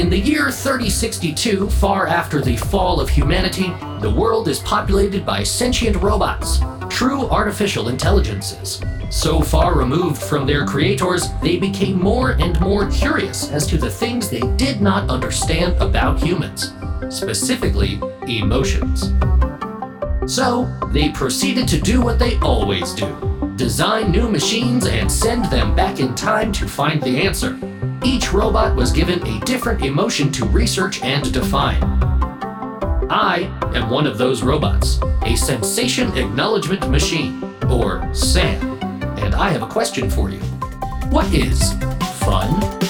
In 0.00 0.08
the 0.08 0.18
year 0.18 0.50
3062, 0.50 1.68
far 1.68 2.06
after 2.06 2.40
the 2.40 2.56
fall 2.56 3.02
of 3.02 3.10
humanity, 3.10 3.70
the 4.00 4.10
world 4.10 4.48
is 4.48 4.60
populated 4.60 5.26
by 5.26 5.42
sentient 5.42 5.94
robots, 5.96 6.60
true 6.88 7.28
artificial 7.28 7.90
intelligences. 7.90 8.80
So 9.10 9.42
far 9.42 9.76
removed 9.76 10.16
from 10.22 10.46
their 10.46 10.64
creators, 10.64 11.28
they 11.42 11.58
became 11.58 12.00
more 12.00 12.30
and 12.30 12.58
more 12.62 12.90
curious 12.90 13.50
as 13.50 13.66
to 13.66 13.76
the 13.76 13.90
things 13.90 14.30
they 14.30 14.40
did 14.56 14.80
not 14.80 15.10
understand 15.10 15.76
about 15.82 16.18
humans, 16.18 16.72
specifically 17.10 18.00
emotions. 18.26 19.12
So, 20.26 20.66
they 20.94 21.10
proceeded 21.10 21.68
to 21.68 21.78
do 21.78 22.00
what 22.00 22.18
they 22.18 22.38
always 22.38 22.94
do 22.94 23.52
design 23.56 24.10
new 24.10 24.30
machines 24.30 24.86
and 24.86 25.12
send 25.12 25.44
them 25.50 25.76
back 25.76 26.00
in 26.00 26.14
time 26.14 26.50
to 26.52 26.66
find 26.66 27.02
the 27.02 27.18
answer. 27.18 27.58
Each 28.04 28.32
robot 28.32 28.74
was 28.74 28.92
given 28.92 29.26
a 29.26 29.40
different 29.40 29.84
emotion 29.84 30.32
to 30.32 30.46
research 30.46 31.02
and 31.02 31.32
define. 31.32 31.82
I 33.10 33.52
am 33.74 33.90
one 33.90 34.06
of 34.06 34.16
those 34.16 34.42
robots, 34.42 35.00
a 35.22 35.36
sensation 35.36 36.16
acknowledgement 36.16 36.88
machine, 36.90 37.42
or 37.68 38.08
SAM. 38.14 38.78
And 39.18 39.34
I 39.34 39.50
have 39.50 39.62
a 39.62 39.66
question 39.66 40.08
for 40.08 40.30
you. 40.30 40.40
What 41.10 41.32
is 41.34 41.74
fun? 42.20 42.80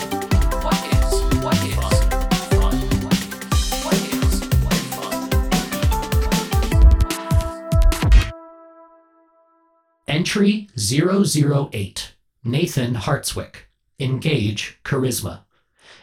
Entry 10.07 10.69
008 10.77 12.15
Nathan 12.45 12.95
Hartswick. 12.95 13.70
Engage 14.01 14.79
Charisma. 14.85 15.41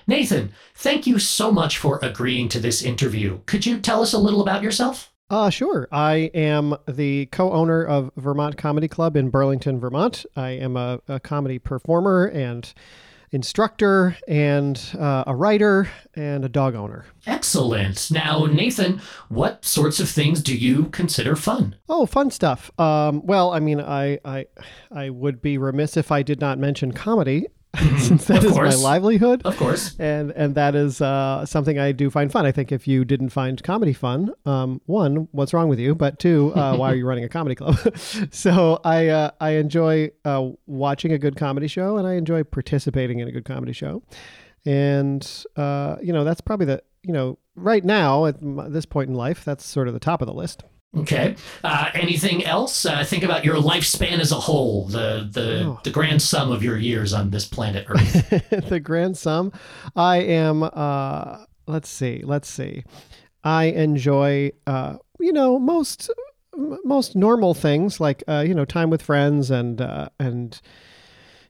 Nathan, 0.07 0.53
thank 0.75 1.05
you 1.05 1.19
so 1.19 1.51
much 1.51 1.77
for 1.77 1.99
agreeing 2.01 2.47
to 2.49 2.59
this 2.59 2.81
interview. 2.81 3.39
Could 3.45 3.65
you 3.65 3.79
tell 3.79 4.01
us 4.01 4.13
a 4.13 4.17
little 4.17 4.41
about 4.41 4.63
yourself? 4.63 5.11
Uh, 5.29 5.49
sure. 5.49 5.89
I 5.91 6.31
am 6.33 6.75
the 6.87 7.25
co 7.27 7.51
owner 7.51 7.83
of 7.83 8.11
Vermont 8.15 8.57
Comedy 8.57 8.87
Club 8.87 9.17
in 9.17 9.29
Burlington, 9.29 9.79
Vermont. 9.79 10.25
I 10.37 10.51
am 10.51 10.77
a, 10.77 11.01
a 11.09 11.19
comedy 11.19 11.59
performer 11.59 12.27
and 12.27 12.73
instructor 13.31 14.15
and 14.27 14.81
uh, 14.97 15.25
a 15.27 15.35
writer 15.35 15.89
and 16.15 16.45
a 16.45 16.49
dog 16.49 16.75
owner. 16.75 17.05
Excellent. 17.25 18.09
Now, 18.09 18.45
Nathan, 18.45 19.01
what 19.27 19.65
sorts 19.65 19.99
of 19.99 20.09
things 20.09 20.41
do 20.41 20.55
you 20.55 20.85
consider 20.85 21.35
fun? 21.35 21.75
Oh, 21.89 22.05
fun 22.05 22.31
stuff. 22.31 22.71
Um, 22.79 23.25
well, 23.25 23.51
I 23.51 23.59
mean, 23.59 23.81
I, 23.81 24.19
I, 24.23 24.45
I 24.91 25.09
would 25.09 25.41
be 25.41 25.57
remiss 25.57 25.97
if 25.97 26.09
I 26.11 26.23
did 26.23 26.39
not 26.39 26.57
mention 26.57 26.93
comedy. 26.93 27.47
since 27.97 28.25
that 28.25 28.43
is 28.43 28.55
my 28.55 28.73
livelihood. 28.73 29.41
Of 29.45 29.57
course. 29.57 29.95
and 29.99 30.31
and 30.31 30.55
that 30.55 30.75
is 30.75 31.01
uh, 31.01 31.45
something 31.45 31.77
I 31.77 31.91
do 31.91 32.09
find 32.09 32.31
fun. 32.31 32.45
I 32.45 32.51
think 32.51 32.71
if 32.71 32.87
you 32.87 33.05
didn't 33.05 33.29
find 33.29 33.61
comedy 33.61 33.93
fun, 33.93 34.31
um, 34.45 34.81
one, 34.85 35.27
what's 35.31 35.53
wrong 35.53 35.69
with 35.69 35.79
you? 35.79 35.93
But 35.93 36.19
two, 36.19 36.53
uh, 36.55 36.75
why 36.77 36.91
are 36.91 36.95
you 36.95 37.05
running 37.05 37.23
a 37.23 37.29
comedy 37.29 37.55
club? 37.55 37.77
so 38.31 38.79
I 38.83 39.07
uh, 39.07 39.31
I 39.39 39.51
enjoy 39.51 40.11
uh, 40.25 40.49
watching 40.65 41.11
a 41.11 41.17
good 41.17 41.35
comedy 41.35 41.67
show, 41.67 41.97
and 41.97 42.07
I 42.07 42.13
enjoy 42.13 42.43
participating 42.43 43.19
in 43.19 43.27
a 43.27 43.31
good 43.31 43.45
comedy 43.45 43.73
show. 43.73 44.03
And 44.65 45.45
uh, 45.55 45.97
you 46.01 46.13
know 46.13 46.23
that's 46.23 46.41
probably 46.41 46.65
the 46.65 46.83
you 47.03 47.13
know 47.13 47.37
right 47.55 47.83
now 47.83 48.25
at 48.25 48.37
this 48.71 48.85
point 48.85 49.09
in 49.09 49.15
life, 49.15 49.45
that's 49.45 49.65
sort 49.65 49.87
of 49.87 49.93
the 49.93 49.99
top 49.99 50.21
of 50.21 50.27
the 50.27 50.33
list. 50.33 50.63
Okay. 51.01 51.35
Uh, 51.63 51.89
anything 51.93 52.43
else? 52.45 52.85
Uh, 52.85 53.03
think 53.03 53.23
about 53.23 53.43
your 53.45 53.55
lifespan 53.55 54.19
as 54.19 54.31
a 54.31 54.39
whole, 54.39 54.85
the 54.87 55.27
the, 55.31 55.63
Oh. 55.65 55.79
the 55.83 55.89
grand 55.91 56.21
sum 56.21 56.51
of 56.51 56.63
your 56.63 56.77
years 56.77 57.13
on 57.13 57.29
this 57.31 57.45
planet 57.47 57.85
Earth. 57.89 58.29
the 58.69 58.79
grand 58.79 59.17
sum. 59.17 59.51
I 59.95 60.17
am. 60.17 60.63
Uh, 60.63 61.45
let's 61.67 61.89
see. 61.89 62.21
Let's 62.23 62.49
see. 62.49 62.83
I 63.43 63.65
enjoy. 63.65 64.51
Uh, 64.65 64.97
you 65.19 65.33
know 65.33 65.57
most 65.57 66.09
most 66.83 67.15
normal 67.15 67.53
things 67.53 67.99
like 67.99 68.23
uh, 68.27 68.43
you 68.47 68.53
know 68.53 68.65
time 68.65 68.89
with 68.89 69.01
friends 69.01 69.49
and 69.51 69.81
uh, 69.81 70.09
and 70.19 70.61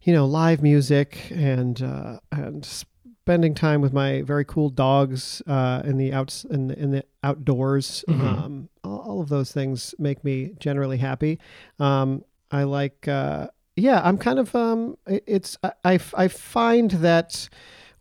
you 0.03 0.13
know 0.13 0.25
live 0.25 0.61
music 0.61 1.17
and 1.31 1.81
uh, 1.81 2.19
and 2.31 2.65
spending 2.65 3.53
time 3.53 3.81
with 3.81 3.91
my 3.91 4.21
very 4.21 4.45
cool 4.45 4.69
dogs 4.69 5.41
uh, 5.47 5.81
in 5.83 5.97
the 5.97 6.13
outs 6.13 6.45
in 6.45 6.67
the, 6.67 6.79
in 6.79 6.91
the 6.91 7.03
outdoors. 7.23 8.05
Mhm. 8.07 8.21
Um, 8.21 8.69
all, 9.07 9.21
of 9.21 9.29
those 9.29 9.51
things 9.51 9.95
make 9.99 10.23
me 10.23 10.53
generally 10.59 10.97
happy. 10.97 11.39
Um, 11.79 12.23
I 12.51 12.63
like. 12.63 13.07
Uh, 13.07 13.47
yeah, 13.75 14.01
I'm 14.03 14.17
kind 14.17 14.39
of. 14.39 14.53
Um, 14.55 14.97
it- 15.07 15.23
it's. 15.27 15.57
I, 15.63 15.71
I, 15.83 15.99
I 16.13 16.27
find 16.27 16.91
that 16.91 17.49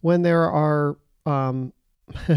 when 0.01 0.23
there 0.23 0.51
are. 0.51 0.97
Um, 1.25 1.73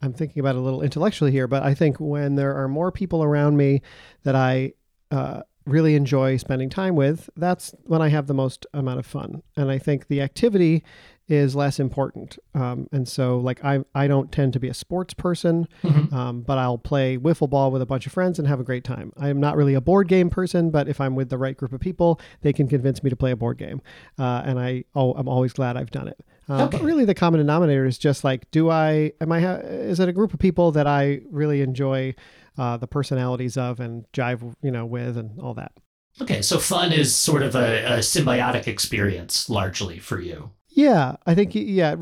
I'm 0.00 0.12
thinking 0.12 0.38
about 0.38 0.54
it 0.54 0.58
a 0.58 0.62
little 0.62 0.82
intellectually 0.82 1.32
here, 1.32 1.48
but 1.48 1.62
I 1.64 1.74
think 1.74 1.98
when 1.98 2.36
there 2.36 2.54
are 2.54 2.68
more 2.68 2.92
people 2.92 3.24
around 3.24 3.56
me 3.56 3.82
that 4.22 4.36
I 4.36 4.74
uh, 5.10 5.42
really 5.66 5.96
enjoy 5.96 6.36
spending 6.36 6.70
time 6.70 6.94
with, 6.94 7.28
that's 7.36 7.74
when 7.84 8.00
I 8.00 8.08
have 8.08 8.28
the 8.28 8.34
most 8.34 8.64
amount 8.72 9.00
of 9.00 9.06
fun. 9.06 9.42
And 9.56 9.70
I 9.72 9.78
think 9.78 10.06
the 10.06 10.20
activity 10.20 10.84
is 11.28 11.54
less 11.54 11.78
important. 11.78 12.38
Um, 12.54 12.88
and 12.90 13.06
so, 13.06 13.38
like, 13.38 13.62
I, 13.64 13.80
I 13.94 14.06
don't 14.08 14.32
tend 14.32 14.54
to 14.54 14.60
be 14.60 14.68
a 14.68 14.74
sports 14.74 15.12
person, 15.14 15.68
Mhm. 15.84 16.12
um, 16.12 16.40
but 16.40 16.56
I'll 16.58 16.78
play 16.78 17.18
wiffle 17.18 17.50
ball 17.50 17.70
with 17.70 17.82
a 17.82 17.86
bunch 17.86 18.06
of 18.06 18.12
friends 18.12 18.38
and 18.38 18.48
have 18.48 18.60
a 18.60 18.64
great 18.64 18.82
time. 18.84 19.12
I'm 19.18 19.38
not 19.38 19.56
really 19.56 19.74
a 19.74 19.80
board 19.80 20.08
game 20.08 20.30
person, 20.30 20.70
but 20.70 20.88
if 20.88 21.00
I'm 21.00 21.14
with 21.14 21.28
the 21.28 21.38
right 21.38 21.56
group 21.56 21.72
of 21.72 21.80
people, 21.80 22.18
they 22.40 22.52
can 22.52 22.66
convince 22.66 23.02
me 23.02 23.10
to 23.10 23.16
play 23.16 23.30
a 23.30 23.36
board 23.36 23.58
game. 23.58 23.82
Uh, 24.18 24.42
and 24.44 24.58
I, 24.58 24.84
oh, 24.94 25.12
I'm 25.12 25.28
always 25.28 25.52
glad 25.52 25.76
I've 25.76 25.90
done 25.90 26.08
it. 26.08 26.18
Uh, 26.48 26.66
But 26.66 26.80
really, 26.80 27.04
the 27.04 27.14
common 27.14 27.38
denominator 27.38 27.84
is 27.84 27.98
just 27.98 28.24
like, 28.24 28.50
do 28.50 28.70
I, 28.70 29.12
am 29.20 29.30
I, 29.30 29.40
ha- 29.40 29.60
is 29.62 30.00
it 30.00 30.08
a 30.08 30.12
group 30.12 30.32
of 30.32 30.38
people 30.40 30.72
that 30.72 30.86
I 30.86 31.20
really 31.30 31.60
enjoy 31.60 32.14
uh, 32.56 32.78
the 32.78 32.86
personalities 32.86 33.58
of 33.58 33.80
and 33.80 34.06
jive, 34.14 34.54
you 34.62 34.70
know, 34.70 34.86
with 34.86 35.18
and 35.18 35.38
all 35.40 35.52
that? 35.54 35.72
Okay, 36.22 36.40
so 36.40 36.58
fun 36.58 36.90
is 36.90 37.14
sort 37.14 37.42
of 37.42 37.54
a, 37.54 37.84
a 37.84 37.98
symbiotic 37.98 38.66
experience 38.66 39.48
largely 39.50 39.98
for 39.98 40.18
you. 40.20 40.50
Yeah, 40.78 41.16
I 41.26 41.34
think 41.34 41.56
yeah. 41.56 41.96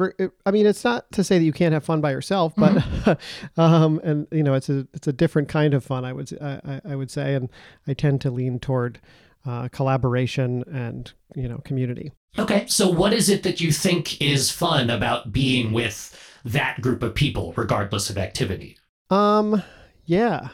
I 0.44 0.50
mean, 0.50 0.66
it's 0.66 0.84
not 0.84 1.10
to 1.12 1.24
say 1.24 1.38
that 1.38 1.44
you 1.44 1.52
can't 1.54 1.72
have 1.72 1.82
fun 1.82 2.02
by 2.02 2.10
yourself, 2.10 2.52
but 2.58 3.18
um, 3.56 4.02
and 4.04 4.26
you 4.30 4.42
know, 4.42 4.52
it's 4.52 4.68
a 4.68 4.86
it's 4.92 5.06
a 5.06 5.14
different 5.14 5.48
kind 5.48 5.72
of 5.72 5.82
fun. 5.82 6.04
I 6.04 6.12
would 6.12 6.30
I- 6.42 6.82
I 6.84 6.94
would 6.94 7.10
say, 7.10 7.32
and 7.34 7.48
I 7.86 7.94
tend 7.94 8.20
to 8.20 8.30
lean 8.30 8.58
toward 8.58 9.00
uh, 9.46 9.68
collaboration 9.68 10.62
and 10.70 11.10
you 11.34 11.48
know 11.48 11.62
community. 11.64 12.12
Okay, 12.38 12.66
so 12.68 12.90
what 12.90 13.14
is 13.14 13.30
it 13.30 13.44
that 13.44 13.62
you 13.62 13.72
think 13.72 14.20
is 14.20 14.50
fun 14.50 14.90
about 14.90 15.32
being 15.32 15.72
with 15.72 16.14
that 16.44 16.82
group 16.82 17.02
of 17.02 17.14
people, 17.14 17.54
regardless 17.56 18.10
of 18.10 18.18
activity? 18.18 18.76
Um, 19.08 19.62
yeah. 20.04 20.48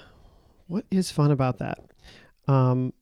What 0.68 0.84
is 0.92 1.10
fun 1.10 1.32
about 1.32 1.58
that? 1.58 1.80
Um, 2.46 2.92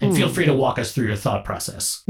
And 0.00 0.16
feel 0.16 0.28
hmm. 0.28 0.34
free 0.34 0.46
to 0.46 0.54
walk 0.54 0.78
us 0.78 0.92
through 0.92 1.06
your 1.06 1.16
thought 1.16 1.44
process. 1.44 2.02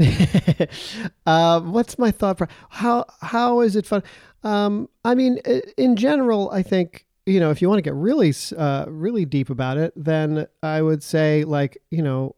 um, 1.25 1.71
what's 1.73 1.99
my 1.99 2.11
thought? 2.11 2.37
Pro- 2.37 2.47
how 2.69 3.05
how 3.21 3.61
is 3.61 3.75
it 3.75 3.85
fun? 3.85 4.03
Um, 4.43 4.89
I 5.03 5.15
mean, 5.15 5.37
in 5.77 5.95
general, 5.95 6.49
I 6.51 6.63
think 6.63 7.05
you 7.25 7.39
know 7.39 7.51
if 7.51 7.61
you 7.61 7.69
want 7.69 7.79
to 7.79 7.83
get 7.83 7.93
really 7.93 8.33
uh, 8.57 8.85
really 8.87 9.25
deep 9.25 9.49
about 9.49 9.77
it, 9.77 9.93
then 9.95 10.47
I 10.63 10.81
would 10.81 11.03
say 11.03 11.43
like 11.43 11.77
you 11.91 12.01
know. 12.01 12.35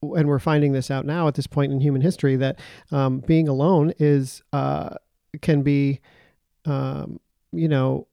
And 0.00 0.28
we're 0.28 0.38
finding 0.38 0.70
this 0.70 0.92
out 0.92 1.06
now 1.06 1.26
at 1.26 1.34
this 1.34 1.48
point 1.48 1.72
in 1.72 1.80
human 1.80 2.00
history 2.00 2.36
that 2.36 2.60
um, 2.92 3.18
being 3.18 3.48
alone 3.48 3.92
is 3.98 4.44
uh, 4.52 4.90
can 5.42 5.62
be, 5.62 5.98
um, 6.66 7.18
you 7.50 7.66
know, 7.66 8.06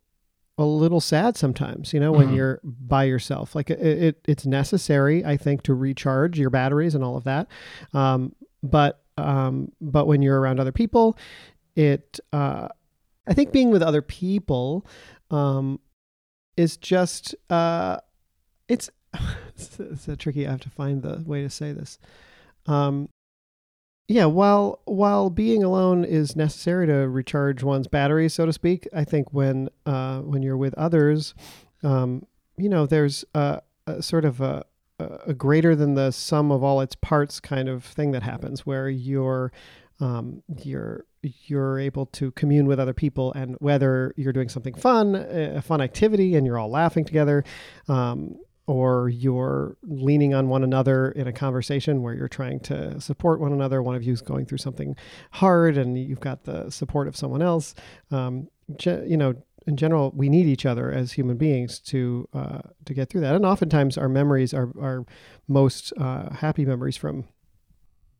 a 0.58 0.64
little 0.66 1.02
sad 1.02 1.36
sometimes. 1.38 1.94
You 1.94 2.00
know, 2.00 2.12
when 2.12 2.30
Mhm. 2.30 2.36
you're 2.36 2.60
by 2.64 3.04
yourself, 3.04 3.56
like 3.56 3.70
it, 3.70 3.80
it, 3.82 4.22
it's 4.28 4.46
necessary, 4.46 5.24
I 5.26 5.36
think, 5.38 5.64
to 5.64 5.74
recharge 5.74 6.40
your 6.40 6.50
batteries 6.50 6.96
and 6.96 7.04
all 7.04 7.18
of 7.18 7.24
that. 7.26 7.48
Um, 7.94 8.34
but 8.64 9.02
um, 9.18 9.72
but 9.82 10.08
when 10.08 10.22
you're 10.22 10.40
around 10.40 10.60
other 10.60 10.72
people, 10.72 11.18
it 11.76 12.20
uh, 12.34 12.68
I 13.28 13.34
think 13.34 13.52
being 13.52 13.70
with 13.70 13.82
other 13.82 14.02
people 14.02 14.86
um, 15.32 15.80
is 16.58 16.78
just 16.78 17.36
uh, 17.50 17.98
it's 18.68 18.90
it's, 19.56 19.80
it's 19.80 20.08
a 20.08 20.16
tricky. 20.16 20.48
I 20.48 20.52
have 20.52 20.62
to 20.62 20.70
find 20.70 21.02
the 21.02 21.24
way 21.26 21.42
to 21.44 21.50
say 21.50 21.72
this. 21.74 21.98
Um, 22.66 23.10
yeah, 24.08 24.26
while 24.26 24.82
while 24.86 25.30
being 25.30 25.64
alone 25.64 26.04
is 26.06 26.36
necessary 26.36 26.86
to 26.88 27.10
recharge 27.10 27.64
one's 27.64 27.88
batteries, 27.88 28.34
so 28.34 28.46
to 28.46 28.54
speak, 28.54 28.88
I 28.94 29.04
think 29.04 29.34
when 29.34 29.70
uh, 29.86 30.20
when 30.20 30.44
you're 30.44 30.58
with 30.58 30.76
others, 30.76 31.34
um, 31.84 32.26
you 32.58 32.70
know, 32.70 32.86
there's 32.86 33.26
a, 33.34 33.62
a 33.88 34.04
sort 34.04 34.26
of 34.26 34.42
a, 34.42 34.64
a 35.00 35.34
greater 35.34 35.76
than 35.76 35.96
the 35.96 36.12
sum 36.12 36.52
of 36.52 36.64
all 36.64 36.82
its 36.82 36.96
parts 36.96 37.40
kind 37.40 37.68
of 37.68 37.84
thing 37.84 38.12
that 38.12 38.22
happens, 38.22 38.66
where 38.66 38.90
you're 38.90 39.52
um, 40.00 40.44
you're 40.64 41.06
you're 41.48 41.80
able 41.80 42.06
to 42.06 42.30
commune 42.32 42.68
with 42.68 42.80
other 42.80 42.94
people, 42.94 43.34
and 43.34 43.56
whether 43.60 44.14
you're 44.18 44.34
doing 44.34 44.50
something 44.50 44.76
fun, 44.76 45.16
a 45.16 45.64
fun 45.64 45.82
activity, 45.82 46.36
and 46.36 46.46
you're 46.46 46.60
all 46.60 46.70
laughing 46.70 47.06
together, 47.06 47.44
um, 47.88 48.38
or 48.68 49.10
you're 49.10 49.78
leaning 49.84 50.34
on 50.34 50.50
one 50.50 50.64
another 50.64 51.12
in 51.12 51.28
a 51.28 51.34
conversation 51.34 52.02
where 52.02 52.14
you're 52.14 52.28
trying 52.28 52.60
to 52.60 53.00
support 53.00 53.40
one 53.40 53.54
another. 53.54 53.82
One 53.82 53.96
of 53.96 54.04
you's 54.04 54.22
going 54.22 54.46
through 54.46 54.58
something 54.58 54.96
hard, 55.32 55.78
and 55.78 55.98
you've 55.98 56.20
got 56.20 56.44
the 56.44 56.70
support 56.70 57.08
of 57.08 57.16
someone 57.16 57.42
else. 57.42 57.76
Um, 58.12 58.50
ge- 58.78 59.06
you 59.06 59.18
know, 59.18 59.36
in 59.68 59.78
general, 59.78 60.12
we 60.16 60.30
need 60.30 60.48
each 60.48 60.66
other 60.66 60.92
as 60.92 61.14
human 61.14 61.38
beings 61.38 61.80
to 61.80 62.28
uh, 62.34 62.62
to 62.86 62.94
get 62.94 63.10
through 63.10 63.22
that. 63.22 63.36
And 63.36 63.46
oftentimes, 63.46 63.98
our 63.98 64.10
memories 64.10 64.54
are 64.54 64.72
our 64.80 65.06
most 65.48 65.94
uh, 65.98 66.34
happy 66.34 66.66
memories 66.66 66.98
from 66.98 67.26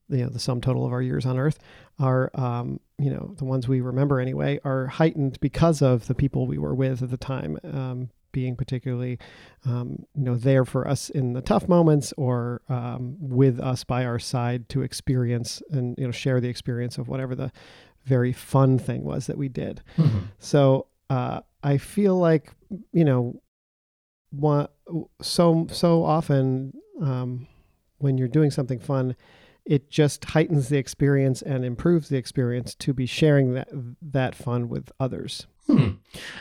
you 0.10 0.24
know 0.24 0.30
the 0.30 0.40
sum 0.40 0.62
total 0.62 0.86
of 0.86 0.94
our 0.94 1.02
years 1.02 1.26
on 1.26 1.38
Earth 1.38 1.60
are 2.00 2.30
um, 2.36 2.80
you 2.98 3.10
know 3.10 3.34
the 3.38 3.46
ones 3.46 3.68
we 3.68 3.82
remember 3.82 4.20
anyway 4.20 4.60
are 4.64 4.88
heightened 4.88 5.40
because 5.40 5.82
of 5.82 6.08
the 6.08 6.16
people 6.16 6.48
we 6.48 6.58
were 6.58 6.76
with 6.76 7.02
at 7.02 7.10
the 7.10 7.18
time. 7.18 7.58
Um, 7.64 8.10
being 8.36 8.58
particularly, 8.58 9.18
um, 9.66 10.06
you 10.14 10.24
know, 10.24 10.36
there 10.36 10.66
for 10.66 10.86
us 10.86 11.10
in 11.10 11.32
the 11.32 11.42
tough 11.42 11.70
moments, 11.70 12.14
or 12.18 12.62
um, 12.68 13.16
with 13.18 13.62
us 13.62 13.86
by 13.86 14.04
our 14.04 14.20
side 14.20 14.68
to 14.68 14.82
experience 14.82 15.64
and 15.72 15.98
you 15.98 16.06
know 16.06 16.12
share 16.12 16.42
the 16.42 16.50
experience 16.50 16.98
of 16.98 17.08
whatever 17.08 17.34
the 17.34 17.50
very 18.04 18.34
fun 18.34 18.78
thing 18.78 19.06
was 19.06 19.28
that 19.28 19.38
we 19.38 19.48
did. 19.48 19.82
Mm-hmm. 19.98 20.20
So 20.38 20.88
uh, 21.10 21.40
I 21.64 21.78
feel 21.78 22.20
like 22.20 22.52
you 22.92 23.06
know, 23.06 23.42
so 25.22 25.68
so 25.72 26.04
often 26.04 26.74
um, 27.02 27.48
when 28.00 28.18
you're 28.18 28.28
doing 28.28 28.52
something 28.52 28.80
fun, 28.80 29.16
it 29.66 29.90
just 29.90 30.26
heightens 30.26 30.70
the 30.70 30.78
experience 30.78 31.42
and 31.42 31.66
improves 31.66 32.10
the 32.10 32.18
experience 32.18 32.76
to 32.76 32.94
be 32.94 33.06
sharing 33.06 33.54
that 33.54 33.68
that 34.02 34.36
fun 34.36 34.70
with 34.70 34.92
others. 35.00 35.48
Hmm. 35.68 35.94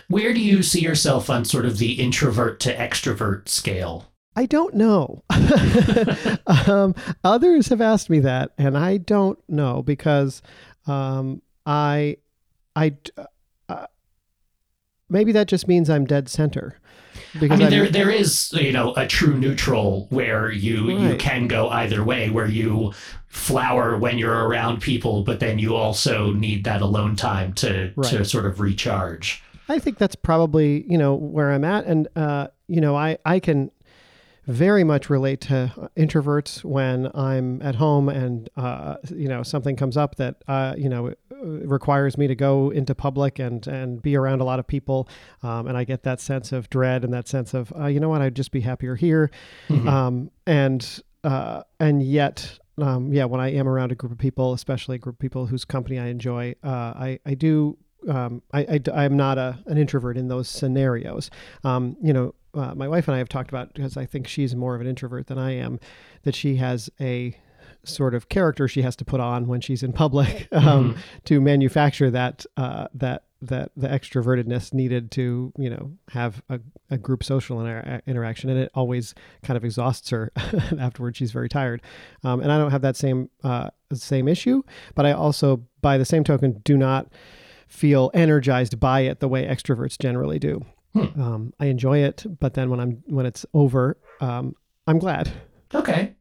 Where 0.09 0.35
do 0.35 0.41
you 0.41 0.63
see 0.63 0.81
yourself 0.81 1.31
on 1.31 1.45
sort 1.45 1.65
of 1.65 1.79
the 1.79 1.95
introvert 1.95 2.61
to 2.61 2.77
extrovert 2.77 3.49
scale? 3.49 4.13
I 4.37 4.47
don't 4.47 4.75
know. 4.75 5.23
um, 6.47 6.95
others 7.23 7.69
have 7.69 7.81
asked 7.81 8.11
me 8.11 8.21
that, 8.21 8.53
and 8.59 8.77
I 8.77 8.99
don't 8.99 9.39
know 9.49 9.83
because 9.83 10.43
um, 10.87 11.41
I, 11.65 12.17
I, 12.75 12.97
uh, 13.69 13.87
maybe 15.09 15.33
that 15.33 15.49
just 15.49 15.69
means 15.69 15.89
I'm 15.89 16.05
dead 16.05 16.29
center. 16.29 16.79
I 17.41 17.57
mean, 17.57 17.71
there 17.71 17.89
there 17.89 18.11
is 18.11 18.53
you 18.53 18.73
know 18.73 18.95
a 18.97 19.07
true 19.07 19.37
neutral 19.37 20.07
where 20.11 20.51
you 20.51 20.91
you 20.91 21.17
can 21.17 21.49
go 21.49 21.69
either 21.69 22.05
way, 22.05 22.31
where 22.31 22.47
you 22.47 22.93
flower 23.29 23.99
when 23.99 24.19
you're 24.19 24.47
around 24.47 24.81
people, 24.81 25.25
but 25.25 25.41
then 25.41 25.59
you 25.59 25.75
also 25.75 26.33
need 26.33 26.65
that 26.65 26.81
alone 26.81 27.17
time 27.17 27.53
to 27.55 27.93
to 28.03 28.25
sort 28.25 28.47
of 28.47 28.61
recharge. 28.61 29.43
I 29.69 29.79
think 29.79 29.99
that's 29.99 30.15
probably 30.15 30.85
you 30.89 30.99
know 30.99 31.15
where 31.15 31.53
I'm 31.53 31.65
at, 31.65 31.87
and 31.87 32.09
uh, 32.17 32.49
you 32.69 32.81
know 32.81 32.97
I 32.97 33.19
I 33.25 33.41
can 33.41 33.71
very 34.47 34.85
much 34.85 35.09
relate 35.09 35.41
to 35.43 35.91
introverts 35.97 36.63
when 36.65 37.11
I'm 37.15 37.63
at 37.63 37.77
home 37.77 38.09
and 38.09 38.49
uh, 38.57 38.97
you 39.15 39.29
know 39.29 39.43
something 39.43 39.77
comes 39.77 39.97
up 39.97 40.17
that 40.17 40.43
uh, 40.49 40.75
you 40.77 40.89
know 40.89 41.15
requires 41.43 42.17
me 42.17 42.27
to 42.27 42.35
go 42.35 42.71
into 42.71 42.95
public 42.95 43.39
and 43.39 43.67
and 43.67 44.03
be 44.03 44.17
around 44.17 44.41
a 44.41 44.45
lot 44.45 44.59
of 44.59 44.67
people, 44.67 45.09
um, 45.43 45.67
and 45.67 45.77
I 45.77 45.85
get 45.85 46.03
that 46.03 46.21
sense 46.21 46.53
of 46.53 46.69
dread 46.71 47.05
and 47.05 47.13
that 47.13 47.29
sense 47.29 47.55
of 47.55 47.73
uh, 47.79 47.87
you 47.87 48.01
know 48.01 48.09
what 48.09 48.23
I'd 48.23 48.37
just 48.37 48.53
be 48.53 48.61
happier 48.61 48.97
here, 48.97 49.31
Mhm. 49.69 49.89
um, 49.89 50.31
and 50.47 51.03
uh, 51.23 51.63
and 51.81 52.03
yet. 52.03 52.59
Um, 52.77 53.13
yeah, 53.13 53.25
when 53.27 53.41
I 53.41 53.53
am 53.53 53.69
around 53.69 53.93
a 53.93 53.95
group 53.95 54.11
of 54.11 54.19
people, 54.19 54.53
especially 54.53 54.97
a 54.97 54.99
group 54.99 55.15
of 55.15 55.21
people 55.21 55.47
whose 55.47 55.65
company 55.65 55.97
I 55.97 56.07
enjoy, 56.07 56.57
uh, 56.65 56.69
I, 56.69 57.21
I 57.25 57.35
do 57.35 57.79
um, 58.09 58.43
I, 58.53 58.81
I, 58.93 59.05
am 59.05 59.17
not 59.17 59.39
a, 59.39 59.61
an 59.67 59.79
introvert 59.79 60.17
in 60.17 60.27
those 60.27 60.49
scenarios. 60.49 61.31
Um, 61.63 61.97
you 62.03 62.13
know, 62.13 62.35
uh, 62.55 62.75
my 62.75 62.89
wife 62.89 63.09
and 63.09 63.15
I 63.15 63.19
have 63.19 63.29
talked 63.29 63.51
about 63.51 63.75
because 63.75 63.97
I 63.97 64.07
think 64.07 64.27
she's 64.27 64.55
more 64.55 64.75
of 64.75 64.81
an 64.81 64.87
introvert 64.87 65.27
than 65.27 65.39
I 65.39 65.53
am, 65.53 65.81
that 66.23 66.35
she 66.35 66.57
has 66.57 66.91
a 67.01 67.37
sort 67.85 68.15
of 68.15 68.29
character 68.29 68.67
she 68.67 68.83
has 68.83 68.97
to 68.97 69.05
put 69.05 69.21
on 69.21 69.47
when 69.47 69.61
she's 69.61 69.83
in 69.83 69.93
public 69.93 70.49
um, 70.53 70.97
to 71.25 71.41
manufacture 71.41 72.11
that 72.11 72.47
uh, 72.57 72.89
that 72.95 73.25
that 73.43 73.71
the 73.77 73.89
extrovertedness 73.89 74.73
needed 74.73 75.11
to 75.11 75.53
you 75.59 75.69
know 75.69 75.93
have 76.11 76.43
a, 76.49 76.61
a 76.91 76.97
group 76.97 77.23
social 77.23 77.61
inter- 77.61 78.01
interaction 78.07 78.49
and 78.49 78.59
it 78.59 78.71
always 78.75 79.15
kind 79.43 79.57
of 79.57 79.65
exhausts 79.65 80.11
her 80.11 80.33
afterwards. 80.79 81.19
She's 81.19 81.33
very 81.33 81.49
tired. 81.49 81.83
Um, 82.23 82.41
and 82.41 82.51
i 82.51 82.59
don't 82.59 82.71
have 82.71 82.83
that 82.83 82.97
same 82.97 83.29
uh, 83.43 83.71
same 83.93 84.29
issue 84.29 84.63
but 84.95 85.07
i 85.07 85.13
also 85.13 85.63
by 85.83 85.99
the 85.99 86.05
same 86.05 86.25
token 86.25 86.61
do 86.65 86.77
not 86.77 87.09
feel 87.69 88.11
energized 88.15 88.81
by 88.81 89.01
it 89.01 89.21
the 89.21 89.29
way 89.29 89.47
extroverts 89.47 89.99
generally 89.99 90.39
do 90.39 90.65
Hmm. 90.95 91.21
um, 91.21 91.53
i 91.59 91.67
enjoy 91.67 91.99
it 91.99 92.25
but 92.41 92.55
then 92.55 92.71
when 92.71 92.79
i'm 92.81 93.03
when 93.07 93.27
it's 93.27 93.45
over 93.53 93.99
um, 94.21 94.55
i'm 94.87 94.99
glad 94.99 95.31
Okay, 95.75 96.15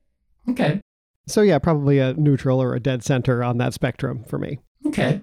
okay, 0.49 0.81
so 1.27 1.41
yeah 1.41 1.59
probably 1.59 1.99
a 1.99 2.13
neutral 2.15 2.59
or 2.61 2.73
a 2.73 2.79
dead 2.79 3.03
center 3.03 3.43
on 3.43 3.57
that 3.59 3.73
spectrum 3.73 4.23
for 4.27 4.39
me 4.39 4.57
okay. 4.87 5.21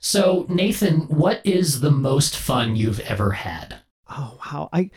So 0.00 0.46
Nathan, 0.48 1.02
what 1.02 1.40
is 1.44 1.80
the 1.80 1.92
most 1.92 2.36
fun 2.36 2.74
you've 2.74 2.98
ever 3.00 3.30
had? 3.30 3.76
Oh 4.10 4.36
wow. 4.44 4.68
I 4.72 4.90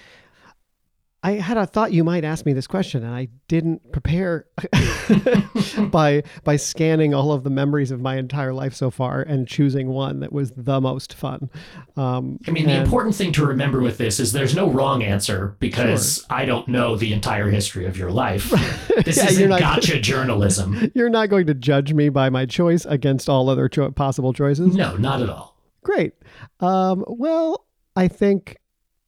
I 1.25 1.31
had 1.39 1.57
a 1.57 1.65
thought 1.65 1.91
you 1.91 2.03
might 2.03 2.23
ask 2.23 2.45
me 2.45 2.53
this 2.53 2.67
question 2.67 3.03
and 3.03 3.13
I 3.15 3.29
didn't 3.47 3.91
prepare 3.91 4.45
by 5.91 6.23
by 6.43 6.55
scanning 6.55 7.13
all 7.13 7.31
of 7.31 7.43
the 7.43 7.49
memories 7.49 7.91
of 7.91 7.99
my 8.01 8.17
entire 8.17 8.53
life 8.53 8.73
so 8.75 8.91
far 8.91 9.21
and 9.21 9.47
choosing 9.47 9.87
one 9.89 10.19
that 10.19 10.31
was 10.31 10.51
the 10.51 10.79
most 10.79 11.13
fun. 11.13 11.49
Um, 11.97 12.37
I 12.47 12.51
mean, 12.51 12.65
the 12.67 12.75
important 12.79 13.15
thing 13.15 13.31
to 13.33 13.45
remember 13.45 13.81
with 13.81 13.97
this 13.97 14.19
is 14.19 14.33
there's 14.33 14.55
no 14.55 14.69
wrong 14.69 15.03
answer 15.03 15.55
because 15.59 16.25
I 16.29 16.45
don't 16.45 16.67
know 16.67 16.95
the 16.95 17.11
entire 17.13 17.49
history 17.49 17.85
of 17.85 17.97
your 17.97 18.11
life. 18.11 18.51
This 19.05 19.17
Yeah, 19.17 19.25
isn't 19.29 19.49
not- 19.49 19.59
gotcha 19.59 19.99
journalism. 19.99 20.91
You're 20.95 21.09
not 21.09 21.29
going 21.29 21.47
to 21.47 21.53
judge 21.53 21.93
me 21.93 22.09
by 22.09 22.29
my 22.29 22.45
choice 22.45 22.85
against 22.85 23.27
all 23.29 23.49
other 23.49 23.67
cho- 23.67 23.91
possible 23.91 24.31
choices. 24.33 24.75
No, 24.75 24.95
not 24.95 25.21
at 25.21 25.29
all. 25.29 25.55
Great. 25.83 26.13
Um, 26.61 27.03
well, 27.07 27.65
I 27.95 28.07
think, 28.07 28.57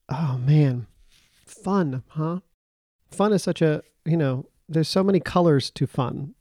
oh 0.10 0.38
man, 0.40 0.88
fun, 1.68 2.02
huh? 2.08 2.40
Fun 3.12 3.34
is 3.34 3.44
such 3.44 3.62
a, 3.62 3.82
you 4.06 4.16
know, 4.16 4.46
there's 4.70 4.88
so 4.88 5.04
many 5.04 5.20
colors 5.20 5.70
to 5.72 5.86
fun. 5.86 6.34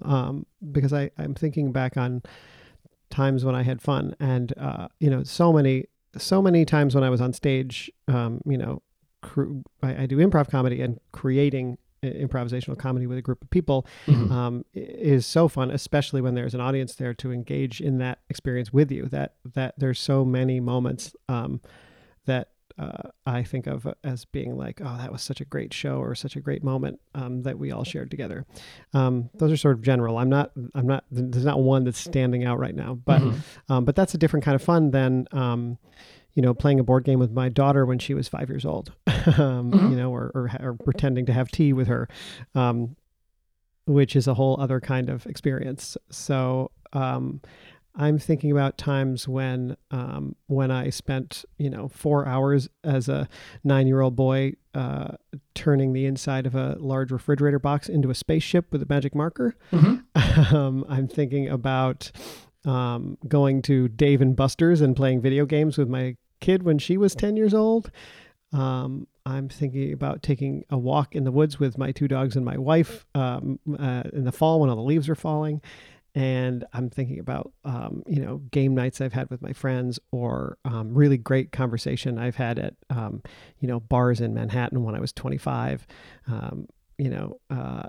Um, 0.00 0.46
because 0.72 0.92
I, 0.94 1.10
I'm 1.18 1.34
thinking 1.34 1.72
back 1.72 1.96
on 1.96 2.22
times 3.10 3.44
when 3.44 3.54
I 3.54 3.62
had 3.62 3.82
fun 3.82 4.16
and, 4.18 4.52
uh, 4.58 4.88
you 4.98 5.10
know, 5.10 5.22
so 5.24 5.52
many, 5.52 5.84
so 6.16 6.40
many 6.40 6.64
times 6.64 6.94
when 6.94 7.04
I 7.04 7.10
was 7.10 7.20
on 7.20 7.32
stage, 7.34 7.90
um, 8.08 8.40
you 8.46 8.56
know, 8.56 8.82
cr- 9.20 9.52
I, 9.82 10.02
I 10.02 10.06
do 10.06 10.16
improv 10.16 10.50
comedy 10.50 10.80
and 10.80 10.98
creating 11.12 11.76
improvisational 12.02 12.76
comedy 12.78 13.06
with 13.06 13.18
a 13.18 13.22
group 13.22 13.42
of 13.44 13.50
people 13.50 13.86
Mhm. 14.08 14.30
um, 14.32 14.64
is 14.74 15.24
so 15.26 15.46
fun, 15.48 15.70
especially 15.70 16.20
when 16.20 16.34
there's 16.34 16.54
an 16.54 16.60
audience 16.60 16.94
there 16.96 17.14
to 17.14 17.30
engage 17.30 17.80
in 17.80 17.98
that 17.98 18.20
experience 18.28 18.72
with 18.72 18.90
you. 18.90 19.06
That 19.06 19.34
that 19.54 19.74
there's 19.78 20.00
so 20.00 20.24
many 20.24 20.58
moments 20.58 21.14
um, 21.28 21.60
that 22.26 22.48
uh, 22.78 23.08
I 23.26 23.42
think 23.42 23.66
of 23.66 23.86
as 24.04 24.24
being 24.24 24.56
like, 24.56 24.80
oh, 24.84 24.96
that 24.98 25.12
was 25.12 25.22
such 25.22 25.40
a 25.40 25.44
great 25.44 25.72
show 25.72 25.96
or 25.98 26.14
such 26.14 26.36
a 26.36 26.40
great 26.40 26.62
moment 26.64 27.00
um, 27.14 27.42
that 27.42 27.58
we 27.58 27.70
all 27.72 27.84
shared 27.84 28.10
together. 28.10 28.44
Um, 28.94 29.30
those 29.34 29.52
are 29.52 29.56
sort 29.56 29.76
of 29.76 29.82
general. 29.82 30.18
I'm 30.18 30.28
not. 30.28 30.52
I'm 30.74 30.86
not. 30.86 31.04
There's 31.10 31.44
not 31.44 31.60
one 31.60 31.84
that's 31.84 31.98
standing 31.98 32.44
out 32.44 32.58
right 32.58 32.74
now, 32.74 32.94
but 32.94 33.20
Mhm. 33.22 33.38
um, 33.68 33.84
but 33.84 33.94
that's 33.96 34.14
a 34.14 34.18
different 34.18 34.44
kind 34.44 34.54
of 34.54 34.62
fun 34.62 34.90
than 34.90 35.26
um, 35.32 35.78
you 36.34 36.42
know 36.42 36.54
playing 36.54 36.80
a 36.80 36.84
board 36.84 37.04
game 37.04 37.18
with 37.18 37.30
my 37.32 37.48
daughter 37.48 37.84
when 37.86 37.98
she 37.98 38.14
was 38.14 38.28
five 38.28 38.48
years 38.48 38.64
old, 38.64 38.92
um, 39.38 39.70
Mhm. 39.72 39.90
you 39.90 39.96
know, 39.96 40.10
or, 40.12 40.30
or 40.34 40.50
or 40.60 40.74
pretending 40.74 41.26
to 41.26 41.32
have 41.32 41.50
tea 41.50 41.72
with 41.72 41.88
her, 41.88 42.08
um, 42.54 42.96
which 43.86 44.14
is 44.16 44.26
a 44.28 44.34
whole 44.34 44.56
other 44.60 44.80
kind 44.80 45.08
of 45.10 45.26
experience. 45.26 45.96
So 46.10 46.70
um, 46.94 47.40
I'm 47.94 48.18
thinking 48.18 48.50
about 48.50 48.78
times 48.78 49.28
when 49.28 49.76
um, 49.90 50.34
when 50.46 50.70
I 50.70 50.90
spent 50.90 51.44
you 51.58 51.68
know 51.70 51.88
four 51.88 52.26
hours 52.26 52.68
as 52.84 53.08
a 53.08 53.28
nine 53.64 53.86
year 53.86 54.00
old 54.00 54.16
boy 54.16 54.54
uh, 54.74 55.16
turning 55.54 55.92
the 55.92 56.06
inside 56.06 56.46
of 56.46 56.54
a 56.54 56.76
large 56.78 57.10
refrigerator 57.10 57.58
box 57.58 57.88
into 57.88 58.10
a 58.10 58.14
spaceship 58.14 58.72
with 58.72 58.82
a 58.82 58.86
magic 58.88 59.14
marker. 59.14 59.54
Mhm. 59.72 60.04
um, 60.52 60.84
I'm 60.88 61.06
thinking 61.08 61.48
about 61.48 62.10
um, 62.64 63.18
going 63.28 63.60
to 63.62 63.88
Dave 63.88 64.22
and 64.22 64.34
Buster's 64.34 64.80
and 64.80 64.96
playing 64.96 65.20
video 65.20 65.44
games 65.44 65.76
with 65.76 65.88
my 65.88 66.16
kid 66.40 66.62
when 66.62 66.78
she 66.78 66.96
was 66.96 67.14
10 67.14 67.36
years 67.36 67.52
old. 67.54 67.90
Um, 68.52 69.06
I'm 69.24 69.48
thinking 69.48 69.92
about 69.92 70.22
taking 70.22 70.64
a 70.70 70.76
walk 70.78 71.14
in 71.14 71.24
the 71.24 71.32
woods 71.32 71.58
with 71.58 71.78
my 71.78 71.92
two 71.92 72.08
dogs 72.08 72.36
and 72.36 72.44
my 72.44 72.58
wife 72.58 73.06
um, 73.14 73.58
uh, 73.78 74.02
in 74.12 74.24
the 74.24 74.32
fall 74.32 74.60
when 74.60 74.68
all 74.70 74.76
the 74.76 74.82
leaves 74.82 75.08
are 75.08 75.14
falling. 75.14 75.60
And 76.14 76.64
I'm 76.74 76.90
thinking 76.90 77.18
about, 77.18 77.52
um, 77.64 78.02
you 78.06 78.20
know, 78.20 78.38
game 78.50 78.74
nights 78.74 79.00
I've 79.00 79.14
had 79.14 79.30
with 79.30 79.40
my 79.40 79.52
friends 79.54 79.98
or 80.10 80.58
um, 80.64 80.92
really 80.92 81.16
great 81.16 81.52
conversation 81.52 82.18
I've 82.18 82.36
had 82.36 82.58
at, 82.58 82.74
um, 82.90 83.22
you 83.60 83.68
know, 83.68 83.80
bars 83.80 84.20
in 84.20 84.34
Manhattan 84.34 84.84
when 84.84 84.94
I 84.94 85.00
was 85.00 85.12
25. 85.12 85.86
Um, 86.26 86.68
you 86.98 87.08
know, 87.08 87.40
uh, 87.48 87.88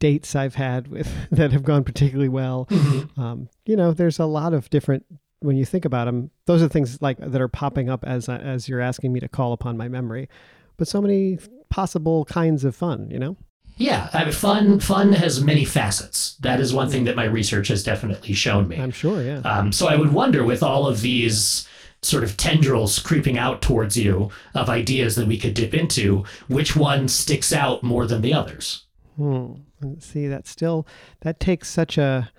dates 0.00 0.34
I've 0.34 0.56
had 0.56 0.88
with 0.88 1.08
that 1.30 1.52
have 1.52 1.62
gone 1.62 1.84
particularly 1.84 2.28
well. 2.28 2.66
Mhm. 2.70 3.16
Um, 3.18 3.48
you 3.66 3.76
know, 3.76 3.92
there's 3.92 4.18
a 4.18 4.26
lot 4.26 4.52
of 4.52 4.68
different 4.70 5.04
when 5.38 5.56
you 5.56 5.64
think 5.64 5.84
about 5.84 6.06
them. 6.06 6.30
Those 6.46 6.62
are 6.62 6.68
things 6.68 7.00
like 7.00 7.18
that 7.18 7.40
are 7.40 7.48
popping 7.48 7.88
up 7.88 8.04
as 8.04 8.28
as 8.28 8.68
you're 8.68 8.80
asking 8.80 9.12
me 9.12 9.20
to 9.20 9.28
call 9.28 9.52
upon 9.52 9.76
my 9.76 9.88
memory. 9.88 10.28
But 10.76 10.88
so 10.88 11.00
many 11.00 11.38
possible 11.68 12.24
kinds 12.24 12.64
of 12.64 12.74
fun. 12.74 13.10
You 13.10 13.18
know. 13.20 13.36
Yeah, 13.80 14.10
I 14.12 14.24
mean, 14.24 14.32
fun 14.34 14.78
fun 14.78 15.14
has 15.14 15.42
many 15.42 15.64
facets. 15.64 16.36
That 16.40 16.60
is 16.60 16.74
one 16.74 16.90
thing 16.90 17.04
that 17.04 17.16
my 17.16 17.24
research 17.24 17.68
has 17.68 17.82
definitely 17.82 18.34
shown 18.34 18.68
me. 18.68 18.76
I'm 18.76 18.90
sure. 18.90 19.22
Yeah. 19.22 19.38
Um, 19.38 19.72
so 19.72 19.88
I 19.88 19.96
would 19.96 20.12
wonder 20.12 20.44
with 20.44 20.62
all 20.62 20.86
of 20.86 21.00
these 21.00 21.66
sort 22.02 22.22
of 22.22 22.36
tendrils 22.36 22.98
creeping 22.98 23.38
out 23.38 23.62
towards 23.62 23.96
you 23.96 24.30
of 24.54 24.68
ideas 24.68 25.16
that 25.16 25.26
we 25.26 25.38
could 25.38 25.54
dip 25.54 25.72
into, 25.72 26.24
which 26.48 26.76
one 26.76 27.08
sticks 27.08 27.54
out 27.54 27.82
more 27.82 28.06
than 28.06 28.20
the 28.20 28.34
others? 28.34 28.84
Hmm. 29.16 29.54
See, 29.98 30.26
that 30.26 30.46
still 30.46 30.86
that 31.22 31.40
takes 31.40 31.70
such 31.70 31.96
a 31.96 32.30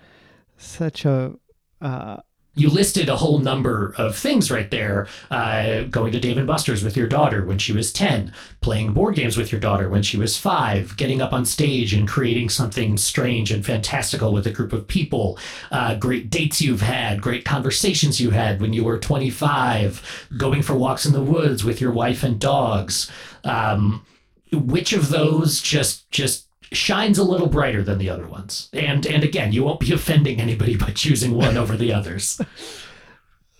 such 0.57 1.05
a 1.05 1.33
uh, 1.81 2.17
you 2.53 2.69
listed 2.69 3.07
a 3.07 3.15
whole 3.15 3.39
number 3.39 3.93
of 3.97 4.15
things 4.15 4.51
right 4.51 4.69
there. 4.71 5.07
Uh, 5.29 5.83
going 5.83 6.11
to 6.11 6.19
Dave 6.19 6.37
and 6.37 6.47
Buster's 6.47 6.83
with 6.83 6.97
your 6.97 7.07
daughter 7.07 7.45
when 7.45 7.57
she 7.57 7.71
was 7.71 7.93
10, 7.93 8.33
playing 8.59 8.93
board 8.93 9.15
games 9.15 9.37
with 9.37 9.51
your 9.51 9.61
daughter 9.61 9.87
when 9.87 10.03
she 10.03 10.17
was 10.17 10.37
five, 10.37 10.97
getting 10.97 11.21
up 11.21 11.31
on 11.31 11.45
stage 11.45 11.93
and 11.93 12.09
creating 12.09 12.49
something 12.49 12.97
strange 12.97 13.51
and 13.51 13.65
fantastical 13.65 14.33
with 14.33 14.45
a 14.47 14.51
group 14.51 14.73
of 14.73 14.85
people, 14.87 15.39
uh, 15.71 15.95
great 15.95 16.29
dates 16.29 16.61
you've 16.61 16.81
had, 16.81 17.21
great 17.21 17.45
conversations 17.45 18.19
you 18.19 18.31
had 18.31 18.59
when 18.59 18.73
you 18.73 18.83
were 18.83 18.99
25, 18.99 20.27
going 20.37 20.61
for 20.61 20.75
walks 20.75 21.05
in 21.05 21.13
the 21.13 21.23
woods 21.23 21.63
with 21.63 21.79
your 21.79 21.91
wife 21.91 22.21
and 22.21 22.39
dogs. 22.39 23.09
Um, 23.45 24.05
which 24.51 24.91
of 24.91 25.09
those 25.09 25.61
just 25.61 26.11
just 26.11 26.47
shines 26.71 27.17
a 27.17 27.23
little 27.23 27.47
brighter 27.47 27.83
than 27.83 27.97
the 27.97 28.09
other 28.09 28.27
ones. 28.27 28.69
And 28.73 29.05
and 29.05 29.23
again, 29.23 29.51
you 29.51 29.63
won't 29.63 29.79
be 29.79 29.91
offending 29.99 30.39
anybody 30.39 30.75
by 30.75 30.91
choosing 30.91 31.35
one 31.35 31.57
over 31.57 31.75
the 31.77 31.93
others. 31.93 32.39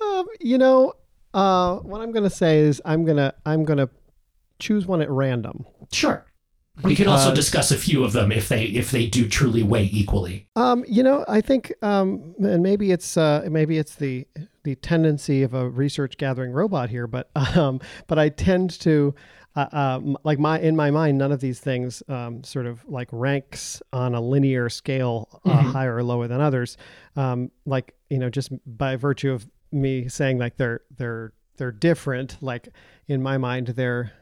Um, 0.01 0.25
you 0.39 0.58
know, 0.58 0.94
uh, 1.36 1.75
what 1.77 2.01
I'm 2.01 2.12
gonna 2.12 2.30
say 2.30 2.60
is 2.60 2.82
I'm 2.84 3.06
gonna 3.06 3.36
I'm 3.46 3.63
gonna 3.63 3.88
choose 4.60 4.88
one 4.88 5.00
at 5.01 5.12
random. 5.12 5.63
Sure. 5.91 6.25
We 6.84 6.96
can 6.96 7.08
also 7.08 7.36
discuss 7.36 7.70
a 7.70 7.77
few 7.77 8.03
of 8.03 8.13
them 8.13 8.32
if 8.32 8.50
they 8.50 8.63
if 8.63 8.91
they 8.91 9.06
do 9.06 9.27
truly 9.27 9.62
weigh 9.62 9.89
equally. 9.91 10.48
Um, 10.56 10.84
you 10.88 11.03
know, 11.03 11.25
I 11.27 11.41
think, 11.41 11.72
um, 11.84 12.34
and 12.39 12.63
maybe 12.63 12.91
it's 12.91 13.18
uh, 13.18 13.46
maybe 13.50 13.77
it's 13.77 13.96
the 13.96 14.25
the 14.63 14.75
tendency 14.75 15.44
of 15.44 15.53
a 15.53 15.70
research 15.70 16.18
gathering 16.18 16.51
robot 16.51 16.89
here, 16.89 17.08
but 17.08 17.30
um, 17.56 17.82
but 18.08 18.18
I 18.18 18.30
tend 18.30 18.80
to 18.82 19.13
uh, 19.55 19.67
uh, 19.72 20.00
like 20.24 20.39
my 20.39 20.60
in 20.60 20.75
my 20.75 20.91
mind, 20.91 21.17
none 21.17 21.31
of 21.31 21.41
these 21.41 21.60
things 21.60 22.01
um, 22.08 22.43
sort 22.43 22.65
of 22.65 22.84
like 22.88 23.10
ranks 23.12 23.81
on 23.91 24.15
a 24.15 24.22
linear 24.22 24.70
scale, 24.70 25.41
uh, 25.46 25.50
mm-hmm. 25.50 25.70
higher 25.72 25.96
or 25.96 26.03
lower 26.03 26.27
than 26.27 26.39
others. 26.39 26.77
Um, 27.15 27.51
like 27.65 27.93
you 28.10 28.17
know, 28.17 28.29
just 28.29 28.51
by 28.65 28.96
virtue 28.96 29.31
of 29.31 29.48
me 29.72 30.08
saying 30.08 30.38
like 30.38 30.58
they're 30.58 30.81
they're 30.98 31.34
they're 31.58 31.72
different. 31.72 32.38
Like 32.41 32.70
in 33.08 33.22
my 33.22 33.38
mind, 33.38 33.67
they're 33.67 34.13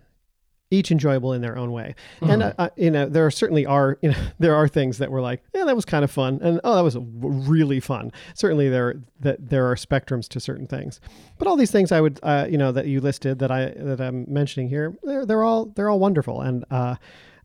each 0.72 0.92
enjoyable 0.92 1.34
in 1.34 1.42
their 1.42 1.58
own 1.58 1.72
way. 1.72 1.96
Mm-hmm. 2.22 2.30
And 2.30 2.44
uh, 2.44 2.54
uh, 2.58 2.70
you 2.76 2.92
know, 2.92 3.08
there 3.08 3.30
certainly 3.32 3.66
are 3.66 3.98
you 4.02 4.10
know 4.10 4.18
there 4.40 4.56
are 4.56 4.68
things 4.68 4.98
that 5.00 5.12
were 5.12 5.22
like, 5.22 5.44
yeah, 5.54 5.66
that 5.66 5.76
was 5.76 5.86
kind 5.86 6.04
of 6.04 6.12
fun, 6.12 6.40
and 6.42 6.60
oh, 6.64 6.76
that 6.76 6.84
was 6.84 6.98
really 7.00 7.80
fun. 7.80 8.12
Certainly 8.34 8.70
there 8.70 8.96
that 9.22 9.50
there 9.50 9.70
are 9.70 9.76
spectrums 9.76 10.28
to 10.30 10.40
certain 10.40 10.68
things, 10.68 11.00
but 11.38 11.48
all 11.48 11.56
these 11.56 11.72
things 11.72 11.92
I 11.92 12.02
would 12.02 12.20
uh, 12.24 12.48
you 12.50 12.58
know 12.58 12.72
that 12.72 12.88
you 12.88 13.02
listed 13.02 13.40
that 13.40 13.52
I 13.52 13.74
that 13.76 14.02
I'm 14.02 14.26
mentioning 14.28 14.70
here, 14.70 14.96
they're 15.04 15.26
they're 15.26 15.44
all 15.44 15.66
they're 15.66 15.90
all 15.90 16.00
wonderful, 16.00 16.42
and 16.42 16.66
uh, 16.72 16.96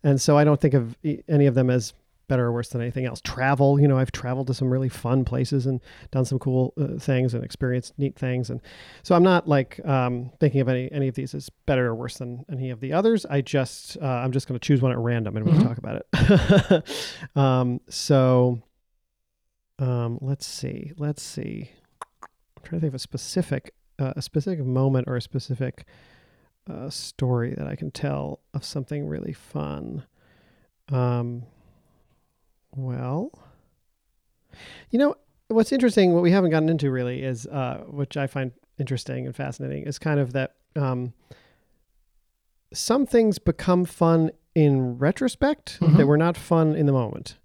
and 0.02 0.20
so 0.20 0.36
I 0.36 0.44
don't 0.44 0.60
think 0.60 0.74
of 0.74 0.96
any 1.28 1.46
of 1.46 1.54
them 1.54 1.70
as 1.70 1.94
better 2.28 2.46
or 2.46 2.52
worse 2.52 2.68
than 2.68 2.80
anything 2.80 3.06
else. 3.06 3.20
Travel, 3.20 3.80
you 3.80 3.88
know, 3.88 3.98
I've 3.98 4.12
traveled 4.12 4.46
to 4.48 4.54
some 4.54 4.70
really 4.70 4.88
fun 4.88 5.24
places 5.24 5.66
and 5.66 5.80
done 6.10 6.24
some 6.24 6.38
cool 6.38 6.72
uh, 6.80 6.98
things 6.98 7.34
and 7.34 7.44
experienced 7.44 7.94
neat 7.98 8.16
things. 8.16 8.50
And 8.50 8.60
so 9.02 9.14
I'm 9.14 9.22
not 9.22 9.48
like 9.48 9.84
um, 9.86 10.30
thinking 10.40 10.60
of 10.60 10.68
any 10.68 10.90
any 10.92 11.08
of 11.08 11.14
these 11.14 11.34
as 11.34 11.50
better 11.66 11.86
or 11.86 11.94
worse 11.94 12.18
than 12.18 12.44
any 12.50 12.70
of 12.70 12.80
the 12.80 12.92
others. 12.92 13.26
I 13.26 13.40
just 13.40 13.96
uh, 14.00 14.06
I'm 14.06 14.32
just 14.32 14.48
going 14.48 14.58
to 14.58 14.66
choose 14.66 14.82
one 14.82 14.92
at 14.92 14.98
random 14.98 15.36
and 15.36 15.46
we'll 15.46 15.54
mm-hmm. 15.54 15.68
talk 15.68 15.78
about 15.78 16.06
it. 16.12 17.36
um, 17.36 17.80
so 17.88 18.62
um, 19.78 20.18
let's 20.20 20.46
see, 20.46 20.92
let's 20.96 21.22
see. 21.22 21.70
I'm 22.22 22.62
trying 22.62 22.80
to 22.80 22.84
think 22.84 22.90
of 22.90 22.94
a 22.94 22.98
specific 22.98 23.74
uh, 23.98 24.12
a 24.16 24.22
specific 24.22 24.64
moment 24.64 25.06
or 25.08 25.16
a 25.16 25.22
specific 25.22 25.86
uh, 26.68 26.90
story 26.90 27.54
that 27.54 27.66
I 27.66 27.76
can 27.76 27.90
tell 27.90 28.40
of 28.52 28.64
something 28.64 29.06
really 29.06 29.32
fun. 29.32 30.04
Well, 32.76 33.30
you 34.90 34.98
know, 34.98 35.16
what's 35.48 35.72
interesting, 35.72 36.12
what 36.12 36.22
we 36.22 36.30
haven't 36.30 36.50
gotten 36.50 36.68
into 36.68 36.90
really 36.90 37.22
is, 37.22 37.46
uh, 37.46 37.84
which 37.86 38.16
I 38.16 38.26
find 38.26 38.52
interesting 38.78 39.26
and 39.26 39.34
fascinating, 39.34 39.84
is 39.84 39.98
kind 39.98 40.20
of 40.20 40.32
that 40.32 40.54
um, 40.76 41.12
some 42.72 43.06
things 43.06 43.38
become 43.38 43.84
fun 43.84 44.30
in 44.54 44.98
retrospect 44.98 45.78
mm-hmm. 45.80 45.96
that 45.96 46.06
were 46.06 46.16
not 46.16 46.36
fun 46.36 46.74
in 46.74 46.86
the 46.86 46.92
moment. 46.92 47.38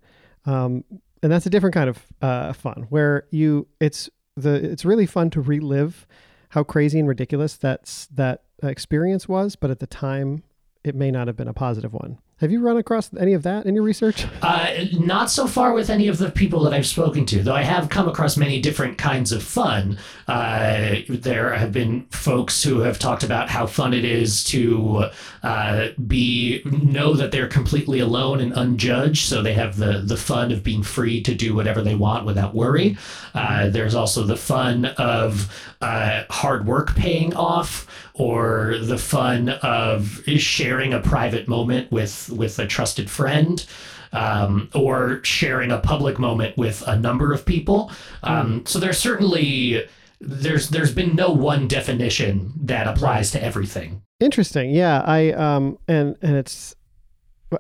Um, 0.46 0.84
and 1.22 1.32
that's 1.32 1.46
a 1.46 1.50
different 1.50 1.74
kind 1.74 1.90
of 1.90 2.06
uh, 2.22 2.54
fun 2.54 2.88
where 2.90 3.26
you 3.30 3.68
it's 3.80 4.10
the 4.38 4.54
it's 4.54 4.86
really 4.86 5.06
fun 5.06 5.30
to 5.32 5.42
relive 5.42 6.08
how 6.50 6.64
crazy 6.64 6.98
and 6.98 7.08
ridiculous 7.08 7.58
that's 7.58 8.08
that 8.08 8.44
experience 8.64 9.28
was, 9.28 9.56
but 9.56 9.70
at 9.70 9.80
the 9.80 9.88
time 9.88 10.44
it 10.84 10.96
may 10.96 11.12
not 11.12 11.28
have 11.28 11.36
been 11.36 11.48
a 11.48 11.54
positive 11.54 11.94
one. 11.94 12.20
Have 12.40 12.52
you 12.52 12.62
run 12.62 12.78
across 12.78 13.14
any 13.20 13.34
of 13.34 13.44
that 13.44 13.66
in 13.66 13.76
your 13.76 13.84
research? 13.84 14.26
Uh, 14.42 14.86
not 14.94 15.30
so 15.30 15.48
far 15.48 15.74
with 15.74 15.90
any 15.90 16.08
of 16.08 16.18
the 16.18 16.32
people 16.32 16.64
that 16.64 16.74
I've 16.74 16.86
spoken 16.88 17.26
to, 17.28 17.44
though 17.44 17.54
I 17.54 17.62
have 17.62 17.90
come 17.90 18.08
across 18.08 18.36
many 18.36 18.60
different 18.60 18.98
kinds 18.98 19.32
of 19.32 19.44
fun. 19.44 19.98
Uh, 20.28 20.96
there 21.08 21.54
have 21.54 21.72
been 21.72 22.06
folks 22.10 22.64
who 22.64 22.80
have 22.80 22.98
talked 22.98 23.24
about 23.24 23.50
how 23.50 23.68
fun 23.68 23.94
it 23.94 24.06
is 24.06 24.44
to 24.46 25.10
uh, 25.44 25.90
be 26.08 26.62
know 26.66 27.14
that 27.14 27.32
they're 27.32 27.48
completely 27.48 28.00
alone 28.00 28.40
and 28.40 28.54
unjudged, 28.54 29.28
so 29.28 29.42
they 29.42 29.54
have 29.54 29.78
the 29.78 30.02
the 30.04 30.18
fun 30.18 30.52
of 30.52 30.64
being 30.64 30.84
free 30.84 31.22
to 31.22 31.36
do 31.36 31.54
whatever 31.54 31.82
they 31.82 31.96
want 31.96 32.26
without 32.26 32.56
worry. 32.56 32.98
Uh, 33.34 33.70
there's 33.70 33.94
also 33.96 34.24
the 34.24 34.38
fun 34.38 34.86
of 34.86 35.54
uh, 35.82 36.24
hard 36.30 36.66
work 36.66 36.96
paying 36.96 37.36
off 37.36 37.86
or 38.20 38.78
the 38.80 38.98
fun 38.98 39.50
of 39.50 40.22
sharing 40.28 40.94
a 40.94 41.00
private 41.00 41.48
moment 41.48 41.92
with 41.92 42.30
with 42.30 42.60
a 42.60 42.68
trusted 42.68 43.10
friend 43.10 43.66
um, 44.12 44.70
or 44.76 45.24
sharing 45.24 45.72
a 45.72 45.80
public 45.80 46.20
moment 46.20 46.58
with 46.58 46.84
a 46.86 46.98
number 46.98 47.34
of 47.34 47.46
people. 47.46 47.92
Um, 48.24 48.62
mm. 48.62 48.68
so 48.68 48.78
there's 48.78 48.98
certainly 48.98 49.88
there's 50.20 50.70
there's 50.70 50.94
been 50.94 51.16
no 51.16 51.32
one 51.32 51.68
definition 51.68 52.52
that 52.58 52.88
applies 52.88 53.32
to 53.32 53.44
everything. 53.44 54.02
Interesting. 54.20 54.72
Yeah 54.72 55.02
i 55.06 55.32
um 55.32 55.80
and 55.88 56.18
and 56.22 56.36
it's 56.36 56.76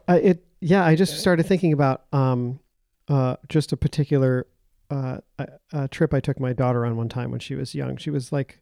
it 0.09 0.43
yeah 0.59 0.85
i 0.85 0.93
just 0.93 1.19
started 1.19 1.45
thinking 1.45 1.71
about 1.71 2.03
um 2.11 2.59
uh 3.07 3.37
just 3.47 3.71
a 3.71 3.77
particular 3.77 4.45
uh 4.91 5.17
a, 5.39 5.47
a 5.71 5.87
trip 5.87 6.13
i 6.13 6.19
took 6.19 6.39
my 6.39 6.51
daughter 6.51 6.85
on 6.85 6.97
one 6.97 7.07
time 7.07 7.31
when 7.31 7.39
she 7.39 7.55
was 7.55 7.73
young. 7.73 7.95
She 7.95 8.09
was 8.09 8.33
like 8.33 8.59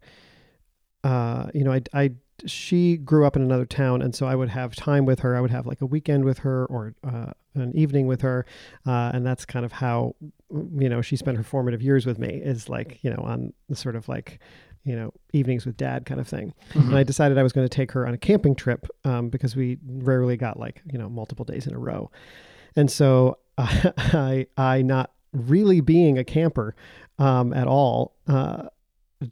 uh, 1.08 1.50
you 1.54 1.64
know, 1.64 1.72
I, 1.72 1.82
I, 1.94 2.10
she 2.46 2.98
grew 2.98 3.26
up 3.26 3.38
in 3.38 3.42
another 3.42 3.66
town, 3.66 4.02
and 4.02 4.14
so 4.14 4.26
I 4.26 4.36
would 4.36 4.50
have 4.50 4.76
time 4.76 5.06
with 5.06 5.20
her. 5.20 5.38
I 5.38 5.42
would 5.42 5.52
have 5.52 5.66
like 5.66 5.80
a 5.80 5.86
weekend 5.86 6.26
with 6.26 6.40
her 6.40 6.66
or 6.66 6.96
uh, 7.02 7.32
an 7.56 7.72
evening 7.76 8.08
with 8.08 8.22
her, 8.22 8.46
uh, 8.86 9.12
and 9.14 9.26
that's 9.26 9.46
kind 9.46 9.64
of 9.64 9.72
how, 9.72 10.16
you 10.52 10.90
know, 10.90 11.02
she 11.02 11.16
spent 11.16 11.38
her 11.38 11.44
formative 11.44 11.82
years 11.82 12.06
with 12.06 12.20
me. 12.20 12.42
Is 12.44 12.68
like, 12.68 13.02
you 13.04 13.10
know, 13.10 13.24
on 13.24 13.54
the 13.70 13.76
sort 13.78 13.96
of 13.96 14.10
like, 14.10 14.40
you 14.84 14.98
know, 14.98 15.14
evenings 15.32 15.66
with 15.66 15.78
dad 15.78 16.06
kind 16.06 16.20
of 16.20 16.28
thing. 16.28 16.54
Mm-hmm. 16.74 16.90
And 16.90 16.98
I 16.98 17.04
decided 17.04 17.38
I 17.38 17.44
was 17.44 17.54
going 17.54 17.66
to 17.66 17.74
take 17.74 17.94
her 17.94 18.06
on 18.06 18.14
a 18.14 18.18
camping 18.18 18.54
trip 18.54 18.86
um, 19.06 19.30
because 19.30 19.56
we 19.56 19.78
rarely 19.88 20.36
got 20.36 20.60
like, 20.60 20.82
you 20.92 21.00
know, 21.00 21.08
multiple 21.08 21.46
days 21.46 21.68
in 21.68 21.74
a 21.74 21.80
row, 21.80 22.12
and 22.76 22.92
so 22.92 23.38
I, 23.58 24.48
I 24.58 24.82
not 24.82 25.12
really 25.32 25.80
being 25.80 26.18
a 26.18 26.26
camper 26.26 26.76
um, 27.18 27.54
at 27.54 27.68
all. 27.68 28.18
Uh, 28.28 28.68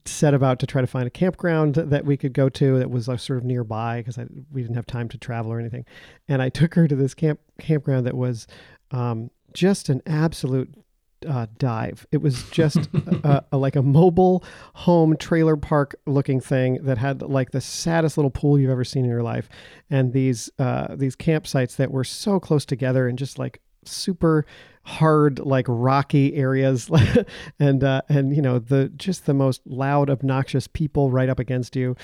set 0.06 0.34
about 0.34 0.60
to 0.60 0.68
try 0.68 0.82
to 0.82 0.88
find 0.88 1.06
a 1.06 1.12
campground 1.12 1.76
that 1.76 2.06
we 2.06 2.18
could 2.18 2.34
go 2.34 2.50
to 2.50 2.80
that 2.80 2.90
was 2.90 3.06
sort 3.06 3.38
of 3.38 3.44
nearby 3.44 3.98
because 4.00 4.18
we 4.52 4.62
didn't 4.62 4.76
have 4.76 4.88
time 4.88 5.08
to 5.10 5.18
travel 5.18 5.52
or 5.52 5.60
anything. 5.60 5.86
And 6.28 6.42
I 6.42 6.50
took 6.50 6.74
her 6.76 6.88
to 6.88 6.96
this 6.96 7.14
camp 7.14 7.40
campground 7.60 8.06
that 8.08 8.16
was 8.16 8.48
um, 8.92 9.30
just 9.54 9.90
an 9.90 10.02
absolute 10.08 10.74
uh, 11.28 11.48
dive. 11.58 12.06
It 12.12 12.18
was 12.18 12.44
just 12.50 12.90
a, 13.24 13.44
a, 13.52 13.58
like 13.58 13.76
a 13.76 13.82
mobile 13.82 14.44
home 14.74 15.18
trailer 15.18 15.56
park 15.56 15.96
looking 16.06 16.40
thing 16.40 16.80
that 16.84 16.98
had 16.98 17.22
like 17.22 17.52
the 17.52 17.62
saddest 17.62 18.18
little 18.18 18.32
pool 18.32 18.60
you've 18.60 18.72
ever 18.72 18.84
seen 18.84 19.06
in 19.06 19.12
your 19.12 19.24
life, 19.24 19.50
and 19.90 20.14
these 20.14 20.50
uh, 20.60 20.96
these 20.96 21.16
campsites 21.16 21.76
that 21.76 21.92
were 21.92 22.04
so 22.04 22.40
close 22.40 22.66
together 22.66 23.08
and 23.08 23.18
just 23.18 23.38
like 23.40 23.62
super 23.88 24.46
hard 24.86 25.40
like 25.40 25.66
rocky 25.68 26.36
areas 26.36 26.90
and 27.60 27.84
uh, 27.84 28.02
and 28.08 28.36
you 28.36 28.42
know 28.42 28.60
the 28.60 28.90
just 28.96 29.26
the 29.26 29.34
most 29.34 29.62
loud 29.66 30.12
obnoxious 30.12 30.68
people 30.68 31.10
right 31.10 31.28
up 31.28 31.40
against 31.40 31.76
you 31.76 31.96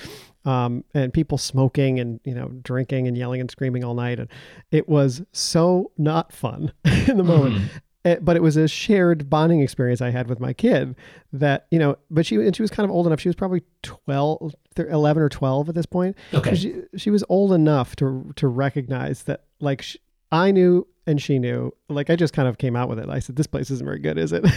um, 0.44 0.84
and 0.92 1.14
people 1.14 1.38
smoking 1.38 2.00
and 2.00 2.20
you 2.24 2.34
know 2.34 2.48
drinking 2.62 3.06
and 3.06 3.16
yelling 3.16 3.40
and 3.40 3.50
screaming 3.50 3.84
all 3.84 3.94
night 3.94 4.18
and 4.18 4.28
it 4.72 4.88
was 4.88 5.22
so 5.30 5.92
not 5.96 6.32
fun 6.32 6.72
in 6.84 7.16
the 7.16 7.22
moment 7.22 7.54
mm. 7.54 7.68
eh, 8.04 8.16
but 8.20 8.34
it 8.34 8.42
was 8.42 8.56
a 8.56 8.66
shared 8.66 9.30
bonding 9.30 9.60
experience 9.60 10.00
I 10.00 10.10
had 10.10 10.28
with 10.28 10.40
my 10.40 10.52
kid 10.52 10.96
that, 11.32 11.68
you 11.70 11.78
know, 11.78 11.96
but 12.10 12.26
she, 12.26 12.34
and 12.36 12.54
she 12.54 12.62
was 12.62 12.70
kind 12.70 12.84
of 12.84 12.90
old 12.90 13.06
enough. 13.06 13.20
She 13.20 13.28
was 13.28 13.36
probably 13.36 13.62
12, 13.82 14.54
11 14.76 15.22
or 15.22 15.28
12 15.28 15.68
at 15.68 15.74
this 15.74 15.86
point. 15.86 16.16
Okay. 16.34 16.54
She, 16.56 16.74
she 16.96 17.10
was 17.10 17.22
old 17.28 17.52
enough 17.52 17.94
to, 17.96 18.32
to 18.36 18.48
recognize 18.48 19.22
that 19.22 19.44
like 19.60 19.82
sh 19.82 19.96
I 20.32 20.50
knew 20.50 20.86
and 21.06 21.20
she 21.20 21.38
knew 21.38 21.72
like 21.88 22.10
i 22.10 22.16
just 22.16 22.32
kind 22.32 22.48
of 22.48 22.58
came 22.58 22.76
out 22.76 22.88
with 22.88 22.98
it. 22.98 23.08
I 23.08 23.18
said 23.18 23.36
this 23.36 23.46
place 23.46 23.70
isn't 23.70 23.84
very 23.84 23.98
good 23.98 24.18
is 24.18 24.32
it? 24.32 24.44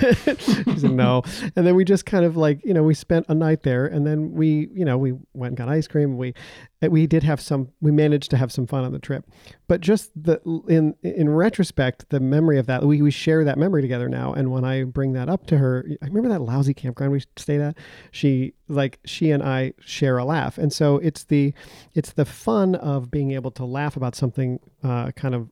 She 0.75 0.79
said 0.79 0.91
no. 0.91 1.23
And 1.55 1.65
then 1.65 1.75
we 1.75 1.85
just 1.85 2.05
kind 2.05 2.25
of 2.25 2.37
like 2.37 2.63
you 2.63 2.73
know 2.73 2.83
we 2.83 2.93
spent 2.93 3.25
a 3.29 3.35
night 3.35 3.63
there 3.63 3.85
and 3.85 4.05
then 4.05 4.33
we 4.33 4.69
you 4.73 4.85
know 4.85 4.97
we 4.97 5.13
went 5.33 5.51
and 5.51 5.57
got 5.57 5.69
ice 5.69 5.87
cream 5.87 6.17
we 6.17 6.33
we 6.81 7.07
did 7.07 7.23
have 7.23 7.41
some 7.41 7.69
we 7.81 7.91
managed 7.91 8.29
to 8.31 8.37
have 8.37 8.51
some 8.51 8.67
fun 8.67 8.83
on 8.83 8.91
the 8.91 8.99
trip. 8.99 9.25
But 9.67 9.81
just 9.81 10.11
the 10.15 10.39
in 10.67 10.95
in 11.03 11.29
retrospect 11.29 12.09
the 12.09 12.19
memory 12.19 12.59
of 12.59 12.67
that 12.67 12.83
we, 12.83 13.01
we 13.01 13.11
share 13.11 13.43
that 13.43 13.57
memory 13.57 13.81
together 13.81 14.09
now. 14.09 14.33
And 14.33 14.51
when 14.51 14.63
i 14.63 14.83
bring 14.83 15.13
that 15.13 15.29
up 15.29 15.47
to 15.47 15.57
her 15.57 15.85
i 16.01 16.05
remember 16.05 16.29
that 16.29 16.41
lousy 16.41 16.73
campground 16.73 17.11
we 17.11 17.23
stayed 17.37 17.61
at? 17.61 17.77
She 18.11 18.53
like 18.67 18.99
she 19.05 19.31
and 19.31 19.43
i 19.43 19.73
share 19.79 20.17
a 20.17 20.25
laugh. 20.25 20.57
And 20.57 20.71
so 20.71 20.97
it's 20.97 21.23
the 21.23 21.53
it's 21.93 22.13
the 22.13 22.25
fun 22.25 22.75
of 22.75 23.09
being 23.09 23.31
able 23.31 23.51
to 23.51 23.65
laugh 23.65 23.95
about 23.95 24.15
something 24.15 24.59
uh, 24.83 25.11
kind 25.11 25.33
of 25.33 25.49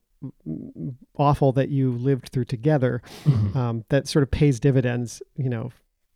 awful 1.17 1.51
that 1.53 1.69
you 1.69 1.91
lived 1.91 2.29
through 2.29 2.45
together 2.45 3.01
mm-hmm. 3.23 3.57
um, 3.57 3.85
that 3.89 4.07
sort 4.07 4.23
of 4.23 4.31
pays 4.31 4.59
dividends, 4.59 5.21
you 5.35 5.49
know, 5.49 5.71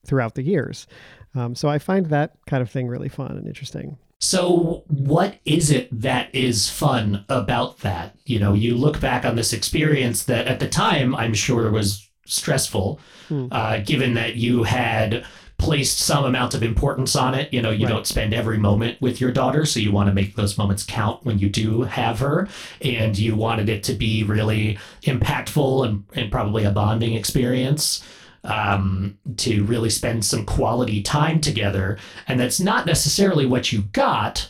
throughout 0.05 0.35
the 0.35 0.43
years. 0.43 0.87
Um, 1.35 1.55
so 1.55 1.69
I 1.69 1.79
find 1.79 2.07
that 2.07 2.33
kind 2.47 2.61
of 2.61 2.69
thing 2.69 2.87
really 2.87 3.09
fun 3.09 3.31
and 3.31 3.47
interesting. 3.47 3.97
So, 4.19 4.83
what 4.87 5.35
is 5.45 5.69
it 5.69 5.89
that 6.01 6.33
is 6.33 6.69
fun 6.69 7.23
about 7.29 7.79
that? 7.79 8.17
You 8.25 8.39
know, 8.39 8.53
you 8.53 8.75
look 8.75 8.99
back 8.99 9.25
on 9.25 9.35
this 9.35 9.53
experience 9.53 10.23
that 10.23 10.47
at 10.47 10.59
the 10.59 10.67
time 10.67 11.15
I'm 11.15 11.35
sure 11.35 11.69
was 11.69 12.09
stressful, 12.25 12.99
mm. 13.29 13.47
uh, 13.51 13.79
given 13.81 14.15
that 14.15 14.35
you 14.35 14.63
had 14.63 15.23
placed 15.57 15.99
some 15.99 16.23
amount 16.23 16.53
of 16.53 16.63
importance 16.63 17.15
on 17.15 17.33
it. 17.33 17.51
You 17.53 17.61
know, 17.61 17.71
you 17.71 17.85
right. 17.85 17.93
don't 17.93 18.07
spend 18.07 18.33
every 18.33 18.57
moment 18.57 19.01
with 19.01 19.19
your 19.19 19.31
daughter, 19.31 19.65
so 19.65 19.79
you 19.79 19.91
want 19.91 20.07
to 20.07 20.13
make 20.13 20.35
those 20.35 20.57
moments 20.57 20.83
count 20.83 21.25
when 21.25 21.39
you 21.39 21.49
do 21.49 21.83
have 21.83 22.19
her. 22.19 22.47
And 22.81 23.17
you 23.17 23.35
wanted 23.35 23.69
it 23.69 23.83
to 23.83 23.93
be 23.93 24.23
really 24.23 24.77
impactful 25.03 25.87
and, 25.87 26.03
and 26.13 26.31
probably 26.31 26.63
a 26.63 26.71
bonding 26.71 27.13
experience 27.13 28.03
um, 28.43 29.17
to 29.37 29.63
really 29.63 29.89
spend 29.89 30.25
some 30.25 30.45
quality 30.45 31.01
time 31.01 31.41
together. 31.41 31.97
And 32.27 32.39
that's 32.39 32.59
not 32.59 32.85
necessarily 32.85 33.45
what 33.45 33.71
you 33.71 33.83
got. 33.93 34.49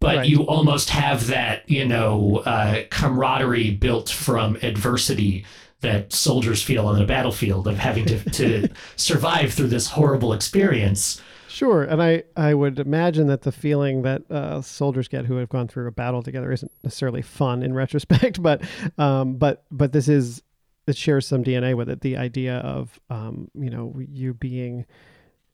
But 0.00 0.16
right. 0.16 0.28
you 0.28 0.44
almost 0.46 0.88
have 0.90 1.26
that, 1.26 1.68
you 1.68 1.86
know, 1.86 2.38
uh, 2.46 2.84
camaraderie 2.90 3.72
built 3.72 4.08
from 4.08 4.56
adversity 4.62 5.44
that 5.80 6.12
soldiers 6.12 6.62
feel 6.62 6.86
on 6.86 6.98
the 6.98 7.06
battlefield 7.06 7.66
of 7.66 7.78
having 7.78 8.04
to, 8.06 8.30
to 8.30 8.68
survive 8.96 9.52
through 9.52 9.68
this 9.68 9.88
horrible 9.88 10.32
experience. 10.32 11.20
Sure, 11.48 11.82
and 11.82 12.02
I, 12.02 12.22
I 12.36 12.54
would 12.54 12.78
imagine 12.78 13.26
that 13.26 13.42
the 13.42 13.52
feeling 13.52 14.02
that 14.02 14.22
uh, 14.30 14.62
soldiers 14.62 15.08
get 15.08 15.26
who 15.26 15.36
have 15.36 15.48
gone 15.48 15.68
through 15.68 15.88
a 15.88 15.92
battle 15.92 16.22
together 16.22 16.52
isn't 16.52 16.70
necessarily 16.84 17.22
fun 17.22 17.62
in 17.62 17.74
retrospect, 17.74 18.42
but 18.42 18.62
um, 18.98 19.34
but 19.34 19.64
but 19.70 19.92
this 19.92 20.08
is 20.08 20.42
it 20.86 20.96
shares 20.96 21.26
some 21.26 21.42
DNA 21.42 21.76
with 21.76 21.88
it. 21.88 22.02
The 22.02 22.16
idea 22.16 22.58
of 22.58 23.00
um, 23.10 23.50
you 23.54 23.68
know 23.68 23.94
you 23.98 24.32
being 24.32 24.86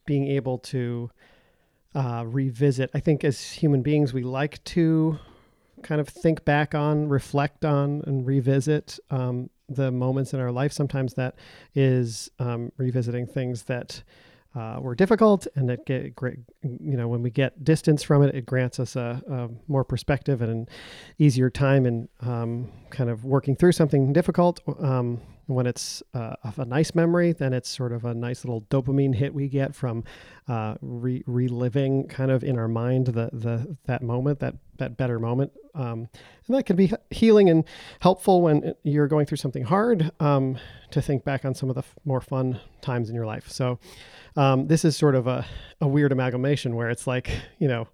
being 0.04 0.28
able 0.28 0.59
to 0.59 1.11
uh, 1.95 2.25
revisit. 2.26 2.90
I 2.92 3.00
think 3.00 3.25
as 3.25 3.40
human 3.40 3.83
beings, 3.83 4.12
we 4.12 4.23
like 4.23 4.62
to 4.64 5.18
kind 5.83 6.00
of 6.00 6.09
think 6.09 6.45
back 6.45 6.75
on, 6.75 7.09
reflect 7.09 7.64
on, 7.64 8.02
and 8.06 8.26
revisit 8.26 8.99
um, 9.11 9.50
the 9.68 9.90
moments 9.90 10.32
in 10.32 10.40
our 10.40 10.52
life. 10.52 10.73
Sometimes 10.73 11.14
that 11.14 11.35
is 11.75 12.30
um, 12.38 12.73
revisiting 12.76 13.26
things 13.26 13.64
that 13.64 14.02
uh, 14.54 14.78
were 14.80 14.94
difficult, 14.94 15.46
and 15.54 15.70
it 15.70 15.85
get 15.85 16.16
great. 16.16 16.38
You 16.62 16.96
know, 16.96 17.08
when 17.08 17.23
we 17.23 17.30
get 17.30 17.62
distance 17.62 18.02
from 18.02 18.23
it, 18.23 18.35
it 18.35 18.46
grants 18.46 18.80
us 18.80 18.96
a, 18.96 19.23
a 19.30 19.49
more 19.68 19.85
perspective 19.85 20.40
and 20.40 20.50
an 20.50 20.68
easier 21.18 21.50
time 21.50 21.85
in 21.85 22.08
um, 22.20 22.73
kind 22.90 23.11
of 23.11 23.25
working 23.25 23.54
through 23.54 23.73
something 23.73 24.12
difficult. 24.12 24.61
Um, 24.80 25.20
when 25.47 25.67
it's 25.67 26.03
uh, 26.12 26.35
a 26.57 26.65
nice 26.65 26.95
memory, 26.95 27.33
then 27.33 27.53
it's 27.53 27.69
sort 27.69 27.93
of 27.93 28.05
a 28.05 28.15
nice 28.15 28.45
little 28.45 28.62
dopamine 28.62 29.15
hit 29.15 29.33
we 29.33 29.49
get 29.49 29.75
from 29.75 30.05
uh, 30.49 30.75
re- 30.81 31.23
reliving 31.26 32.09
kind 32.09 32.31
of 32.31 32.43
in 32.43 32.59
our 32.59 32.69
mind 32.69 33.07
the 33.07 33.31
the 33.33 33.77
that 33.87 34.03
moment, 34.03 34.40
that 34.40 34.55
that 34.79 34.97
better 34.97 35.18
moment, 35.18 35.53
um, 35.75 36.09
and 36.47 36.57
that 36.57 36.66
can 36.66 36.77
be 36.77 36.92
healing 37.11 37.49
and 37.49 37.64
helpful 38.01 38.42
when 38.42 38.75
you're 38.83 39.09
going 39.09 39.27
through 39.27 39.38
something 39.38 39.64
hard 39.64 40.11
um, 40.20 40.59
to 40.90 41.01
think 41.01 41.25
back 41.25 41.44
on 41.44 41.55
some 41.55 41.68
of 41.68 41.75
the 41.75 41.83
f- 41.83 41.94
more 42.05 42.20
fun 42.20 42.61
times 42.81 43.09
in 43.09 43.14
your 43.14 43.27
life. 43.27 43.49
So 43.49 43.79
um, 44.37 44.66
this 44.66 44.85
is 44.85 44.97
sort 44.97 45.14
of 45.14 45.27
a, 45.27 45.47
a 45.81 45.87
weird 45.87 46.12
amalgamation 46.12 46.75
where 46.75 46.90
it's 46.90 47.07
like 47.07 47.31
you 47.59 47.68
know 47.68 47.88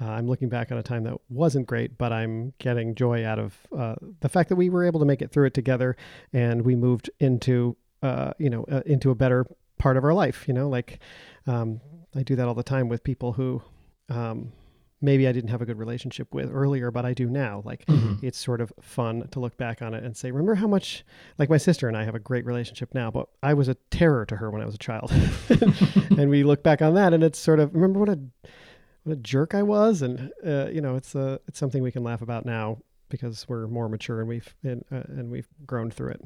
uh, 0.00 0.10
I'm 0.10 0.26
looking 0.26 0.48
back 0.48 0.70
on 0.70 0.78
a 0.78 0.82
time 0.82 1.04
that 1.04 1.14
wasn't 1.28 1.66
great, 1.66 1.96
but 1.96 2.12
I'm 2.12 2.52
getting 2.58 2.94
joy 2.94 3.24
out 3.24 3.38
of 3.38 3.56
uh, 3.76 3.94
the 4.20 4.28
fact 4.28 4.48
that 4.50 4.56
we 4.56 4.68
were 4.68 4.84
able 4.84 5.00
to 5.00 5.06
make 5.06 5.22
it 5.22 5.30
through 5.30 5.46
it 5.46 5.54
together, 5.54 5.96
and 6.32 6.62
we 6.62 6.76
moved 6.76 7.10
into, 7.18 7.76
uh, 8.02 8.32
you 8.38 8.50
know, 8.50 8.64
uh, 8.70 8.82
into 8.84 9.10
a 9.10 9.14
better 9.14 9.46
part 9.78 9.96
of 9.96 10.04
our 10.04 10.12
life. 10.12 10.46
You 10.46 10.54
know, 10.54 10.68
like 10.68 10.98
um, 11.46 11.80
I 12.14 12.22
do 12.22 12.36
that 12.36 12.46
all 12.46 12.54
the 12.54 12.62
time 12.62 12.88
with 12.88 13.04
people 13.04 13.32
who 13.32 13.62
um, 14.10 14.52
maybe 15.00 15.28
I 15.28 15.32
didn't 15.32 15.50
have 15.50 15.62
a 15.62 15.66
good 15.66 15.78
relationship 15.78 16.34
with 16.34 16.50
earlier, 16.52 16.90
but 16.90 17.04
I 17.04 17.14
do 17.14 17.28
now. 17.28 17.62
Like 17.64 17.84
mm-hmm. 17.86 18.24
it's 18.24 18.38
sort 18.38 18.60
of 18.60 18.72
fun 18.80 19.28
to 19.30 19.40
look 19.40 19.56
back 19.56 19.82
on 19.82 19.94
it 19.94 20.04
and 20.04 20.16
say, 20.16 20.30
remember 20.30 20.54
how 20.54 20.66
much, 20.66 21.04
like 21.38 21.50
my 21.50 21.58
sister 21.58 21.88
and 21.88 21.96
I 21.96 22.04
have 22.04 22.14
a 22.14 22.18
great 22.18 22.46
relationship 22.46 22.94
now, 22.94 23.10
but 23.10 23.28
I 23.42 23.54
was 23.54 23.68
a 23.68 23.74
terror 23.90 24.24
to 24.26 24.36
her 24.36 24.50
when 24.50 24.62
I 24.62 24.66
was 24.66 24.74
a 24.74 24.78
child. 24.78 25.10
and 26.18 26.30
we 26.30 26.44
look 26.44 26.62
back 26.62 26.80
on 26.80 26.94
that 26.94 27.12
and 27.12 27.22
it's 27.22 27.38
sort 27.38 27.60
of, 27.60 27.74
remember 27.74 28.00
what 28.00 28.08
a 28.08 28.20
what 29.06 29.12
a 29.12 29.16
jerk 29.16 29.54
I 29.54 29.62
was, 29.62 30.02
and 30.02 30.32
uh, 30.44 30.66
you 30.66 30.80
know, 30.80 30.96
it's 30.96 31.14
a 31.14 31.20
uh, 31.20 31.38
it's 31.46 31.60
something 31.60 31.80
we 31.80 31.92
can 31.92 32.02
laugh 32.02 32.22
about 32.22 32.44
now 32.44 32.78
because 33.08 33.48
we're 33.48 33.68
more 33.68 33.88
mature 33.88 34.18
and 34.18 34.28
we've 34.28 34.52
and, 34.64 34.84
uh, 34.90 35.02
and 35.08 35.30
we've 35.30 35.46
grown 35.64 35.92
through 35.92 36.10
it. 36.10 36.24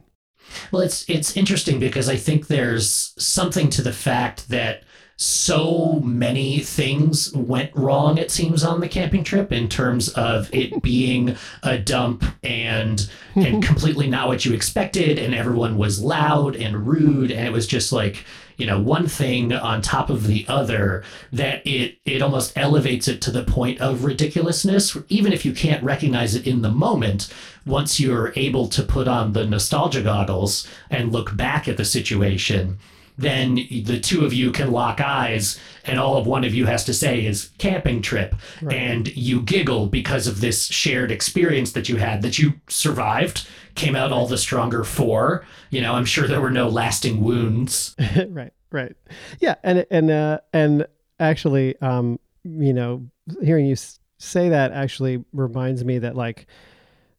Well, 0.70 0.83
it's 0.83 1.09
it's 1.09 1.37
interesting 1.37 1.79
because 1.79 2.09
I 2.09 2.16
think 2.16 2.46
there's 2.46 3.14
something 3.18 3.70
to 3.70 3.83
the 3.83 3.92
fact 3.92 4.48
that 4.48 4.85
so 5.22 6.00
many 6.03 6.61
things 6.61 7.31
went 7.35 7.70
wrong 7.76 8.16
it 8.16 8.31
seems 8.31 8.64
on 8.64 8.81
the 8.81 8.88
camping 8.88 9.22
trip 9.22 9.53
in 9.53 9.68
terms 9.68 10.09
of 10.14 10.48
it 10.50 10.81
being 10.83 11.37
a 11.62 11.76
dump 11.76 12.24
and 12.42 13.11
and 13.35 13.62
completely 13.62 14.09
not 14.09 14.29
what 14.29 14.46
you 14.46 14.55
expected 14.55 15.18
and 15.18 15.35
everyone 15.35 15.76
was 15.76 16.03
loud 16.03 16.57
and 16.57 16.87
rude 16.87 17.31
and 17.31 17.46
it 17.46 17.53
was 17.53 17.66
just 17.66 17.92
like 17.92 18.24
you 18.57 18.66
know 18.66 18.81
one 18.81 19.07
thing 19.07 19.53
on 19.53 19.83
top 19.83 20.09
of 20.09 20.26
the 20.26 20.46
other 20.48 21.05
that 21.31 21.66
it 21.66 21.98
it 22.07 22.22
almost 22.22 22.57
elevates 22.57 23.07
it 23.07 23.20
to 23.20 23.31
the 23.31 23.44
point 23.44 23.79
of 23.79 24.05
ridiculousness 24.05 24.96
even 25.09 25.35
if 25.35 25.44
you 25.44 25.53
can't 25.53 25.85
recognize 25.85 26.35
it 26.35 26.46
in 26.46 26.62
the 26.62 26.70
moment 26.70 27.31
once 27.70 28.00
you're 28.00 28.33
able 28.37 28.68
to 28.68 28.83
put 28.83 29.09
on 29.09 29.33
the 29.33 29.46
nostalgia 29.46 30.02
goggles 30.02 30.66
and 30.90 31.12
look 31.12 31.37
back 31.37 31.68
at 31.68 31.76
the 31.76 31.85
situation 31.85 32.78
then 33.20 33.56
the 33.85 34.00
two 34.00 34.24
of 34.24 34.33
you 34.33 34.50
can 34.50 34.70
lock 34.70 34.98
eyes 35.00 35.61
and 35.85 35.98
all 35.98 36.16
of 36.16 36.26
one 36.26 36.42
of 36.44 36.54
you 36.54 36.64
has 36.66 36.85
to 36.85 36.94
say 36.94 37.24
is 37.24 37.50
camping 37.59 38.00
trip. 38.00 38.35
Right. 38.62 38.76
and 38.76 39.14
you 39.16 39.42
giggle 39.42 39.87
because 39.87 40.26
of 40.26 40.40
this 40.40 40.66
shared 40.66 41.11
experience 41.11 41.72
that 41.72 41.88
you 41.88 41.96
had 41.96 42.22
that 42.22 42.38
you 42.38 42.54
survived 42.68 43.46
came 43.74 43.94
out 43.94 44.11
all 44.11 44.26
the 44.26 44.38
stronger 44.38 44.85
for 44.85 45.44
you 45.70 45.80
know 45.80 45.94
i'm 45.94 46.04
sure 46.04 46.26
there 46.26 46.40
were 46.40 46.50
no 46.50 46.68
lasting 46.68 47.22
wounds. 47.22 47.94
Right 48.28 48.52
right. 48.72 48.96
Yeah 49.40 49.56
and 49.62 49.87
and 49.90 50.11
uh 50.11 50.40
and 50.52 50.87
actually 51.18 51.76
um 51.80 52.18
you 52.44 52.72
know 52.72 53.06
hearing 53.42 53.66
you 53.66 53.76
say 54.18 54.48
that 54.48 54.72
actually 54.72 55.24
reminds 55.33 55.85
me 55.85 55.98
that 55.98 56.16
like 56.16 56.46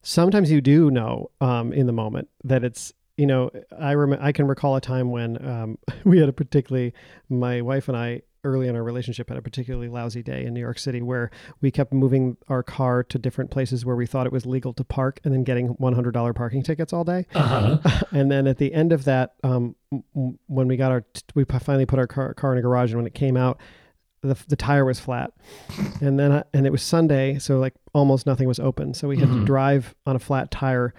sometimes 0.02 0.50
you 0.50 0.60
do 0.60 0.90
know 0.90 1.30
um 1.40 1.72
in 1.72 1.86
the 1.86 1.92
moment 1.92 2.28
that 2.44 2.64
it's 2.64 2.92
you 3.16 3.26
know, 3.26 3.50
I 3.78 3.94
rem- 3.94 4.18
I 4.20 4.32
can 4.32 4.46
recall 4.46 4.74
a 4.76 4.80
time 4.80 5.10
when 5.10 5.44
um, 5.46 5.78
we 6.04 6.18
had 6.18 6.28
a 6.28 6.32
particularly 6.32 6.94
my 7.28 7.60
wife 7.60 7.88
and 7.88 7.96
I 7.96 8.22
early 8.44 8.66
in 8.66 8.74
our 8.74 8.82
relationship 8.82 9.28
had 9.28 9.38
a 9.38 9.42
particularly 9.42 9.88
lousy 9.88 10.20
day 10.20 10.44
in 10.44 10.52
New 10.52 10.60
York 10.60 10.76
City 10.76 11.00
where 11.00 11.30
we 11.60 11.70
kept 11.70 11.92
moving 11.92 12.36
our 12.48 12.62
car 12.64 13.04
to 13.04 13.16
different 13.16 13.52
places 13.52 13.84
where 13.84 13.94
we 13.94 14.04
thought 14.04 14.26
it 14.26 14.32
was 14.32 14.44
legal 14.44 14.72
to 14.72 14.82
park 14.82 15.20
and 15.22 15.32
then 15.32 15.44
getting 15.44 15.76
$100 15.76 16.34
parking 16.34 16.60
tickets 16.60 16.92
all 16.92 17.04
day. 17.04 17.24
Uh-huh. 17.36 17.78
and 18.10 18.32
then 18.32 18.48
at 18.48 18.58
the 18.58 18.74
end 18.74 18.92
of 18.92 19.04
that, 19.04 19.34
um, 19.44 19.76
when 20.48 20.66
we 20.66 20.76
got 20.76 20.90
our, 20.90 21.02
t- 21.02 21.22
we 21.36 21.44
finally 21.44 21.86
put 21.86 22.00
our 22.00 22.08
car, 22.08 22.34
car 22.34 22.50
in 22.50 22.58
a 22.58 22.62
garage 22.62 22.90
and 22.90 22.98
when 22.98 23.06
it 23.06 23.14
came 23.14 23.36
out, 23.36 23.60
the, 24.22 24.36
the 24.48 24.56
tire 24.56 24.84
was 24.84 25.00
flat 25.00 25.32
and 26.00 26.18
then, 26.18 26.32
I, 26.32 26.44
and 26.54 26.66
it 26.66 26.70
was 26.70 26.82
Sunday. 26.82 27.38
So 27.38 27.58
like 27.58 27.74
almost 27.92 28.26
nothing 28.26 28.48
was 28.48 28.58
open. 28.58 28.94
So 28.94 29.08
we 29.08 29.18
had 29.18 29.28
mm-hmm. 29.28 29.40
to 29.40 29.44
drive 29.44 29.94
on 30.06 30.16
a 30.16 30.20
flat 30.20 30.50
tire 30.50 30.94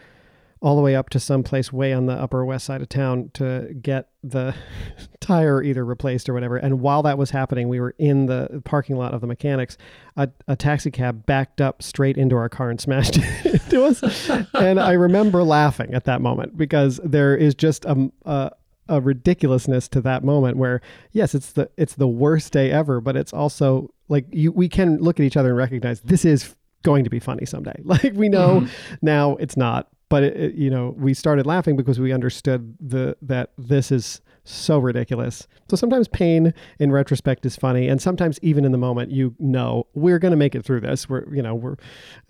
all 0.63 0.77
the 0.77 0.81
way 0.81 0.95
up 0.95 1.09
to 1.09 1.19
some 1.19 1.43
place 1.43 1.73
way 1.73 1.91
on 1.91 2.05
the 2.05 2.13
upper 2.13 2.45
west 2.45 2.65
side 2.65 2.81
of 2.81 2.87
town 2.87 3.29
to 3.33 3.75
get 3.81 4.07
the 4.23 4.55
tire 5.19 5.61
either 5.61 5.83
replaced 5.83 6.29
or 6.29 6.33
whatever. 6.33 6.55
And 6.55 6.79
while 6.79 7.03
that 7.03 7.17
was 7.17 7.31
happening, 7.31 7.67
we 7.67 7.81
were 7.81 7.93
in 7.97 8.27
the 8.27 8.61
parking 8.63 8.95
lot 8.95 9.13
of 9.13 9.19
the 9.19 9.27
mechanics. 9.27 9.77
A, 10.15 10.29
a 10.47 10.55
taxi 10.55 10.89
cab 10.89 11.25
backed 11.25 11.59
up 11.59 11.83
straight 11.83 12.17
into 12.17 12.37
our 12.37 12.47
car 12.47 12.69
and 12.69 12.79
smashed 12.79 13.17
into 13.45 13.83
us. 13.83 14.29
and 14.53 14.79
I 14.79 14.93
remember 14.93 15.43
laughing 15.43 15.93
at 15.93 16.05
that 16.05 16.21
moment 16.21 16.57
because 16.57 17.01
there 17.03 17.35
is 17.35 17.55
just 17.55 17.83
a, 17.83 18.09
a 18.23 18.51
a 18.89 18.99
ridiculousness 18.99 19.87
to 19.87 20.01
that 20.01 20.23
moment 20.23 20.57
where 20.57 20.81
yes 21.11 21.33
it's 21.33 21.53
the 21.53 21.69
it's 21.77 21.95
the 21.95 22.07
worst 22.07 22.51
day 22.51 22.71
ever 22.71 22.99
but 22.99 23.15
it's 23.15 23.33
also 23.33 23.89
like 24.09 24.25
you 24.31 24.51
we 24.51 24.67
can 24.67 24.97
look 24.97 25.19
at 25.19 25.25
each 25.25 25.37
other 25.37 25.49
and 25.49 25.57
recognize 25.57 26.01
this 26.01 26.25
is 26.25 26.55
going 26.83 27.03
to 27.03 27.09
be 27.09 27.19
funny 27.19 27.45
someday 27.45 27.75
like 27.83 28.13
we 28.13 28.27
know 28.29 28.61
mm-hmm. 28.61 28.95
now 29.01 29.35
it's 29.37 29.55
not 29.55 29.87
but 30.09 30.23
it, 30.23 30.35
it, 30.35 30.55
you 30.55 30.69
know 30.69 30.93
we 30.97 31.13
started 31.13 31.45
laughing 31.45 31.75
because 31.75 31.99
we 31.99 32.11
understood 32.11 32.75
the 32.79 33.15
that 33.21 33.51
this 33.57 33.91
is 33.91 34.21
so 34.43 34.77
ridiculous. 34.77 35.47
So 35.69 35.75
sometimes 35.75 36.07
pain 36.07 36.53
in 36.79 36.91
retrospect 36.91 37.45
is 37.45 37.55
funny, 37.55 37.87
and 37.87 38.01
sometimes 38.01 38.39
even 38.41 38.65
in 38.65 38.71
the 38.71 38.77
moment, 38.77 39.11
you 39.11 39.35
know 39.39 39.87
we're 39.93 40.19
going 40.19 40.31
to 40.31 40.37
make 40.37 40.55
it 40.55 40.63
through 40.63 40.81
this. 40.81 41.07
We're 41.09 41.33
you 41.33 41.41
know 41.41 41.55
we're 41.55 41.75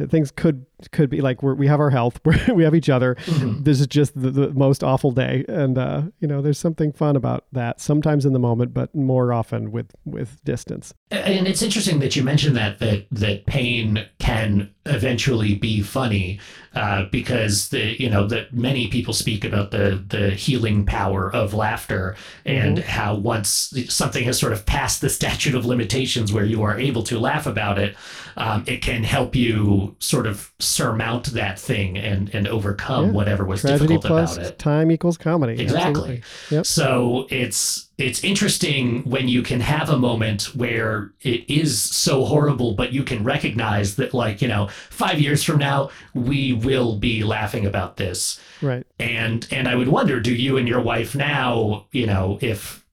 things 0.08 0.32
could 0.32 0.65
could 0.91 1.10
be 1.10 1.21
like 1.21 1.41
we're, 1.41 1.56
we 1.56 1.67
have 1.67 1.80
our 1.80 1.89
health, 1.89 2.19
we 2.54 2.63
have 2.63 2.76
each 2.76 2.89
other. 2.89 3.15
Mm-hmm. 3.15 3.63
This 3.63 3.80
is 3.80 3.88
just 3.88 4.19
the, 4.19 4.32
the, 4.32 4.54
most 4.54 4.84
awful 4.84 5.12
day, 5.12 5.45
and 5.47 5.78
uh, 5.78 6.04
you 6.19 6.28
know 6.28 6.41
there's 6.41 6.60
something 6.60 6.91
fun 6.91 7.15
about 7.15 7.45
that. 7.52 7.82
Sometimes 7.82 8.26
in 8.26 8.34
the 8.34 8.39
moment, 8.39 8.73
but 8.73 8.93
more 8.93 9.34
often 9.34 9.71
with 9.71 9.91
with 10.06 10.43
distance. 10.43 10.93
And 11.12 11.47
it's 11.47 11.62
interesting 11.62 11.99
that 11.99 12.15
you 12.15 12.23
mentioned 12.23 12.56
that 12.56 12.80
that 12.80 13.08
that 13.12 13.45
pain 13.45 14.06
can 14.19 14.69
eventually 14.85 15.55
be 15.55 15.81
funny 15.81 16.39
uh, 16.75 17.05
because 17.05 17.69
the 17.69 18.01
you 18.01 18.09
know 18.09 18.27
that 18.27 18.53
many 18.53 18.87
people 18.87 19.13
speak 19.13 19.45
about 19.45 19.71
the 19.71 20.03
the 20.07 20.31
healing 20.31 20.85
power 20.85 21.33
of 21.33 21.53
laughter 21.53 22.15
and 22.45 22.79
mm-hmm. 22.79 22.89
how 22.89 23.15
once 23.15 23.73
something 23.87 24.23
has 24.25 24.37
sort 24.37 24.51
of 24.51 24.65
passed 24.65 24.99
the 24.99 25.09
statute 25.09 25.55
of 25.55 25.65
limitations 25.65 26.33
where 26.33 26.43
you 26.43 26.61
are 26.63 26.77
able 26.77 27.03
to 27.03 27.17
laugh 27.17 27.45
about 27.45 27.79
it 27.79 27.95
um, 28.35 28.63
it 28.67 28.81
can 28.81 29.03
help 29.03 29.35
you 29.35 29.95
sort 29.99 30.27
of 30.27 30.51
surmount 30.59 31.27
that 31.27 31.57
thing 31.57 31.97
and 31.97 32.33
and 32.33 32.47
overcome 32.47 33.05
yeah. 33.05 33.11
whatever 33.11 33.45
was 33.45 33.61
Tragedy 33.61 33.95
difficult 33.95 34.35
about 34.35 34.37
it 34.37 34.59
time 34.59 34.91
equals 34.91 35.17
comedy 35.17 35.61
exactly 35.61 36.23
yep. 36.49 36.65
so 36.65 37.27
it's 37.29 37.89
it's 37.97 38.23
interesting 38.23 39.03
when 39.03 39.27
you 39.27 39.43
can 39.43 39.62
have 39.62 39.89
a 39.89 39.97
moment 39.97 40.56
where 40.56 41.12
it 41.21 41.47
is 41.49 41.79
so 41.79 42.25
horrible, 42.25 42.73
but 42.73 42.91
you 42.91 43.03
can 43.03 43.23
recognize 43.23 43.97
that, 43.97 44.13
like, 44.13 44.41
you 44.41 44.47
know, 44.47 44.67
five 44.89 45.21
years 45.21 45.43
from 45.43 45.60
now, 45.60 45.91
we 46.15 46.53
will 46.53 46.97
be 46.97 47.23
laughing 47.23 47.67
about 47.67 47.97
this. 47.97 48.39
Right. 48.62 48.86
And, 48.99 49.47
and 49.51 49.67
I 49.67 49.75
would 49.75 49.89
wonder, 49.89 50.19
do 50.19 50.34
you 50.34 50.58
and 50.58 50.67
your 50.67 50.82
wife 50.82 51.13
now, 51.13 51.86
you 51.91 52.08
know, 52.08 52.39
if, 52.41 52.84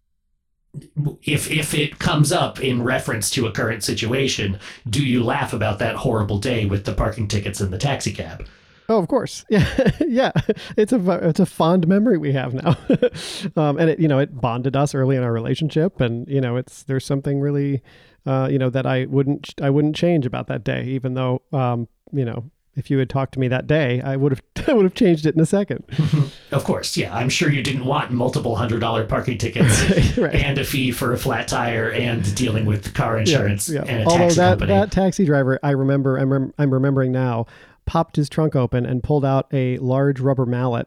if, 1.22 1.50
if 1.50 1.72
it 1.72 1.98
comes 1.98 2.30
up 2.30 2.60
in 2.60 2.82
reference 2.82 3.30
to 3.30 3.46
a 3.46 3.52
current 3.52 3.82
situation, 3.82 4.58
do 4.88 5.04
you 5.04 5.24
laugh 5.24 5.54
about 5.54 5.78
that 5.78 5.96
horrible 5.96 6.38
day 6.38 6.66
with 6.66 6.84
the 6.84 6.92
parking 6.92 7.26
tickets 7.26 7.60
and 7.60 7.72
the 7.72 7.78
taxi 7.78 8.12
cab? 8.12 8.46
Oh, 8.90 8.98
of 8.98 9.06
course. 9.08 9.46
Yeah, 9.50 9.90
yeah. 10.00 10.32
It's 10.76 10.92
a 10.92 11.28
it's 11.28 11.40
a 11.40 11.46
fond 11.46 11.86
memory 11.86 12.18
we 12.18 12.32
have 12.32 12.54
now, 12.54 12.76
um, 13.56 13.78
and 13.78 13.90
it 13.90 14.00
you 14.00 14.08
know 14.08 14.18
it 14.18 14.40
bonded 14.40 14.76
us 14.76 14.94
early 14.94 15.16
in 15.16 15.22
our 15.22 15.32
relationship, 15.32 16.00
and 16.00 16.26
you 16.28 16.40
know 16.40 16.56
it's 16.56 16.82
there's 16.84 17.04
something 17.04 17.40
really, 17.40 17.82
uh, 18.26 18.48
you 18.50 18.58
know 18.58 18.70
that 18.70 18.86
I 18.86 19.06
wouldn't 19.06 19.54
I 19.62 19.70
wouldn't 19.70 19.96
change 19.96 20.26
about 20.26 20.48
that 20.48 20.64
day, 20.64 20.84
even 20.84 21.14
though 21.14 21.42
um, 21.52 21.88
you 22.12 22.24
know 22.24 22.50
if 22.76 22.90
you 22.90 22.98
had 22.98 23.10
talked 23.10 23.34
to 23.34 23.40
me 23.40 23.48
that 23.48 23.66
day, 23.66 24.00
I 24.00 24.16
would 24.16 24.32
have 24.32 24.42
I 24.68 24.72
would 24.72 24.84
have 24.84 24.94
changed 24.94 25.26
it 25.26 25.34
in 25.34 25.40
a 25.40 25.46
second. 25.46 25.84
of 26.50 26.64
course, 26.64 26.96
yeah. 26.96 27.14
I'm 27.14 27.28
sure 27.28 27.50
you 27.50 27.62
didn't 27.62 27.84
want 27.84 28.10
multiple 28.10 28.56
hundred 28.56 28.80
dollar 28.80 29.04
parking 29.04 29.38
tickets 29.38 30.18
right. 30.18 30.34
and 30.34 30.58
a 30.58 30.64
fee 30.64 30.90
for 30.90 31.12
a 31.12 31.18
flat 31.18 31.48
tire 31.48 31.90
and 31.90 32.34
dealing 32.34 32.66
with 32.66 32.94
car 32.94 33.18
insurance 33.18 33.68
yeah, 33.68 33.84
yeah. 33.84 33.90
and 33.90 34.02
a 34.02 34.06
Although 34.06 34.18
taxi 34.18 34.36
that, 34.36 34.50
company. 34.50 34.72
that 34.72 34.90
taxi 34.90 35.24
driver, 35.24 35.58
I 35.62 35.70
remember 35.70 36.16
I'm, 36.16 36.32
rem- 36.32 36.54
I'm 36.58 36.72
remembering 36.72 37.12
now 37.12 37.46
popped 37.90 38.14
his 38.14 38.28
trunk 38.28 38.54
open 38.54 38.86
and 38.86 39.02
pulled 39.02 39.24
out 39.24 39.52
a 39.52 39.76
large 39.78 40.20
rubber 40.20 40.46
mallet. 40.46 40.86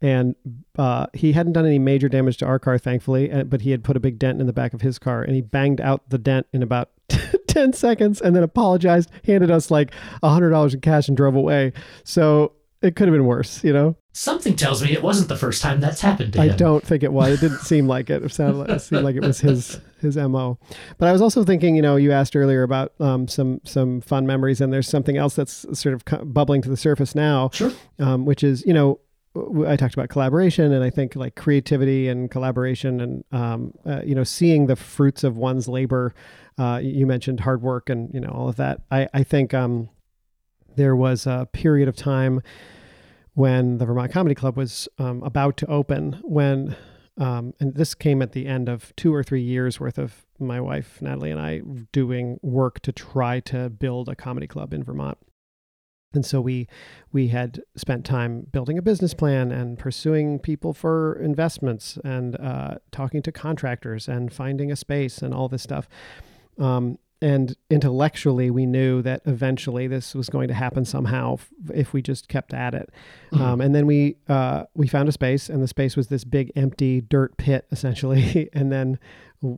And 0.00 0.36
uh, 0.78 1.06
he 1.12 1.32
hadn't 1.32 1.54
done 1.54 1.66
any 1.66 1.80
major 1.80 2.08
damage 2.08 2.36
to 2.36 2.46
our 2.46 2.60
car, 2.60 2.78
thankfully, 2.78 3.32
uh, 3.32 3.42
but 3.42 3.62
he 3.62 3.72
had 3.72 3.82
put 3.82 3.96
a 3.96 4.00
big 4.00 4.20
dent 4.20 4.40
in 4.40 4.46
the 4.46 4.52
back 4.52 4.72
of 4.72 4.80
his 4.80 4.96
car, 4.96 5.20
and 5.20 5.34
he 5.34 5.40
banged 5.40 5.80
out 5.80 6.08
the 6.10 6.18
dent 6.18 6.46
in 6.52 6.62
about 6.62 6.90
10 7.48 7.72
seconds 7.72 8.20
and 8.20 8.36
then 8.36 8.44
apologized, 8.44 9.10
handed 9.24 9.50
us 9.50 9.68
like 9.68 9.90
$100 10.22 10.74
in 10.74 10.80
cash, 10.80 11.08
and 11.08 11.16
drove 11.16 11.34
away. 11.34 11.72
So 12.04 12.52
it 12.84 12.96
could 12.96 13.08
have 13.08 13.14
been 13.14 13.24
worse, 13.26 13.64
you 13.64 13.72
know? 13.72 13.96
Something 14.12 14.54
tells 14.54 14.82
me 14.82 14.92
it 14.92 15.02
wasn't 15.02 15.28
the 15.28 15.36
first 15.36 15.62
time 15.62 15.80
that's 15.80 16.00
happened 16.00 16.34
to 16.34 16.40
I 16.40 16.48
him. 16.48 16.56
don't 16.56 16.86
think 16.86 17.02
it 17.02 17.12
was. 17.12 17.30
It 17.30 17.40
didn't 17.40 17.62
seem 17.62 17.88
like 17.88 18.10
it. 18.10 18.22
It 18.22 18.32
sounded 18.32 18.58
like, 18.58 18.68
it 18.68 18.80
seemed 18.80 19.02
like 19.02 19.16
it 19.16 19.22
was 19.22 19.40
his 19.40 19.80
his 20.00 20.16
mo. 20.16 20.58
But 20.98 21.08
I 21.08 21.12
was 21.12 21.20
also 21.20 21.42
thinking, 21.42 21.74
you 21.74 21.82
know, 21.82 21.96
you 21.96 22.12
asked 22.12 22.36
earlier 22.36 22.62
about 22.62 22.92
um, 23.00 23.26
some 23.26 23.60
some 23.64 24.02
fun 24.02 24.24
memories, 24.24 24.60
and 24.60 24.72
there's 24.72 24.88
something 24.88 25.16
else 25.16 25.34
that's 25.34 25.66
sort 25.76 25.94
of 25.94 26.32
bubbling 26.32 26.62
to 26.62 26.68
the 26.68 26.76
surface 26.76 27.16
now, 27.16 27.50
sure. 27.52 27.72
um, 27.98 28.24
which 28.24 28.44
is, 28.44 28.64
you 28.64 28.72
know, 28.72 29.00
I 29.66 29.74
talked 29.74 29.94
about 29.94 30.10
collaboration, 30.10 30.72
and 30.72 30.84
I 30.84 30.90
think 30.90 31.16
like 31.16 31.34
creativity 31.34 32.06
and 32.06 32.30
collaboration, 32.30 33.00
and 33.00 33.24
um, 33.32 33.74
uh, 33.84 34.02
you 34.04 34.14
know, 34.14 34.24
seeing 34.24 34.66
the 34.66 34.76
fruits 34.76 35.24
of 35.24 35.36
one's 35.36 35.66
labor. 35.66 36.14
Uh, 36.56 36.78
you 36.80 37.04
mentioned 37.04 37.40
hard 37.40 37.62
work, 37.62 37.90
and 37.90 38.14
you 38.14 38.20
know 38.20 38.30
all 38.30 38.48
of 38.48 38.56
that. 38.56 38.82
I 38.92 39.08
I 39.12 39.24
think 39.24 39.54
um, 39.54 39.88
there 40.76 40.94
was 40.94 41.26
a 41.26 41.48
period 41.52 41.88
of 41.88 41.96
time 41.96 42.42
when 43.34 43.78
the 43.78 43.84
Vermont 43.84 44.12
Comedy 44.12 44.34
Club 44.34 44.56
was 44.56 44.88
um, 44.98 45.22
about 45.22 45.56
to 45.58 45.66
open, 45.66 46.20
when 46.22 46.76
um, 47.16 47.54
and 47.60 47.74
this 47.74 47.94
came 47.94 48.22
at 48.22 48.32
the 48.32 48.46
end 48.46 48.68
of 48.68 48.94
two 48.96 49.14
or 49.14 49.22
three 49.22 49.42
years 49.42 49.78
worth 49.78 49.98
of 49.98 50.26
my 50.40 50.60
wife 50.60 51.00
Natalie 51.00 51.30
and 51.30 51.40
I 51.40 51.62
doing 51.92 52.40
work 52.42 52.80
to 52.80 52.92
try 52.92 53.40
to 53.40 53.70
build 53.70 54.08
a 54.08 54.16
comedy 54.16 54.48
club 54.48 54.74
in 54.74 54.82
Vermont. 54.82 55.18
And 56.12 56.24
so 56.24 56.40
we 56.40 56.68
we 57.12 57.28
had 57.28 57.60
spent 57.76 58.04
time 58.04 58.46
building 58.52 58.78
a 58.78 58.82
business 58.82 59.14
plan 59.14 59.52
and 59.52 59.78
pursuing 59.78 60.38
people 60.38 60.72
for 60.72 61.20
investments 61.20 61.98
and 62.04 62.40
uh, 62.40 62.76
talking 62.90 63.22
to 63.22 63.32
contractors 63.32 64.08
and 64.08 64.32
finding 64.32 64.70
a 64.70 64.76
space 64.76 65.22
and 65.22 65.34
all 65.34 65.48
this 65.48 65.62
stuff. 65.62 65.88
Um, 66.58 66.98
and 67.22 67.56
intellectually 67.70 68.50
we 68.50 68.66
knew 68.66 69.00
that 69.02 69.22
eventually 69.24 69.86
this 69.86 70.14
was 70.14 70.28
going 70.28 70.48
to 70.48 70.54
happen 70.54 70.84
somehow 70.84 71.38
if 71.72 71.92
we 71.92 72.02
just 72.02 72.28
kept 72.28 72.52
at 72.52 72.74
it. 72.74 72.90
Mm-hmm. 73.32 73.42
um, 73.42 73.60
and 73.60 73.74
then 73.74 73.86
we 73.86 74.16
uh, 74.28 74.64
we 74.74 74.88
found 74.88 75.08
a 75.08 75.12
space 75.12 75.48
and 75.48 75.62
the 75.62 75.68
space 75.68 75.96
was 75.96 76.08
this 76.08 76.24
big 76.24 76.52
empty 76.56 77.00
dirt 77.00 77.36
pit 77.36 77.66
essentially. 77.72 78.48
And 78.52 78.70
then 78.70 78.98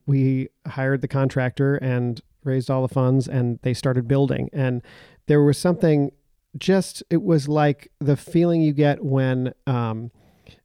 we 0.06 0.48
hired 0.66 1.00
the 1.00 1.08
contractor 1.08 1.76
and 1.76 2.20
raised 2.44 2.70
all 2.70 2.82
the 2.82 2.92
funds 2.92 3.28
and 3.28 3.58
they 3.62 3.74
started 3.74 4.06
building. 4.06 4.48
And 4.52 4.82
there 5.26 5.42
was 5.42 5.58
something 5.58 6.12
just 6.56 7.02
it 7.10 7.22
was 7.22 7.48
like 7.48 7.90
the 8.00 8.16
feeling 8.16 8.62
you 8.62 8.72
get 8.72 9.04
when 9.04 9.52
um, 9.66 10.10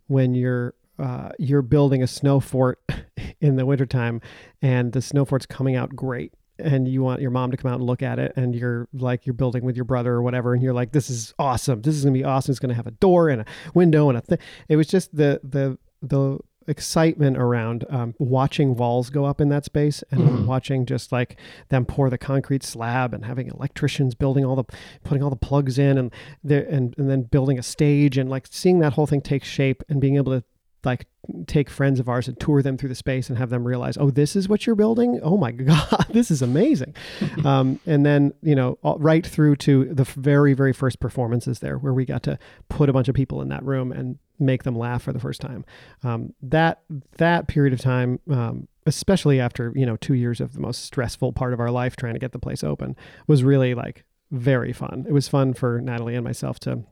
when 0.07 0.33
you're 0.33 0.73
uh, 0.99 1.29
you're 1.39 1.61
building 1.61 2.03
a 2.03 2.07
snow 2.07 2.39
fort 2.39 2.79
in 3.41 3.55
the 3.55 3.65
wintertime 3.65 4.21
and 4.61 4.93
the 4.93 5.01
snow 5.01 5.25
fort's 5.25 5.45
coming 5.45 5.75
out 5.75 5.95
great 5.95 6.33
and 6.61 6.87
you 6.87 7.01
want 7.01 7.21
your 7.21 7.31
mom 7.31 7.51
to 7.51 7.57
come 7.57 7.71
out 7.71 7.79
and 7.79 7.83
look 7.83 8.01
at 8.01 8.19
it 8.19 8.33
and 8.35 8.55
you're 8.55 8.87
like 8.93 9.25
you're 9.25 9.33
building 9.33 9.63
with 9.63 9.75
your 9.75 9.85
brother 9.85 10.13
or 10.13 10.21
whatever 10.21 10.53
and 10.53 10.63
you're 10.63 10.73
like 10.73 10.91
this 10.91 11.09
is 11.09 11.33
awesome 11.39 11.81
this 11.81 11.95
is 11.95 12.03
going 12.03 12.13
to 12.13 12.19
be 12.19 12.23
awesome 12.23 12.51
it's 12.51 12.59
going 12.59 12.69
to 12.69 12.75
have 12.75 12.87
a 12.87 12.91
door 12.91 13.29
and 13.29 13.41
a 13.41 13.45
window 13.73 14.09
and 14.09 14.17
a 14.17 14.21
thing 14.21 14.37
it 14.69 14.75
was 14.75 14.87
just 14.87 15.15
the 15.15 15.39
the 15.43 15.77
the 16.01 16.39
excitement 16.67 17.37
around 17.37 17.85
um, 17.89 18.13
watching 18.19 18.75
walls 18.75 19.09
go 19.09 19.25
up 19.25 19.41
in 19.41 19.49
that 19.49 19.65
space 19.65 20.03
and 20.11 20.21
mm-hmm. 20.21 20.45
watching 20.45 20.85
just 20.85 21.11
like 21.11 21.37
them 21.69 21.85
pour 21.85 22.09
the 22.09 22.17
concrete 22.17 22.63
slab 22.63 23.13
and 23.13 23.25
having 23.25 23.47
electricians 23.47 24.13
building 24.13 24.45
all 24.45 24.55
the 24.55 24.63
putting 25.03 25.23
all 25.23 25.29
the 25.29 25.35
plugs 25.35 25.79
in 25.79 25.97
and 25.97 26.13
there 26.43 26.65
and, 26.69 26.93
and 26.97 27.09
then 27.09 27.23
building 27.23 27.57
a 27.57 27.63
stage 27.63 28.17
and 28.17 28.29
like 28.29 28.45
seeing 28.49 28.79
that 28.79 28.93
whole 28.93 29.07
thing 29.07 29.21
take 29.21 29.43
shape 29.43 29.83
and 29.89 29.99
being 29.99 30.15
able 30.17 30.31
to 30.31 30.43
like 30.83 31.05
take 31.47 31.69
friends 31.69 31.99
of 31.99 32.09
ours 32.09 32.27
and 32.27 32.39
tour 32.39 32.61
them 32.61 32.77
through 32.77 32.89
the 32.89 32.95
space 32.95 33.29
and 33.29 33.37
have 33.37 33.49
them 33.49 33.65
realize, 33.65 33.97
oh, 33.97 34.09
this 34.09 34.35
is 34.35 34.49
what 34.49 34.65
you're 34.65 34.75
building. 34.75 35.19
Oh 35.21 35.37
my 35.37 35.51
God, 35.51 36.07
this 36.09 36.31
is 36.31 36.41
amazing. 36.41 36.95
um, 37.45 37.79
and 37.85 38.05
then, 38.05 38.33
you 38.41 38.55
know, 38.55 38.77
right 38.83 39.25
through 39.25 39.57
to 39.57 39.85
the 39.85 40.03
very, 40.03 40.53
very 40.53 40.73
first 40.73 40.99
performances 40.99 41.59
there 41.59 41.77
where 41.77 41.93
we 41.93 42.05
got 42.05 42.23
to 42.23 42.39
put 42.69 42.89
a 42.89 42.93
bunch 42.93 43.07
of 43.07 43.15
people 43.15 43.41
in 43.41 43.49
that 43.49 43.63
room 43.63 43.91
and 43.91 44.17
make 44.39 44.63
them 44.63 44.75
laugh 44.75 45.03
for 45.03 45.13
the 45.13 45.19
first 45.19 45.41
time. 45.41 45.63
Um, 46.03 46.33
that, 46.41 46.81
that 47.17 47.47
period 47.47 47.73
of 47.73 47.79
time, 47.79 48.19
um, 48.29 48.67
especially 48.87 49.39
after, 49.39 49.71
you 49.75 49.85
know, 49.85 49.97
two 49.97 50.15
years 50.15 50.41
of 50.41 50.53
the 50.53 50.59
most 50.59 50.83
stressful 50.83 51.33
part 51.33 51.53
of 51.53 51.59
our 51.59 51.69
life 51.69 51.95
trying 51.95 52.13
to 52.13 52.19
get 52.19 52.31
the 52.31 52.39
place 52.39 52.63
open 52.63 52.95
was 53.27 53.43
really 53.43 53.75
like 53.75 54.03
very 54.31 54.73
fun. 54.73 55.05
It 55.07 55.13
was 55.13 55.27
fun 55.27 55.53
for 55.53 55.79
Natalie 55.81 56.15
and 56.15 56.23
myself 56.23 56.59
to, 56.61 56.83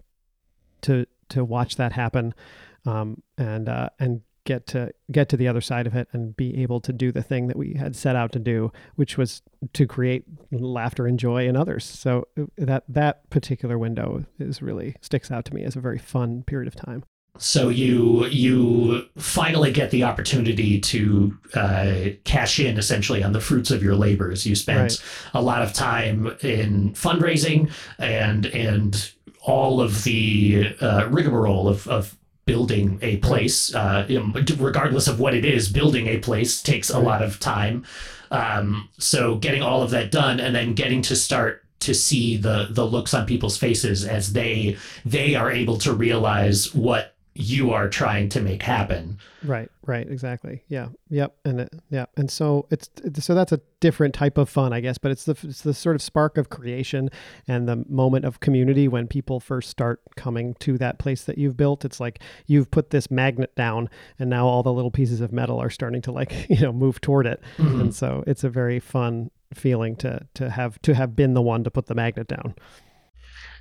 to, 0.82 1.08
to 1.30 1.44
watch 1.44 1.78
that 1.78 1.94
happen 1.94 2.36
um, 2.86 3.22
and 3.38 3.70
uh, 3.70 3.90
and 4.00 4.22
get 4.46 4.66
to 4.66 4.92
get 5.12 5.30
to 5.30 5.38
the 5.38 5.48
other 5.48 5.62
side 5.62 5.86
of 5.86 5.96
it 5.96 6.08
and 6.12 6.36
be 6.36 6.62
able 6.62 6.80
to 6.82 6.92
do 6.92 7.12
the 7.12 7.22
thing 7.22 7.48
that 7.48 7.58
we 7.58 7.76
had 7.76 7.96
set 7.96 8.16
out 8.16 8.32
to 8.32 8.40
do, 8.40 8.72
which 8.96 9.18
was 9.18 9.42
to 9.74 9.86
create 9.86 10.24
laughter 10.52 11.06
and 11.06 11.20
joy 11.20 11.48
in 11.48 11.56
others. 11.56 11.86
So 11.86 12.28
uh, 12.40 12.46
that 12.58 12.84
that 12.90 13.30
particular 13.30 13.78
window 13.78 14.26
is 14.40 14.62
really 14.62 14.96
sticks 15.02 15.32
out 15.32 15.46
to 15.46 15.54
me 15.54 15.64
as 15.64 15.76
a 15.76 15.80
very 15.80 16.00
fun 16.00 16.44
period 16.44 16.68
of 16.68 16.76
time. 16.76 17.04
So 17.38 17.70
you 17.70 18.26
you 18.26 19.06
finally 19.18 19.72
get 19.72 19.92
the 19.92 20.04
opportunity 20.04 20.80
to 20.80 21.38
uh, 21.54 21.96
cash 22.24 22.60
in 22.60 22.78
essentially 22.78 23.24
on 23.24 23.34
the 23.34 23.42
fruits 23.42 23.72
of 23.72 23.84
your 23.84 23.96
labors. 23.96 24.46
You 24.46 24.56
spent 24.56 24.80
right. 24.80 25.04
a 25.34 25.42
lot 25.42 25.62
of 25.62 25.74
time 25.74 26.36
in 26.42 26.94
fundraising 26.94 27.72
and 27.98 28.48
and 28.48 29.12
all 29.42 29.80
of 29.80 30.04
the 30.04 30.76
uh, 30.82 31.08
rigmarole 31.10 31.70
of, 31.70 31.88
of 31.88 32.19
building 32.50 32.98
a 33.04 33.18
place, 33.18 33.76
uh, 33.76 34.08
regardless 34.58 35.08
of 35.08 35.20
what 35.20 35.36
it 35.36 35.46
is, 35.46 35.70
building 35.70 36.08
a 36.08 36.18
place 36.18 36.64
takes 36.64 36.90
a 36.90 36.98
lot 36.98 37.22
of 37.22 37.40
time. 37.40 37.86
Um, 38.32 38.90
so 38.98 39.36
getting 39.36 39.62
all 39.62 39.84
of 39.84 39.92
that 39.92 40.10
done 40.10 40.40
and 40.40 40.56
then 40.56 40.74
getting 40.74 41.04
to 41.04 41.16
start 41.16 41.64
to 41.82 41.94
see 41.94 42.38
the 42.38 42.68
the 42.72 42.86
looks 42.86 43.14
on 43.14 43.28
people's 43.28 43.58
faces 43.58 44.04
as 44.04 44.34
they 44.34 44.78
they 45.06 45.36
are 45.36 45.52
able 45.52 45.78
to 45.78 45.94
realize 45.94 46.74
what 46.74 47.16
you 47.36 47.72
are 47.72 47.88
trying 47.88 48.28
to 48.30 48.42
make 48.42 48.64
happen. 48.64 49.18
Right, 49.44 49.70
right, 49.86 50.10
exactly. 50.10 50.64
Yeah, 50.68 50.90
yep, 51.10 51.36
and 51.46 51.62
it, 51.62 51.74
yeah, 51.90 52.06
and 52.18 52.30
so 52.30 52.68
it's 52.70 52.90
so 53.20 53.34
that's 53.34 53.52
a 53.52 53.62
different 53.80 54.14
type 54.14 54.38
of 54.38 54.50
fun, 54.50 54.74
I 54.74 54.82
guess. 54.82 54.98
But 54.98 55.12
it's 55.12 55.26
the 55.26 55.38
it's 55.44 55.62
the 55.62 55.74
sort 55.74 55.96
of 55.96 56.02
spark 56.02 56.38
of 56.38 56.50
creation 56.50 57.10
and 57.48 57.68
the 57.68 57.86
moment 57.88 58.26
of 58.26 58.40
community 58.40 58.88
when 58.88 59.08
people 59.08 59.40
first 59.40 59.70
start 59.70 60.02
coming 60.18 60.56
to 60.56 60.78
that 60.80 61.00
place 61.00 61.24
that 61.24 61.38
you've 61.38 61.56
built. 61.56 61.86
It's 61.86 62.00
like 62.00 62.20
you've 62.48 62.72
put 62.72 62.90
this 62.90 63.10
magnet 63.10 63.56
down, 63.56 63.90
and 64.18 64.30
now 64.30 64.48
all 64.48 64.64
the 64.64 64.74
little 64.74 64.92
pieces 64.92 65.22
of 65.22 65.32
metal 65.32 65.60
are 65.60 65.70
starting 65.70 66.02
to 66.04 66.12
like 66.12 66.34
you 66.50 66.60
know 66.60 66.74
move 66.74 67.00
toward 67.00 67.26
it, 67.26 67.42
mm-hmm. 67.58 67.80
and 67.80 67.96
so 67.96 68.24
it's 68.28 68.44
a 68.44 68.50
very 68.50 68.80
fun 68.80 69.32
feeling 69.54 69.96
to 69.96 70.28
to 70.34 70.50
have 70.50 70.82
to 70.82 70.94
have 70.94 71.16
been 71.16 71.34
the 71.34 71.42
one 71.42 71.64
to 71.64 71.72
put 71.72 71.86
the 71.86 71.96
magnet 71.96 72.28
down. 72.28 72.56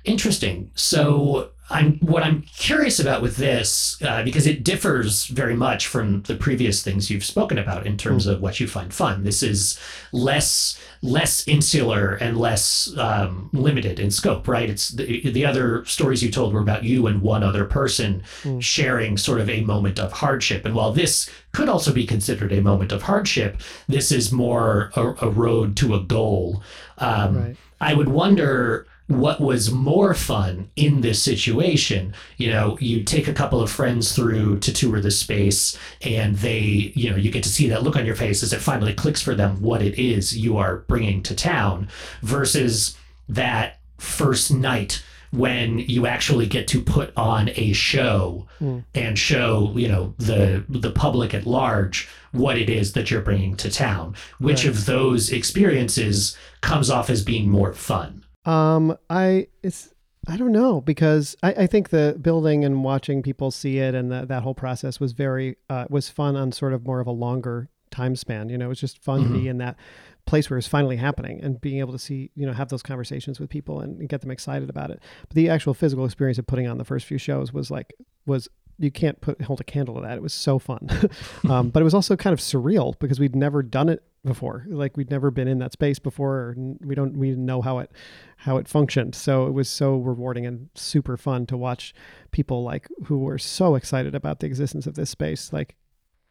Interesting. 0.05 0.71
So 0.75 1.49
I'm 1.71 1.99
what 1.99 2.23
I'm 2.23 2.41
curious 2.41 2.99
about 2.99 3.21
with 3.21 3.37
this 3.37 4.01
uh, 4.01 4.23
because 4.23 4.47
it 4.47 4.63
differs 4.63 5.25
very 5.25 5.55
much 5.55 5.85
from 5.85 6.23
the 6.23 6.35
previous 6.35 6.81
things 6.81 7.11
you've 7.11 7.23
spoken 7.23 7.59
about 7.59 7.85
in 7.85 7.95
terms 7.95 8.25
mm. 8.25 8.31
of 8.31 8.41
what 8.41 8.59
you 8.59 8.67
find 8.67 8.93
fun. 8.93 9.23
This 9.23 9.43
is 9.43 9.79
less 10.11 10.79
less 11.01 11.47
insular 11.47 12.15
and 12.15 12.37
less 12.37 12.91
um, 12.97 13.49
limited 13.53 13.99
in 13.99 14.09
scope, 14.09 14.47
right? 14.47 14.69
It's 14.69 14.89
the, 14.89 15.29
the 15.29 15.45
other 15.45 15.85
stories 15.85 16.23
you 16.23 16.31
told 16.31 16.53
were 16.53 16.59
about 16.59 16.83
you 16.83 17.07
and 17.07 17.21
one 17.21 17.43
other 17.43 17.65
person 17.65 18.23
mm. 18.41 18.61
sharing 18.61 19.17
sort 19.17 19.39
of 19.39 19.49
a 19.49 19.61
moment 19.61 19.99
of 19.99 20.11
hardship. 20.11 20.65
And 20.65 20.73
while 20.73 20.91
this 20.91 21.29
could 21.51 21.69
also 21.69 21.93
be 21.93 22.05
considered 22.05 22.51
a 22.51 22.61
moment 22.61 22.91
of 22.91 23.03
hardship, 23.03 23.61
this 23.87 24.11
is 24.11 24.31
more 24.31 24.91
a, 24.95 25.13
a 25.21 25.29
road 25.29 25.77
to 25.77 25.93
a 25.93 26.01
goal. 26.01 26.63
Um, 26.97 27.37
right. 27.37 27.57
I 27.79 27.93
would 27.93 28.09
wonder 28.09 28.87
what 29.09 29.41
was 29.41 29.71
more 29.71 30.13
fun 30.13 30.69
in 30.75 31.01
this 31.01 31.21
situation 31.21 32.13
you 32.37 32.47
know 32.47 32.77
you 32.79 33.03
take 33.03 33.27
a 33.27 33.33
couple 33.33 33.59
of 33.59 33.71
friends 33.71 34.15
through 34.15 34.59
to 34.59 34.71
tour 34.71 35.01
the 35.01 35.09
space 35.09 35.75
and 36.03 36.35
they 36.37 36.93
you 36.95 37.09
know 37.09 37.15
you 37.15 37.31
get 37.31 37.41
to 37.41 37.49
see 37.49 37.67
that 37.67 37.81
look 37.81 37.95
on 37.95 38.05
your 38.05 38.15
face 38.15 38.43
as 38.43 38.53
it 38.53 38.61
finally 38.61 38.93
clicks 38.93 39.19
for 39.19 39.33
them 39.33 39.59
what 39.63 39.81
it 39.81 39.97
is 39.99 40.37
you 40.37 40.57
are 40.57 40.77
bringing 40.87 41.23
to 41.23 41.35
town 41.35 41.89
versus 42.21 42.95
that 43.27 43.79
first 43.97 44.53
night 44.53 45.03
when 45.31 45.79
you 45.79 46.05
actually 46.05 46.45
get 46.45 46.67
to 46.67 46.79
put 46.79 47.11
on 47.17 47.49
a 47.55 47.73
show 47.73 48.47
mm. 48.61 48.83
and 48.93 49.17
show 49.17 49.73
you 49.75 49.87
know 49.87 50.13
the 50.19 50.63
the 50.69 50.91
public 50.91 51.33
at 51.33 51.47
large 51.47 52.07
what 52.31 52.59
it 52.59 52.69
is 52.69 52.93
that 52.93 53.09
you're 53.09 53.21
bringing 53.21 53.55
to 53.55 53.71
town 53.71 54.15
which 54.37 54.65
right. 54.65 54.75
of 54.75 54.85
those 54.85 55.31
experiences 55.31 56.37
comes 56.61 56.91
off 56.91 57.09
as 57.09 57.23
being 57.23 57.49
more 57.49 57.73
fun 57.73 58.18
um, 58.45 58.97
I 59.09 59.47
it's 59.63 59.93
I 60.27 60.37
don't 60.37 60.51
know 60.51 60.81
because 60.81 61.35
I, 61.41 61.53
I 61.53 61.67
think 61.67 61.89
the 61.89 62.17
building 62.21 62.63
and 62.65 62.83
watching 62.83 63.23
people 63.23 63.51
see 63.51 63.79
it 63.79 63.95
and 63.95 64.11
the, 64.11 64.25
that 64.25 64.43
whole 64.43 64.53
process 64.53 64.99
was 64.99 65.13
very 65.13 65.57
uh, 65.69 65.85
was 65.89 66.09
fun 66.09 66.35
on 66.35 66.51
sort 66.51 66.73
of 66.73 66.85
more 66.85 66.99
of 66.99 67.07
a 67.07 67.11
longer 67.11 67.69
time 67.91 68.15
span. 68.15 68.49
You 68.49 68.57
know, 68.57 68.65
it 68.65 68.69
was 68.69 68.79
just 68.79 69.03
fun 69.03 69.21
mm-hmm. 69.21 69.27
to 69.27 69.33
be 69.33 69.39
mm-hmm. 69.39 69.49
in 69.49 69.57
that 69.59 69.77
place 70.25 70.49
where 70.49 70.59
it's 70.59 70.67
finally 70.67 70.97
happening 70.97 71.39
and 71.41 71.59
being 71.59 71.79
able 71.79 71.91
to 71.91 71.97
see 71.97 72.29
you 72.35 72.45
know 72.45 72.53
have 72.53 72.69
those 72.69 72.83
conversations 72.83 73.39
with 73.39 73.49
people 73.49 73.79
and, 73.79 73.99
and 73.99 74.09
get 74.09 74.21
them 74.21 74.31
excited 74.31 74.69
about 74.69 74.91
it. 74.91 75.01
But 75.27 75.35
the 75.35 75.49
actual 75.49 75.73
physical 75.73 76.05
experience 76.05 76.37
of 76.37 76.47
putting 76.47 76.67
on 76.67 76.77
the 76.77 76.85
first 76.85 77.05
few 77.05 77.17
shows 77.17 77.51
was 77.51 77.71
like 77.71 77.93
was 78.25 78.47
you 78.77 78.91
can't 78.91 79.19
put 79.21 79.41
hold 79.41 79.59
a 79.59 79.63
candle 79.63 79.95
to 79.95 80.01
that. 80.01 80.17
It 80.17 80.21
was 80.21 80.33
so 80.33 80.59
fun, 80.59 80.87
um, 81.49 81.69
but 81.69 81.81
it 81.81 81.83
was 81.83 81.93
also 81.93 82.15
kind 82.15 82.33
of 82.33 82.39
surreal 82.39 82.97
because 82.99 83.19
we'd 83.19 83.35
never 83.35 83.63
done 83.63 83.89
it 83.89 84.03
before. 84.25 84.65
Like 84.67 84.97
we'd 84.97 85.09
never 85.09 85.31
been 85.31 85.47
in 85.47 85.59
that 85.59 85.73
space 85.73 85.99
before. 85.99 86.55
we 86.57 86.95
don't 86.95 87.17
we 87.17 87.29
didn't 87.29 87.45
know 87.45 87.61
how 87.61 87.79
it 87.79 87.91
how 88.37 88.57
it 88.57 88.67
functioned. 88.67 89.15
So 89.15 89.47
it 89.47 89.51
was 89.51 89.69
so 89.69 89.97
rewarding 89.97 90.45
and 90.45 90.69
super 90.75 91.17
fun 91.17 91.45
to 91.47 91.57
watch 91.57 91.93
people 92.31 92.63
like 92.63 92.87
who 93.05 93.19
were 93.19 93.37
so 93.37 93.75
excited 93.75 94.15
about 94.15 94.39
the 94.39 94.47
existence 94.47 94.87
of 94.87 94.95
this 94.95 95.09
space, 95.09 95.53
like 95.53 95.75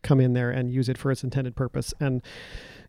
come 0.03 0.20
in 0.20 0.33
there 0.33 0.51
and 0.51 0.70
use 0.70 0.88
it 0.88 0.98
for 0.98 1.11
its 1.11 1.24
intended 1.24 1.57
purpose, 1.57 1.94
and 2.01 2.22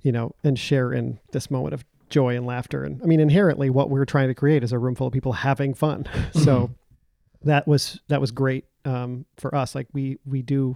you 0.01 0.11
know, 0.11 0.35
and 0.43 0.59
share 0.59 0.93
in 0.93 1.19
this 1.31 1.49
moment 1.49 1.73
of 1.73 1.85
joy 2.09 2.35
and 2.35 2.45
laughter. 2.45 2.83
And 2.83 3.01
I 3.01 3.05
mean, 3.05 3.19
inherently, 3.19 3.69
what 3.69 3.89
we're 3.89 4.05
trying 4.05 4.27
to 4.27 4.35
create 4.35 4.63
is 4.63 4.71
a 4.71 4.79
room 4.79 4.95
full 4.95 5.07
of 5.07 5.13
people 5.13 5.33
having 5.33 5.73
fun. 5.73 6.05
so 6.33 6.67
mm-hmm. 6.67 7.49
that 7.49 7.67
was 7.67 7.99
that 8.07 8.19
was 8.19 8.31
great 8.31 8.65
um, 8.85 9.25
for 9.37 9.53
us. 9.55 9.75
Like 9.75 9.87
we 9.93 10.17
we 10.25 10.41
do. 10.41 10.75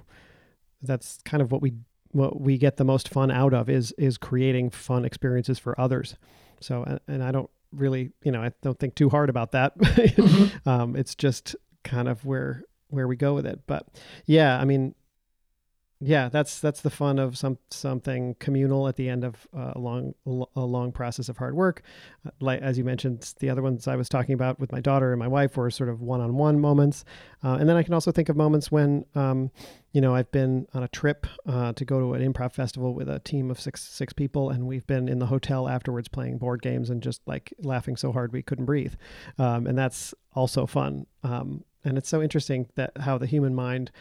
That's 0.81 1.19
kind 1.23 1.41
of 1.41 1.49
what 1.49 1.61
we 1.61 1.75
what 2.13 2.39
we 2.39 2.57
get 2.57 2.77
the 2.77 2.83
most 2.83 3.09
fun 3.09 3.31
out 3.31 3.53
of 3.53 3.69
is 3.69 3.91
is 3.97 4.17
creating 4.17 4.69
fun 4.69 5.05
experiences 5.05 5.59
for 5.59 5.79
others. 5.79 6.15
So 6.61 6.83
and, 6.83 6.99
and 7.07 7.23
I 7.23 7.31
don't 7.31 7.49
really 7.71 8.11
you 8.23 8.31
know 8.31 8.41
I 8.41 8.51
don't 8.61 8.79
think 8.79 8.95
too 8.95 9.09
hard 9.09 9.29
about 9.29 9.51
that. 9.51 9.77
mm-hmm. 9.77 10.69
um, 10.69 10.95
it's 10.95 11.15
just 11.15 11.55
kind 11.83 12.07
of 12.07 12.23
where 12.25 12.63
where 12.89 13.07
we 13.07 13.15
go 13.15 13.33
with 13.33 13.45
it. 13.45 13.61
But 13.67 13.87
yeah, 14.25 14.59
I 14.59 14.65
mean 14.65 14.95
yeah, 16.05 16.29
that's 16.29 16.59
that's 16.59 16.81
the 16.81 16.89
fun 16.89 17.17
of 17.17 17.37
some 17.37 17.57
something 17.69 18.35
communal 18.39 18.87
at 18.87 18.97
the 18.97 19.07
end 19.09 19.23
of 19.23 19.47
uh, 19.55 19.71
a 19.75 19.79
long 19.79 20.13
a 20.25 20.61
long 20.61 20.91
process 20.91 21.29
of 21.29 21.37
hard 21.37 21.55
work. 21.55 21.81
Uh, 22.25 22.31
like 22.39 22.61
as 22.61 22.77
you 22.77 22.83
mentioned, 22.83 23.33
the 23.39 23.49
other 23.49 23.61
ones 23.61 23.87
I 23.87 23.95
was 23.95 24.09
talking 24.09 24.33
about 24.33 24.59
with 24.59 24.71
my 24.71 24.81
daughter 24.81 25.11
and 25.13 25.19
my 25.19 25.27
wife 25.27 25.55
were 25.55 25.71
sort 25.71 25.89
of 25.89 26.01
one-on-one 26.01 26.59
moments, 26.59 27.05
uh, 27.43 27.57
and 27.59 27.69
then 27.69 27.77
I 27.77 27.83
can 27.83 27.93
also 27.93 28.11
think 28.11 28.29
of 28.29 28.35
moments 28.35 28.71
when, 28.71 29.05
um, 29.15 29.49
you 29.91 30.01
know, 30.01 30.13
I've 30.13 30.31
been 30.31 30.67
on 30.73 30.83
a 30.83 30.87
trip 30.89 31.25
uh, 31.45 31.73
to 31.73 31.85
go 31.85 31.99
to 31.99 32.13
an 32.13 32.33
improv 32.33 32.53
festival 32.53 32.93
with 32.93 33.07
a 33.07 33.19
team 33.19 33.49
of 33.49 33.59
six 33.59 33.81
six 33.81 34.11
people, 34.13 34.49
and 34.49 34.67
we've 34.67 34.87
been 34.87 35.07
in 35.07 35.19
the 35.19 35.27
hotel 35.27 35.69
afterwards 35.69 36.07
playing 36.07 36.37
board 36.37 36.61
games 36.61 36.89
and 36.89 37.01
just 37.01 37.21
like 37.25 37.53
laughing 37.59 37.95
so 37.95 38.11
hard 38.11 38.33
we 38.33 38.41
couldn't 38.41 38.65
breathe, 38.65 38.95
um, 39.37 39.67
and 39.67 39.77
that's 39.77 40.13
also 40.33 40.65
fun. 40.65 41.05
Um, 41.23 41.63
and 41.85 41.97
it's 41.97 42.09
so 42.09 42.21
interesting 42.21 42.67
that 42.75 42.91
how 42.99 43.17
the 43.17 43.25
human 43.25 43.53
mind 43.55 43.91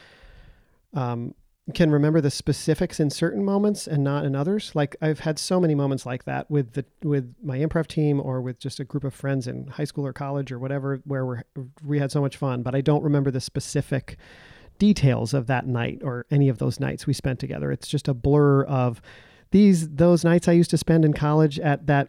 um, 0.94 1.34
can 1.74 1.90
remember 1.90 2.20
the 2.20 2.30
specifics 2.30 2.98
in 2.98 3.08
certain 3.08 3.44
moments 3.44 3.86
and 3.86 4.02
not 4.02 4.24
in 4.24 4.34
others. 4.34 4.72
Like 4.74 4.96
I've 5.00 5.20
had 5.20 5.38
so 5.38 5.60
many 5.60 5.74
moments 5.76 6.04
like 6.04 6.24
that 6.24 6.50
with 6.50 6.72
the 6.72 6.84
with 7.02 7.34
my 7.42 7.58
improv 7.58 7.86
team 7.86 8.20
or 8.20 8.40
with 8.40 8.58
just 8.58 8.80
a 8.80 8.84
group 8.84 9.04
of 9.04 9.14
friends 9.14 9.46
in 9.46 9.68
high 9.68 9.84
school 9.84 10.04
or 10.04 10.12
college 10.12 10.50
or 10.50 10.58
whatever, 10.58 11.00
where 11.04 11.24
we 11.24 11.36
we 11.84 11.98
had 12.00 12.10
so 12.10 12.20
much 12.20 12.36
fun. 12.36 12.62
But 12.62 12.74
I 12.74 12.80
don't 12.80 13.04
remember 13.04 13.30
the 13.30 13.40
specific 13.40 14.16
details 14.78 15.34
of 15.34 15.46
that 15.46 15.66
night 15.66 16.00
or 16.02 16.26
any 16.32 16.48
of 16.48 16.58
those 16.58 16.80
nights 16.80 17.06
we 17.06 17.12
spent 17.12 17.38
together. 17.38 17.70
It's 17.70 17.86
just 17.86 18.08
a 18.08 18.14
blur 18.14 18.64
of 18.64 19.00
these 19.52 19.88
those 19.88 20.24
nights 20.24 20.48
I 20.48 20.52
used 20.52 20.70
to 20.70 20.78
spend 20.78 21.04
in 21.04 21.12
college 21.12 21.60
at 21.60 21.86
that, 21.86 22.08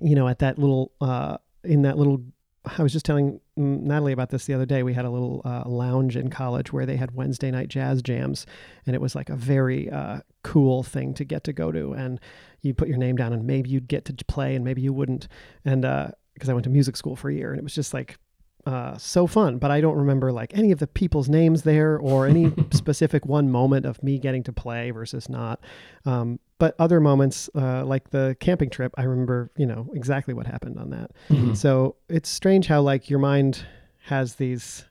you 0.00 0.14
know, 0.14 0.28
at 0.28 0.38
that 0.38 0.58
little 0.58 0.92
uh, 1.00 1.38
in 1.64 1.82
that 1.82 1.98
little 1.98 2.22
I 2.64 2.82
was 2.82 2.92
just 2.92 3.04
telling 3.04 3.40
Natalie 3.56 4.12
about 4.12 4.30
this 4.30 4.46
the 4.46 4.54
other 4.54 4.66
day. 4.66 4.82
We 4.82 4.94
had 4.94 5.04
a 5.04 5.10
little 5.10 5.42
uh, 5.44 5.64
lounge 5.66 6.16
in 6.16 6.30
college 6.30 6.72
where 6.72 6.86
they 6.86 6.96
had 6.96 7.12
Wednesday 7.12 7.50
night 7.50 7.68
jazz 7.68 8.02
jams, 8.02 8.46
and 8.86 8.94
it 8.94 9.00
was 9.00 9.14
like 9.14 9.30
a 9.30 9.36
very 9.36 9.90
uh, 9.90 10.20
cool 10.44 10.82
thing 10.82 11.12
to 11.14 11.24
get 11.24 11.42
to 11.44 11.52
go 11.52 11.72
to. 11.72 11.92
And 11.92 12.20
you 12.60 12.72
put 12.72 12.88
your 12.88 12.98
name 12.98 13.16
down, 13.16 13.32
and 13.32 13.46
maybe 13.46 13.68
you'd 13.70 13.88
get 13.88 14.04
to 14.04 14.24
play, 14.26 14.54
and 14.54 14.64
maybe 14.64 14.80
you 14.80 14.92
wouldn't. 14.92 15.26
And 15.64 15.82
because 15.82 16.48
uh, 16.48 16.52
I 16.52 16.54
went 16.54 16.64
to 16.64 16.70
music 16.70 16.96
school 16.96 17.16
for 17.16 17.30
a 17.30 17.34
year, 17.34 17.50
and 17.50 17.58
it 17.58 17.64
was 17.64 17.74
just 17.74 17.92
like 17.92 18.18
uh, 18.64 18.96
so 18.96 19.26
fun, 19.26 19.58
but 19.58 19.70
I 19.70 19.80
don't 19.80 19.96
remember 19.96 20.30
like 20.32 20.56
any 20.56 20.70
of 20.70 20.78
the 20.78 20.86
people's 20.86 21.28
names 21.28 21.62
there 21.62 21.98
or 21.98 22.26
any 22.26 22.52
specific 22.70 23.26
one 23.26 23.50
moment 23.50 23.86
of 23.86 24.02
me 24.02 24.18
getting 24.18 24.42
to 24.44 24.52
play 24.52 24.90
versus 24.90 25.28
not. 25.28 25.60
Um, 26.04 26.38
but 26.58 26.76
other 26.78 27.00
moments, 27.00 27.50
uh, 27.56 27.84
like 27.84 28.10
the 28.10 28.36
camping 28.38 28.70
trip, 28.70 28.94
I 28.96 29.02
remember, 29.02 29.50
you 29.56 29.66
know, 29.66 29.90
exactly 29.94 30.32
what 30.32 30.46
happened 30.46 30.78
on 30.78 30.90
that. 30.90 31.10
Mm-hmm. 31.28 31.54
So 31.54 31.96
it's 32.08 32.28
strange 32.28 32.68
how 32.68 32.82
like 32.82 33.10
your 33.10 33.18
mind 33.18 33.66
has 34.04 34.36
these, 34.36 34.84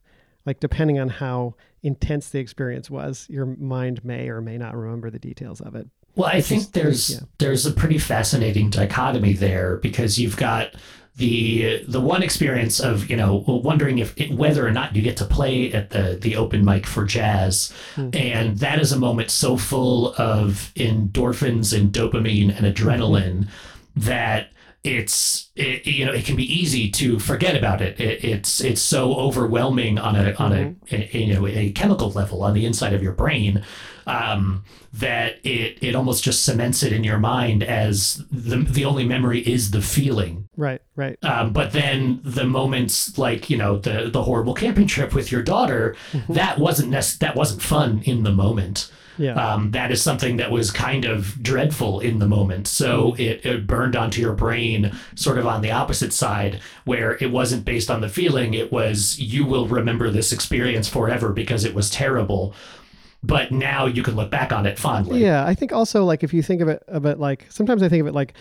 like 0.46 0.60
depending 0.60 1.00
on 1.00 1.08
how 1.08 1.56
intense 1.82 2.30
the 2.30 2.40
experience 2.40 2.90
was, 2.90 3.26
your 3.30 3.46
mind 3.46 4.04
may 4.04 4.28
or 4.28 4.42
may 4.42 4.58
not 4.58 4.76
remember 4.76 5.10
the 5.10 5.20
details 5.20 5.62
of 5.62 5.76
it. 5.76 5.88
Well, 6.16 6.30
I 6.30 6.42
think 6.42 6.74
there's 6.74 7.12
yeah. 7.12 7.20
there's 7.38 7.66
a 7.66 7.72
pretty 7.72 7.98
fascinating 7.98 8.70
dichotomy 8.70 9.34
there 9.34 9.78
because 9.78 10.20
you've 10.20 10.38
got 10.38 10.74
the 11.16 11.84
the 11.88 12.02
one 12.02 12.24
experience 12.24 12.80
of 12.80 13.10
you 13.10 13.16
know 13.16 13.44
wondering 13.48 14.00
if 14.00 14.20
it, 14.20 14.32
whether 14.32 14.66
or 14.66 14.72
not 14.72 14.96
you 14.96 15.02
get 15.02 15.18
to 15.18 15.26
play 15.26 15.72
at 15.72 15.90
the 15.92 16.18
the 16.22 16.36
open 16.36 16.66
mic 16.66 16.86
for 16.86 17.06
jazz, 17.06 17.74
mm. 17.96 18.14
and 18.16 18.58
that 18.60 18.80
is 18.80 18.92
a 18.92 19.00
moment 19.00 19.30
so 19.32 19.58
full 19.58 20.14
of 20.16 20.72
endorphins 20.76 21.78
and 21.78 21.94
dopamine 21.94 22.50
and 22.56 22.66
adrenaline 22.76 23.48
that 23.96 24.52
it's 24.84 25.52
it, 25.56 25.86
you 25.86 26.06
know 26.06 26.12
it 26.14 26.26
can 26.26 26.36
be 26.36 26.60
easy 26.60 26.90
to 26.90 27.20
forget 27.20 27.56
about 27.56 27.82
it. 27.82 28.00
it. 28.00 28.24
it's 28.24 28.62
it's 28.62 28.82
so 28.82 29.14
overwhelming 29.16 30.00
on 30.00 30.16
a 30.16 30.34
on 30.36 30.52
mm-hmm. 30.52 30.96
a, 30.96 31.10
a, 31.14 31.20
you 31.20 31.34
know 31.34 31.46
a 31.46 31.72
chemical 31.74 32.10
level 32.12 32.42
on 32.42 32.54
the 32.54 32.66
inside 32.66 32.94
of 32.94 33.04
your 33.04 33.14
brain 33.14 33.64
um, 34.08 34.64
that 34.94 35.46
it 35.46 35.78
it 35.82 35.96
almost 35.96 36.24
just 36.24 36.44
cements 36.44 36.84
it 36.84 36.94
in 36.94 37.04
your 37.04 37.18
mind 37.18 37.64
as 37.64 38.24
the 38.32 38.58
the 38.58 38.86
only 38.86 39.06
memory 39.06 39.40
is 39.40 39.72
the 39.72 39.82
feeling. 39.82 40.48
Right, 40.58 40.82
right. 40.96 41.18
Um, 41.24 41.54
but 41.54 41.72
then 41.72 42.20
the 42.24 42.46
moments 42.46 43.18
like 43.18 43.50
you 43.50 43.58
know 43.58 43.78
the 43.78 44.10
the 44.12 44.24
horrible 44.24 44.54
camping 44.54 44.88
trip 44.88 45.14
with 45.14 45.32
your 45.32 45.42
daughter, 45.42 45.96
mm-hmm. 46.12 46.34
that 46.34 46.60
wasn't 46.60 46.90
nec- 46.90 47.20
that 47.20 47.36
wasn't 47.36 47.62
fun 47.62 48.02
in 48.06 48.24
the 48.24 48.32
moment. 48.32 48.92
Yeah. 49.18 49.34
Um, 49.34 49.72
that 49.72 49.92
is 49.92 50.02
something 50.02 50.38
that 50.38 50.52
was 50.52 50.72
kind 50.72 51.06
of 51.06 51.42
dreadful 51.44 52.00
in 52.00 52.20
the 52.20 52.28
moment. 52.28 52.68
So 52.68 53.12
mm-hmm. 53.12 53.22
it, 53.22 53.46
it 53.46 53.68
burned 53.68 53.96
onto 53.96 54.22
your 54.22 54.34
brain 54.34 54.96
sort 55.16 55.38
of 55.38 55.46
on 55.46 55.62
the 55.62 55.72
opposite 55.72 56.14
side, 56.14 56.60
where 56.86 57.18
it 57.22 57.32
wasn't 57.32 57.66
based 57.66 57.92
on 57.92 58.02
the 58.02 58.10
feeling. 58.10 58.54
It 58.54 58.72
was, 58.72 59.20
you 59.20 59.46
will 59.46 59.68
remember 59.68 60.10
this 60.10 60.32
experience 60.32 60.88
forever 60.88 61.32
because 61.32 61.66
it 61.66 61.76
was 61.76 61.90
terrible. 61.90 62.56
But 63.24 63.52
now 63.52 63.86
you 63.86 64.04
can 64.04 64.16
look 64.16 64.32
back 64.32 64.52
on 64.52 64.66
it 64.66 64.80
fondly. 64.80 65.22
Yeah. 65.22 65.46
I 65.46 65.54
think 65.54 65.72
also, 65.72 66.04
like, 66.06 66.24
if 66.24 66.34
you 66.34 66.42
think 66.42 66.62
of 66.62 66.68
it, 66.68 66.84
of 66.88 67.06
it 67.06 67.20
like, 67.20 67.46
sometimes 67.50 67.84
I 67.84 67.90
think 67.90 68.02
of 68.02 68.08
it 68.08 68.14
like, 68.14 68.34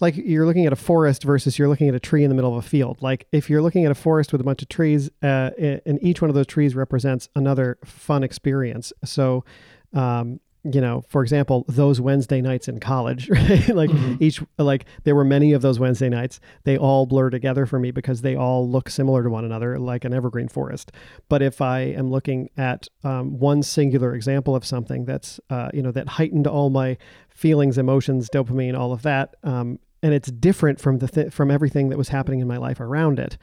like 0.00 0.16
you're 0.16 0.46
looking 0.46 0.66
at 0.66 0.72
a 0.72 0.76
forest 0.76 1.24
versus 1.24 1.58
you're 1.58 1.68
looking 1.68 1.88
at 1.88 1.94
a 1.94 2.00
tree 2.00 2.22
in 2.22 2.28
the 2.28 2.34
middle 2.34 2.56
of 2.56 2.64
a 2.64 2.68
field. 2.68 3.02
Like 3.02 3.26
if 3.32 3.50
you're 3.50 3.62
looking 3.62 3.84
at 3.84 3.90
a 3.90 3.96
forest 3.96 4.32
with 4.32 4.40
a 4.40 4.44
bunch 4.44 4.62
of 4.62 4.68
trees, 4.68 5.10
uh, 5.22 5.50
and 5.58 5.98
each 6.02 6.22
one 6.22 6.28
of 6.28 6.34
those 6.34 6.46
trees 6.46 6.74
represents 6.74 7.28
another 7.34 7.78
fun 7.84 8.22
experience. 8.22 8.92
So 9.04 9.44
um, 9.92 10.40
you 10.64 10.80
know, 10.80 11.04
for 11.08 11.22
example, 11.22 11.64
those 11.68 12.00
Wednesday 12.00 12.40
nights 12.40 12.68
in 12.68 12.80
college, 12.80 13.28
right? 13.30 13.68
like 13.68 13.90
mm-hmm. 13.90 14.22
each, 14.22 14.42
like 14.58 14.86
there 15.04 15.14
were 15.14 15.24
many 15.24 15.52
of 15.52 15.62
those 15.62 15.78
Wednesday 15.78 16.08
nights. 16.08 16.40
They 16.64 16.76
all 16.76 17.06
blur 17.06 17.30
together 17.30 17.64
for 17.64 17.78
me 17.78 17.90
because 17.90 18.22
they 18.22 18.34
all 18.34 18.68
look 18.68 18.90
similar 18.90 19.22
to 19.22 19.30
one 19.30 19.44
another, 19.44 19.78
like 19.78 20.04
an 20.04 20.12
evergreen 20.12 20.48
forest. 20.48 20.92
But 21.28 21.42
if 21.42 21.60
I 21.60 21.80
am 21.80 22.10
looking 22.10 22.50
at 22.56 22.88
um, 23.04 23.38
one 23.38 23.62
singular 23.62 24.14
example 24.14 24.56
of 24.56 24.64
something 24.64 25.04
that's, 25.04 25.40
uh, 25.50 25.70
you 25.72 25.82
know, 25.82 25.92
that 25.92 26.08
heightened 26.08 26.46
all 26.46 26.70
my 26.70 26.96
feelings, 27.28 27.78
emotions, 27.78 28.28
dopamine, 28.28 28.76
all 28.76 28.92
of 28.92 29.02
that, 29.02 29.36
um, 29.44 29.78
and 30.02 30.12
it's 30.12 30.30
different 30.30 30.80
from 30.80 30.98
the 30.98 31.08
th- 31.08 31.32
from 31.32 31.50
everything 31.50 31.88
that 31.88 31.98
was 31.98 32.08
happening 32.08 32.40
in 32.40 32.46
my 32.46 32.56
life 32.56 32.80
around 32.80 33.18
it, 33.18 33.36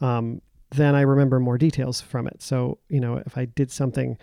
um, 0.00 0.40
then 0.70 0.94
I 0.94 1.02
remember 1.02 1.40
more 1.40 1.58
details 1.58 2.00
from 2.00 2.26
it. 2.26 2.42
So, 2.42 2.78
you 2.88 3.00
know, 3.00 3.22
if 3.26 3.36
I 3.36 3.46
did 3.46 3.70
something 3.70 4.18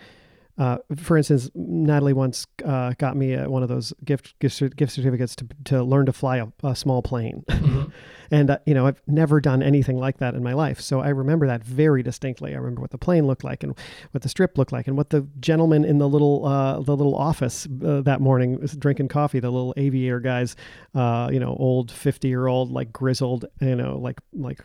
uh, 0.58 0.78
for 0.96 1.16
instance, 1.16 1.50
Natalie 1.54 2.12
once 2.12 2.46
uh, 2.64 2.94
got 2.98 3.16
me 3.16 3.34
a, 3.34 3.48
one 3.48 3.62
of 3.62 3.68
those 3.68 3.92
gift 4.04 4.38
gift, 4.38 4.76
gift 4.76 4.92
certificates 4.92 5.36
to, 5.36 5.46
to 5.64 5.82
learn 5.82 6.06
to 6.06 6.12
fly 6.12 6.38
a, 6.38 6.46
a 6.64 6.74
small 6.74 7.02
plane. 7.02 7.44
Mm-hmm. 7.48 7.84
and, 8.30 8.50
uh, 8.50 8.58
you 8.66 8.74
know, 8.74 8.86
I've 8.86 9.00
never 9.06 9.40
done 9.40 9.62
anything 9.62 9.98
like 9.98 10.18
that 10.18 10.34
in 10.34 10.42
my 10.42 10.52
life. 10.52 10.80
So 10.80 11.00
I 11.00 11.08
remember 11.08 11.46
that 11.46 11.62
very 11.62 12.02
distinctly. 12.02 12.54
I 12.54 12.58
remember 12.58 12.80
what 12.80 12.90
the 12.90 12.98
plane 12.98 13.26
looked 13.26 13.44
like 13.44 13.62
and 13.62 13.78
what 14.10 14.22
the 14.22 14.28
strip 14.28 14.58
looked 14.58 14.72
like 14.72 14.86
and 14.86 14.96
what 14.96 15.10
the 15.10 15.26
gentleman 15.40 15.84
in 15.84 15.98
the 15.98 16.08
little 16.08 16.46
uh, 16.46 16.80
the 16.80 16.96
little 16.96 17.14
office 17.14 17.66
uh, 17.84 18.00
that 18.02 18.20
morning 18.20 18.60
was 18.60 18.76
drinking 18.76 19.08
coffee, 19.08 19.40
the 19.40 19.50
little 19.50 19.74
aviator 19.76 20.20
guys, 20.20 20.56
uh, 20.94 21.28
you 21.32 21.40
know, 21.40 21.56
old 21.58 21.90
50 21.90 22.28
year 22.28 22.46
old, 22.46 22.70
like 22.70 22.92
grizzled, 22.92 23.46
you 23.60 23.76
know, 23.76 23.98
like, 23.98 24.20
like 24.32 24.60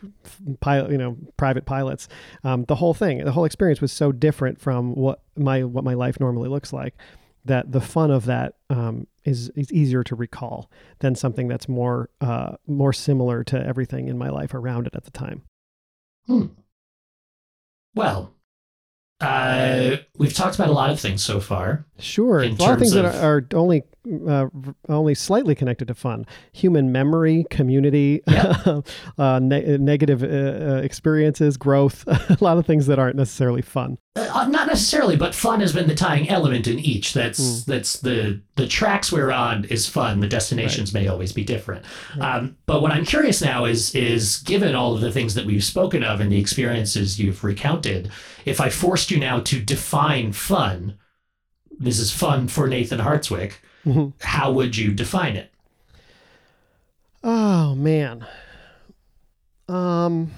pilot, 0.60 0.92
you 0.92 0.98
know, 0.98 1.18
private 1.38 1.66
pilots. 1.66 2.08
Um, 2.44 2.66
the 2.66 2.76
whole 2.76 2.94
thing, 2.94 3.24
the 3.24 3.32
whole 3.32 3.46
experience 3.46 3.82
was 3.82 3.92
so 3.92 4.12
different 4.12 4.60
from 4.60 4.96
what 4.96 5.22
my 5.38 5.64
what 5.64 5.84
my 5.84 5.94
life 5.94 6.20
normally 6.20 6.50
looks 6.50 6.74
like 6.74 6.96
that 7.46 7.72
the 7.72 7.82
fun 7.82 8.12
of 8.12 8.26
that 8.26 8.56
um, 8.70 9.08
is 9.24 9.50
is 9.50 9.72
easier 9.72 10.04
to 10.04 10.16
recall 10.16 10.70
than 11.00 11.16
something 11.16 11.48
that's 11.48 11.68
more 11.68 12.10
uh, 12.22 12.56
more 12.68 12.94
similar 12.94 13.44
to 13.46 13.66
everything 13.66 14.08
in 14.08 14.18
my 14.18 14.30
life 14.30 14.54
around 14.54 14.88
it 14.88 14.96
at 14.96 15.04
the 15.04 15.12
time. 15.12 15.44
Hmm. 16.28 16.48
Well, 17.94 18.34
uh, 19.20 19.98
we've 20.18 20.34
talked 20.34 20.56
about 20.56 20.70
a 20.70 20.74
lot 20.74 20.90
of 20.90 21.00
things 21.00 21.24
so 21.24 21.40
far. 21.40 21.86
Sure, 22.00 22.42
a 22.42 22.50
lot 22.50 22.74
of 22.74 22.80
things 22.80 22.94
of... 22.94 23.04
that 23.04 23.16
are, 23.16 23.38
are 23.38 23.48
only 23.54 23.84
uh, 24.28 24.48
only 24.90 25.14
slightly 25.14 25.56
connected 25.56 25.88
to 25.88 25.94
fun. 25.94 26.26
Human 26.54 26.92
memory, 26.92 27.46
community, 27.50 28.22
uh, 28.28 29.40
ne- 29.42 29.78
negative 29.78 30.24
uh, 30.24 30.28
uh, 30.28 30.82
experiences, 30.84 31.58
growth. 31.58 32.04
a 32.08 32.38
lot 32.42 32.58
of 32.58 32.66
things 32.66 32.88
that 32.88 33.00
aren't 33.00 33.16
necessarily 33.16 33.62
fun. 33.62 33.98
Uh, 34.16 34.30
uh, 34.34 34.48
not 34.48 34.68
necessarily, 34.68 35.16
but 35.16 35.36
fun 35.36 35.60
has 35.62 35.74
been 35.74 35.88
the 35.88 35.96
tying 35.96 36.30
element 36.30 36.68
in 36.68 36.80
each. 36.80 37.14
That's 37.14 37.40
mm. 37.40 37.66
that's 37.66 38.00
the 38.00 38.42
the 38.56 38.68
tracks 38.68 39.12
we're 39.12 39.32
on 39.32 39.66
is 39.66 39.88
fun. 39.88 40.20
The 40.20 40.28
destinations 40.28 40.94
right. 40.94 41.04
may 41.04 41.08
always 41.08 41.32
be 41.32 41.44
different. 41.44 41.86
Right. 42.18 42.36
Um, 42.36 42.58
but 42.66 42.82
what 42.82 42.92
I'm 42.92 43.06
curious 43.06 43.42
now 43.42 43.66
is 43.66 43.94
is 43.94 44.38
given 44.40 44.76
all 44.76 44.96
of 44.96 45.02
the 45.02 45.12
things 45.12 45.36
that 45.36 45.46
we've 45.46 45.64
spoken 45.64 46.04
of 46.04 46.20
and 46.20 46.32
the 46.32 46.40
experiences 46.40 47.20
you've 47.20 47.44
recounted, 47.44 48.12
if 48.46 48.60
I 48.60 48.70
forced 48.70 49.12
you 49.12 49.20
now 49.20 49.40
to 49.42 49.62
define 49.62 50.34
fun, 50.34 50.98
this 51.78 52.00
is 52.00 52.12
fun 52.12 52.48
for 52.48 52.68
Nathan 52.68 53.00
Hartswick 53.00 53.54
How 54.22 54.52
would 54.52 54.78
you 54.78 54.94
define 54.94 55.36
it? 55.36 55.52
Oh 57.24 57.76
man. 57.76 58.26
Um 59.68 60.32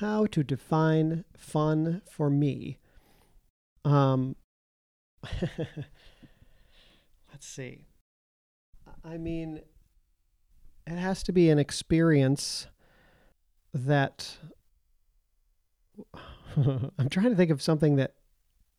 how 0.00 0.26
to 0.26 0.42
define 0.42 1.24
fun 1.36 2.02
for 2.10 2.30
me. 2.30 2.78
Um 3.84 4.36
let's 7.30 7.40
see. 7.40 7.86
I 9.04 9.18
mean 9.18 9.60
it 10.86 10.98
has 10.98 11.22
to 11.24 11.32
be 11.32 11.50
an 11.50 11.58
experience 11.58 12.66
that 13.72 14.36
I'm 16.56 17.08
trying 17.08 17.30
to 17.30 17.36
think 17.36 17.50
of 17.50 17.62
something 17.62 17.96
that 17.96 18.14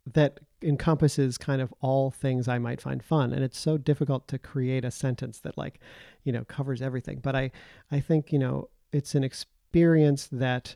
that 0.05 0.39
encompasses 0.61 1.37
kind 1.37 1.61
of 1.61 1.73
all 1.81 2.11
things 2.11 2.47
I 2.47 2.57
might 2.57 2.81
find 2.81 3.03
fun. 3.03 3.33
And 3.33 3.43
it's 3.43 3.59
so 3.59 3.77
difficult 3.77 4.27
to 4.29 4.37
create 4.37 4.85
a 4.85 4.91
sentence 4.91 5.39
that 5.39 5.57
like, 5.57 5.79
you 6.23 6.31
know, 6.31 6.43
covers 6.45 6.81
everything. 6.81 7.19
But 7.21 7.35
I, 7.35 7.51
I 7.91 7.99
think, 7.99 8.31
you 8.31 8.39
know, 8.39 8.69
it's 8.91 9.15
an 9.15 9.23
experience 9.23 10.27
that, 10.31 10.75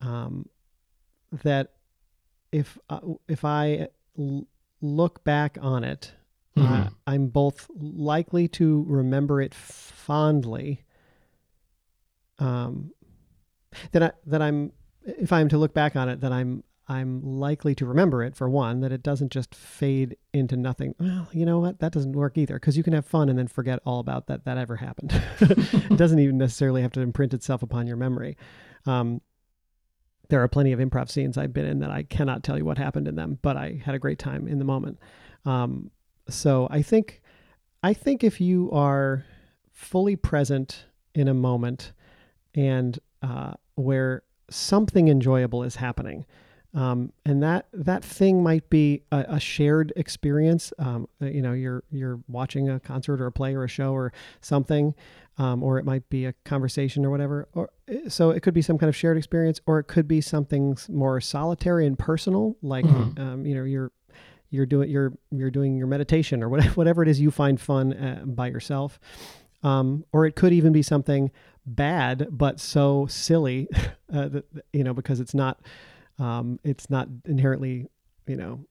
um, 0.00 0.48
that 1.42 1.72
if, 2.52 2.78
uh, 2.88 3.00
if 3.28 3.44
I 3.44 3.88
l- 4.18 4.46
look 4.80 5.24
back 5.24 5.58
on 5.60 5.84
it, 5.84 6.12
mm-hmm. 6.56 6.72
uh, 6.72 6.88
I'm 7.06 7.28
both 7.28 7.68
likely 7.74 8.48
to 8.48 8.84
remember 8.86 9.40
it 9.40 9.54
fondly, 9.54 10.84
um, 12.38 12.92
that 13.92 14.02
I, 14.02 14.12
that 14.26 14.42
I'm, 14.42 14.72
if 15.04 15.32
I'm 15.32 15.48
to 15.48 15.58
look 15.58 15.74
back 15.74 15.96
on 15.96 16.08
it, 16.08 16.20
that 16.20 16.32
I'm 16.32 16.64
I'm 16.90 17.22
likely 17.22 17.76
to 17.76 17.86
remember 17.86 18.24
it 18.24 18.34
for 18.34 18.50
one, 18.50 18.80
that 18.80 18.90
it 18.90 19.00
doesn't 19.00 19.30
just 19.30 19.54
fade 19.54 20.16
into 20.34 20.56
nothing. 20.56 20.96
Well, 20.98 21.28
you 21.30 21.46
know 21.46 21.60
what? 21.60 21.78
That 21.78 21.92
doesn't 21.92 22.14
work 22.14 22.36
either 22.36 22.54
because 22.54 22.76
you 22.76 22.82
can 22.82 22.94
have 22.94 23.06
fun 23.06 23.28
and 23.28 23.38
then 23.38 23.46
forget 23.46 23.78
all 23.86 24.00
about 24.00 24.26
that 24.26 24.44
that 24.44 24.58
ever 24.58 24.74
happened. 24.74 25.12
it 25.40 25.96
doesn't 25.96 26.18
even 26.18 26.36
necessarily 26.36 26.82
have 26.82 26.90
to 26.92 27.00
imprint 27.00 27.32
itself 27.32 27.62
upon 27.62 27.86
your 27.86 27.96
memory. 27.96 28.36
Um, 28.86 29.20
there 30.30 30.42
are 30.42 30.48
plenty 30.48 30.72
of 30.72 30.80
improv 30.80 31.08
scenes 31.08 31.38
I've 31.38 31.52
been 31.52 31.64
in 31.64 31.78
that 31.78 31.92
I 31.92 32.02
cannot 32.02 32.42
tell 32.42 32.58
you 32.58 32.64
what 32.64 32.76
happened 32.76 33.06
in 33.06 33.14
them, 33.14 33.38
but 33.40 33.56
I 33.56 33.80
had 33.84 33.94
a 33.94 34.00
great 34.00 34.18
time 34.18 34.48
in 34.48 34.58
the 34.58 34.64
moment. 34.64 34.98
Um, 35.44 35.92
so 36.28 36.66
I 36.72 36.82
think, 36.82 37.22
I 37.84 37.94
think 37.94 38.24
if 38.24 38.40
you 38.40 38.68
are 38.72 39.24
fully 39.70 40.16
present 40.16 40.86
in 41.14 41.28
a 41.28 41.34
moment 41.34 41.92
and 42.52 42.98
uh, 43.22 43.52
where 43.76 44.24
something 44.50 45.06
enjoyable 45.06 45.62
is 45.62 45.76
happening, 45.76 46.26
um, 46.72 47.12
and 47.24 47.42
that 47.42 47.66
that 47.72 48.04
thing 48.04 48.42
might 48.42 48.70
be 48.70 49.02
a, 49.10 49.24
a 49.28 49.40
shared 49.40 49.92
experience. 49.96 50.72
Um, 50.78 51.08
uh, 51.20 51.26
you 51.26 51.42
know, 51.42 51.52
you're 51.52 51.82
you're 51.90 52.20
watching 52.28 52.68
a 52.68 52.78
concert 52.78 53.20
or 53.20 53.26
a 53.26 53.32
play 53.32 53.54
or 53.54 53.64
a 53.64 53.68
show 53.68 53.92
or 53.92 54.12
something, 54.40 54.94
um, 55.38 55.64
or 55.64 55.78
it 55.78 55.84
might 55.84 56.08
be 56.10 56.26
a 56.26 56.32
conversation 56.44 57.04
or 57.04 57.10
whatever. 57.10 57.48
Or 57.54 57.70
uh, 57.88 58.08
so 58.08 58.30
it 58.30 58.42
could 58.42 58.54
be 58.54 58.62
some 58.62 58.78
kind 58.78 58.88
of 58.88 58.94
shared 58.94 59.16
experience, 59.16 59.60
or 59.66 59.80
it 59.80 59.84
could 59.84 60.06
be 60.06 60.20
something 60.20 60.78
more 60.88 61.20
solitary 61.20 61.86
and 61.86 61.98
personal, 61.98 62.56
like 62.62 62.84
mm-hmm. 62.84 63.20
Um, 63.20 63.44
you 63.44 63.56
know 63.56 63.64
you're 63.64 63.90
you're 64.50 64.66
doing 64.66 64.90
you're 64.90 65.12
you're 65.32 65.50
doing 65.50 65.76
your 65.76 65.88
meditation 65.88 66.40
or 66.42 66.48
whatever 66.48 66.70
whatever 66.74 67.02
it 67.02 67.08
is 67.08 67.20
you 67.20 67.32
find 67.32 67.60
fun 67.60 67.92
uh, 67.92 68.22
by 68.24 68.46
yourself. 68.46 69.00
Um, 69.62 70.04
or 70.12 70.24
it 70.24 70.36
could 70.36 70.54
even 70.54 70.72
be 70.72 70.82
something 70.82 71.30
bad 71.66 72.28
but 72.30 72.58
so 72.58 73.06
silly 73.10 73.68
uh, 74.12 74.28
that 74.28 74.44
you 74.72 74.84
know 74.84 74.94
because 74.94 75.20
it's 75.20 75.34
not 75.34 75.60
um, 76.20 76.60
it's 76.62 76.90
not 76.90 77.08
inherently, 77.24 77.86
you 78.26 78.36
know, 78.36 78.66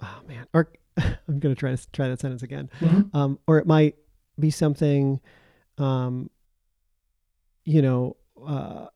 oh 0.00 0.20
man, 0.28 0.46
or 0.52 0.70
I'm 0.96 1.38
going 1.40 1.54
to 1.54 1.58
try 1.58 1.74
to 1.74 1.90
try 1.92 2.08
that 2.08 2.20
sentence 2.20 2.42
again. 2.42 2.70
Mm-hmm. 2.80 3.16
Um, 3.16 3.38
or 3.46 3.58
it 3.58 3.66
might 3.66 3.96
be 4.38 4.50
something, 4.50 5.20
um, 5.78 6.30
you 7.64 7.82
know, 7.82 8.16
uh, 8.46 8.86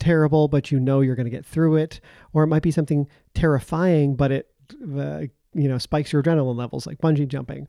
terrible, 0.00 0.48
but 0.48 0.70
you 0.70 0.80
know 0.80 1.00
you're 1.00 1.14
going 1.16 1.26
to 1.26 1.30
get 1.30 1.46
through 1.46 1.76
it, 1.76 2.00
or 2.32 2.42
it 2.42 2.48
might 2.48 2.62
be 2.62 2.70
something 2.70 3.06
terrifying, 3.34 4.16
but 4.16 4.32
it, 4.32 4.48
uh, 4.98 5.22
you 5.54 5.68
know, 5.68 5.78
spikes 5.78 6.12
your 6.12 6.22
adrenaline 6.22 6.56
levels, 6.56 6.86
like 6.86 6.98
bungee 6.98 7.28
jumping. 7.28 7.68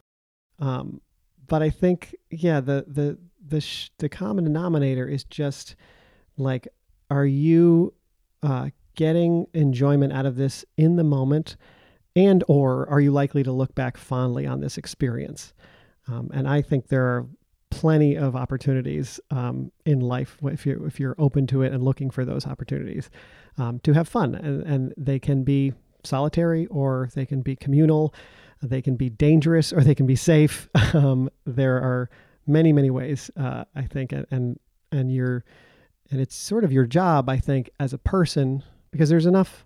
Um, 0.59 1.01
but 1.47 1.61
I 1.61 1.69
think, 1.69 2.15
yeah, 2.31 2.59
the 2.59 2.85
the 2.87 3.17
the 3.45 3.61
sh- 3.61 3.91
the 3.99 4.09
common 4.09 4.43
denominator 4.43 5.07
is 5.07 5.23
just 5.23 5.75
like, 6.35 6.67
are 7.09 7.25
you 7.25 7.93
uh, 8.43 8.69
getting 8.97 9.47
enjoyment 9.53 10.11
out 10.11 10.25
of 10.25 10.35
this 10.35 10.65
in 10.75 10.97
the 10.97 11.03
moment, 11.03 11.55
and 12.17 12.43
or 12.49 12.89
are 12.89 12.99
you 12.99 13.11
likely 13.11 13.43
to 13.43 13.51
look 13.53 13.73
back 13.73 13.95
fondly 13.95 14.45
on 14.45 14.59
this 14.59 14.77
experience? 14.77 15.53
Um, 16.09 16.29
and 16.33 16.47
I 16.47 16.61
think 16.61 16.87
there 16.87 17.05
are 17.05 17.25
plenty 17.69 18.17
of 18.17 18.35
opportunities 18.35 19.19
um, 19.29 19.71
in 19.85 19.99
life 19.99 20.37
if 20.43 20.65
you're 20.65 20.85
if 20.85 20.99
you're 20.99 21.15
open 21.17 21.47
to 21.47 21.61
it 21.61 21.71
and 21.71 21.83
looking 21.83 22.09
for 22.09 22.25
those 22.25 22.45
opportunities 22.45 23.09
um, 23.57 23.79
to 23.79 23.93
have 23.93 24.09
fun, 24.09 24.35
and, 24.35 24.63
and 24.63 24.93
they 24.97 25.19
can 25.19 25.43
be 25.43 25.73
solitary 26.03 26.65
or 26.67 27.09
they 27.13 27.25
can 27.25 27.41
be 27.41 27.55
communal, 27.55 28.13
they 28.61 28.81
can 28.81 28.95
be 28.95 29.09
dangerous 29.09 29.71
or 29.71 29.81
they 29.81 29.95
can 29.95 30.05
be 30.05 30.17
safe. 30.17 30.69
Um, 30.93 31.29
there 31.45 31.77
are 31.77 32.09
many 32.47 32.73
many 32.73 32.89
ways 32.89 33.29
uh, 33.37 33.65
I 33.75 33.83
think, 33.83 34.11
and 34.13 34.59
and 34.91 35.11
you're 35.11 35.43
and 36.09 36.19
it's 36.19 36.35
sort 36.35 36.63
of 36.63 36.71
your 36.71 36.85
job 36.85 37.29
I 37.29 37.37
think 37.37 37.69
as 37.79 37.93
a 37.93 37.97
person 37.97 38.63
because 38.91 39.09
there's 39.09 39.25
enough 39.25 39.65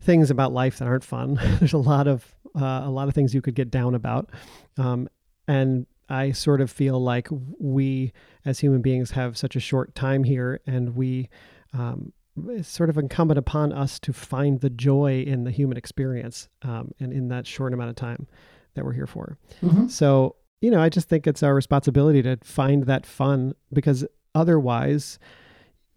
things 0.00 0.30
about 0.30 0.52
life 0.52 0.78
that 0.78 0.88
aren't 0.88 1.04
fun. 1.04 1.34
there's 1.58 1.72
a 1.72 1.78
lot 1.78 2.06
of 2.06 2.34
uh, 2.54 2.82
a 2.84 2.90
lot 2.90 3.08
of 3.08 3.14
things 3.14 3.34
you 3.34 3.42
could 3.42 3.54
get 3.54 3.70
down 3.70 3.94
about, 3.94 4.30
um, 4.78 5.08
and 5.48 5.86
I 6.08 6.32
sort 6.32 6.60
of 6.60 6.70
feel 6.70 7.00
like 7.00 7.28
we 7.58 8.12
as 8.44 8.60
human 8.60 8.82
beings 8.82 9.12
have 9.12 9.36
such 9.36 9.56
a 9.56 9.60
short 9.60 9.94
time 9.94 10.24
here, 10.24 10.60
and 10.66 10.94
we 10.94 11.28
um, 11.72 12.12
it's 12.48 12.68
sort 12.68 12.90
of 12.90 12.98
incumbent 12.98 13.38
upon 13.38 13.72
us 13.72 13.98
to 14.00 14.12
find 14.12 14.60
the 14.60 14.70
joy 14.70 15.22
in 15.26 15.44
the 15.44 15.50
human 15.50 15.76
experience 15.76 16.48
um, 16.62 16.92
and 16.98 17.12
in 17.12 17.28
that 17.28 17.46
short 17.46 17.72
amount 17.72 17.90
of 17.90 17.96
time 17.96 18.26
that 18.74 18.84
we're 18.84 18.92
here 18.92 19.06
for. 19.06 19.38
Mm-hmm. 19.62 19.86
So, 19.86 20.36
you 20.60 20.70
know, 20.70 20.80
I 20.80 20.88
just 20.88 21.08
think 21.08 21.26
it's 21.26 21.42
our 21.42 21.54
responsibility 21.54 22.22
to 22.22 22.38
find 22.42 22.84
that 22.86 23.06
fun 23.06 23.54
because 23.72 24.04
otherwise, 24.34 25.18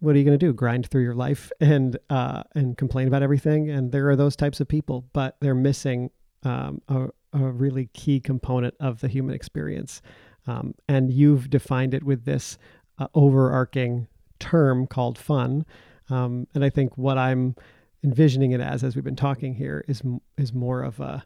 what 0.00 0.14
are 0.14 0.18
you 0.18 0.24
going 0.24 0.38
to 0.38 0.46
do? 0.46 0.52
Grind 0.52 0.88
through 0.88 1.02
your 1.02 1.14
life 1.14 1.50
and 1.60 1.98
uh, 2.08 2.42
and 2.54 2.76
complain 2.76 3.08
about 3.08 3.22
everything? 3.22 3.70
And 3.70 3.92
there 3.92 4.08
are 4.08 4.16
those 4.16 4.36
types 4.36 4.60
of 4.60 4.68
people, 4.68 5.04
but 5.12 5.36
they're 5.40 5.54
missing 5.54 6.10
um, 6.44 6.80
a, 6.88 7.08
a 7.32 7.38
really 7.38 7.86
key 7.92 8.20
component 8.20 8.74
of 8.80 9.00
the 9.00 9.08
human 9.08 9.34
experience. 9.34 10.00
Um, 10.46 10.74
and 10.88 11.12
you've 11.12 11.50
defined 11.50 11.94
it 11.94 12.04
with 12.04 12.24
this 12.24 12.58
uh, 12.98 13.08
overarching 13.14 14.06
term 14.38 14.86
called 14.86 15.18
fun. 15.18 15.66
Um, 16.10 16.46
and 16.54 16.64
I 16.64 16.70
think 16.70 16.96
what 16.96 17.18
I'm 17.18 17.54
envisioning 18.02 18.52
it 18.52 18.60
as, 18.60 18.84
as 18.84 18.94
we've 18.94 19.04
been 19.04 19.16
talking 19.16 19.54
here, 19.54 19.84
is 19.88 20.02
is 20.36 20.52
more 20.52 20.82
of 20.82 21.00
a, 21.00 21.24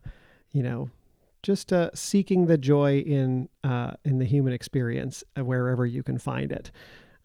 you 0.53 0.63
know, 0.63 0.91
just 1.43 1.73
uh, 1.73 1.91
seeking 1.95 2.47
the 2.47 2.59
joy 2.59 2.99
in 2.99 3.49
uh, 3.63 3.93
in 4.05 4.19
the 4.19 4.25
human 4.25 4.53
experience 4.53 5.23
uh, 5.39 5.45
wherever 5.45 5.87
you 5.87 6.03
can 6.03 6.19
find 6.19 6.51
it. 6.51 6.71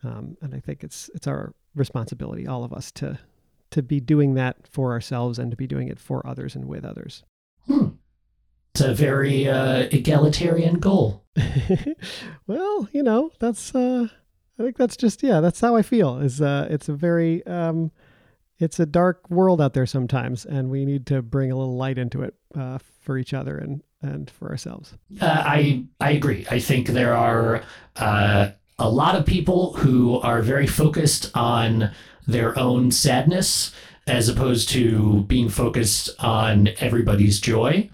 Um, 0.04 0.38
and 0.41 0.54
I 0.54 0.60
think 0.60 0.84
it's 0.84 1.10
it's 1.16 1.28
our 1.28 1.54
responsibility, 1.76 2.48
all 2.48 2.64
of 2.64 2.74
us, 2.74 2.91
to 2.93 3.20
to 3.72 3.82
be 3.82 4.00
doing 4.00 4.36
that 4.36 4.68
for 4.70 4.91
ourselves 4.91 5.39
and 5.39 5.52
to 5.52 5.58
be 5.58 5.68
doing 5.68 5.88
it 5.88 6.00
for 6.00 6.26
others 6.26 6.56
and 6.56 6.66
with 6.66 6.86
others. 6.86 7.24
Hmm. 7.66 7.89
It's 8.74 8.82
a 8.82 8.93
very 8.93 9.50
uh, 9.50 9.88
egalitarian 9.91 10.80
goal. 10.80 11.26
well, 12.48 12.88
you 12.91 13.02
know, 13.02 13.32
that's 13.39 13.74
uh, 13.74 14.08
I 14.60 14.64
think 14.64 14.78
that's 14.78 14.98
just 14.98 15.24
yeah, 15.24 15.39
that's 15.39 15.60
how 15.60 15.76
I 15.76 15.82
feel. 15.82 16.20
Is 16.20 16.41
uh, 16.41 16.68
it's 16.70 16.88
a 16.88 16.93
very 16.93 17.45
um, 17.48 17.91
it's 18.60 18.80
a 18.80 18.86
dark 18.86 19.30
world 19.30 19.62
out 19.62 19.74
there 19.74 19.86
sometimes, 19.86 20.45
and 20.45 20.70
we 20.70 20.86
need 20.86 21.06
to 21.08 21.22
bring 21.22 21.52
a 21.52 21.56
little 21.56 21.76
light 21.76 21.98
into 21.98 22.22
it 22.22 22.36
uh, 22.56 22.78
for 23.02 23.18
each 23.18 23.34
other 23.34 23.58
and 23.58 23.82
and 24.02 24.30
for 24.30 24.50
ourselves. 24.50 24.93
Uh, 25.20 25.26
I 25.26 25.86
I 26.00 26.12
agree. 26.12 26.45
I 26.50 26.60
think 26.60 26.89
there 26.89 27.16
are 27.16 27.64
uh, 27.95 28.52
a 28.80 28.89
lot 28.89 29.15
of 29.15 29.25
people 29.25 29.73
who 29.73 30.19
are 30.19 30.41
very 30.41 30.67
focused 30.67 31.32
on 31.36 31.91
their 32.28 32.57
own 32.57 32.91
sadness 32.91 33.73
as 34.05 34.30
opposed 34.30 34.69
to 34.69 35.23
being 35.23 35.49
focused 35.49 36.09
on 36.19 36.69
everybody's 36.80 37.39
joy. 37.39 37.89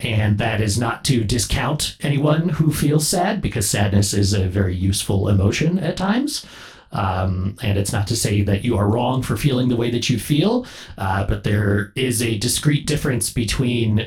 And 0.00 0.38
that 0.38 0.60
is 0.60 0.78
not 0.78 1.04
to 1.06 1.24
discount 1.24 1.96
anyone 2.00 2.50
who 2.50 2.72
feels 2.72 3.08
sad, 3.08 3.42
because 3.42 3.68
sadness 3.68 4.14
is 4.14 4.32
a 4.32 4.48
very 4.48 4.76
useful 4.76 5.28
emotion 5.28 5.78
at 5.80 5.96
times. 5.96 6.46
Um, 6.92 7.56
and 7.62 7.76
it's 7.76 7.92
not 7.92 8.06
to 8.06 8.16
say 8.16 8.42
that 8.42 8.64
you 8.64 8.76
are 8.78 8.88
wrong 8.88 9.22
for 9.22 9.36
feeling 9.36 9.68
the 9.68 9.76
way 9.76 9.90
that 9.90 10.08
you 10.08 10.18
feel, 10.18 10.66
uh, 10.96 11.26
but 11.26 11.42
there 11.42 11.92
is 11.96 12.22
a 12.22 12.38
discrete 12.38 12.86
difference 12.86 13.30
between 13.30 14.06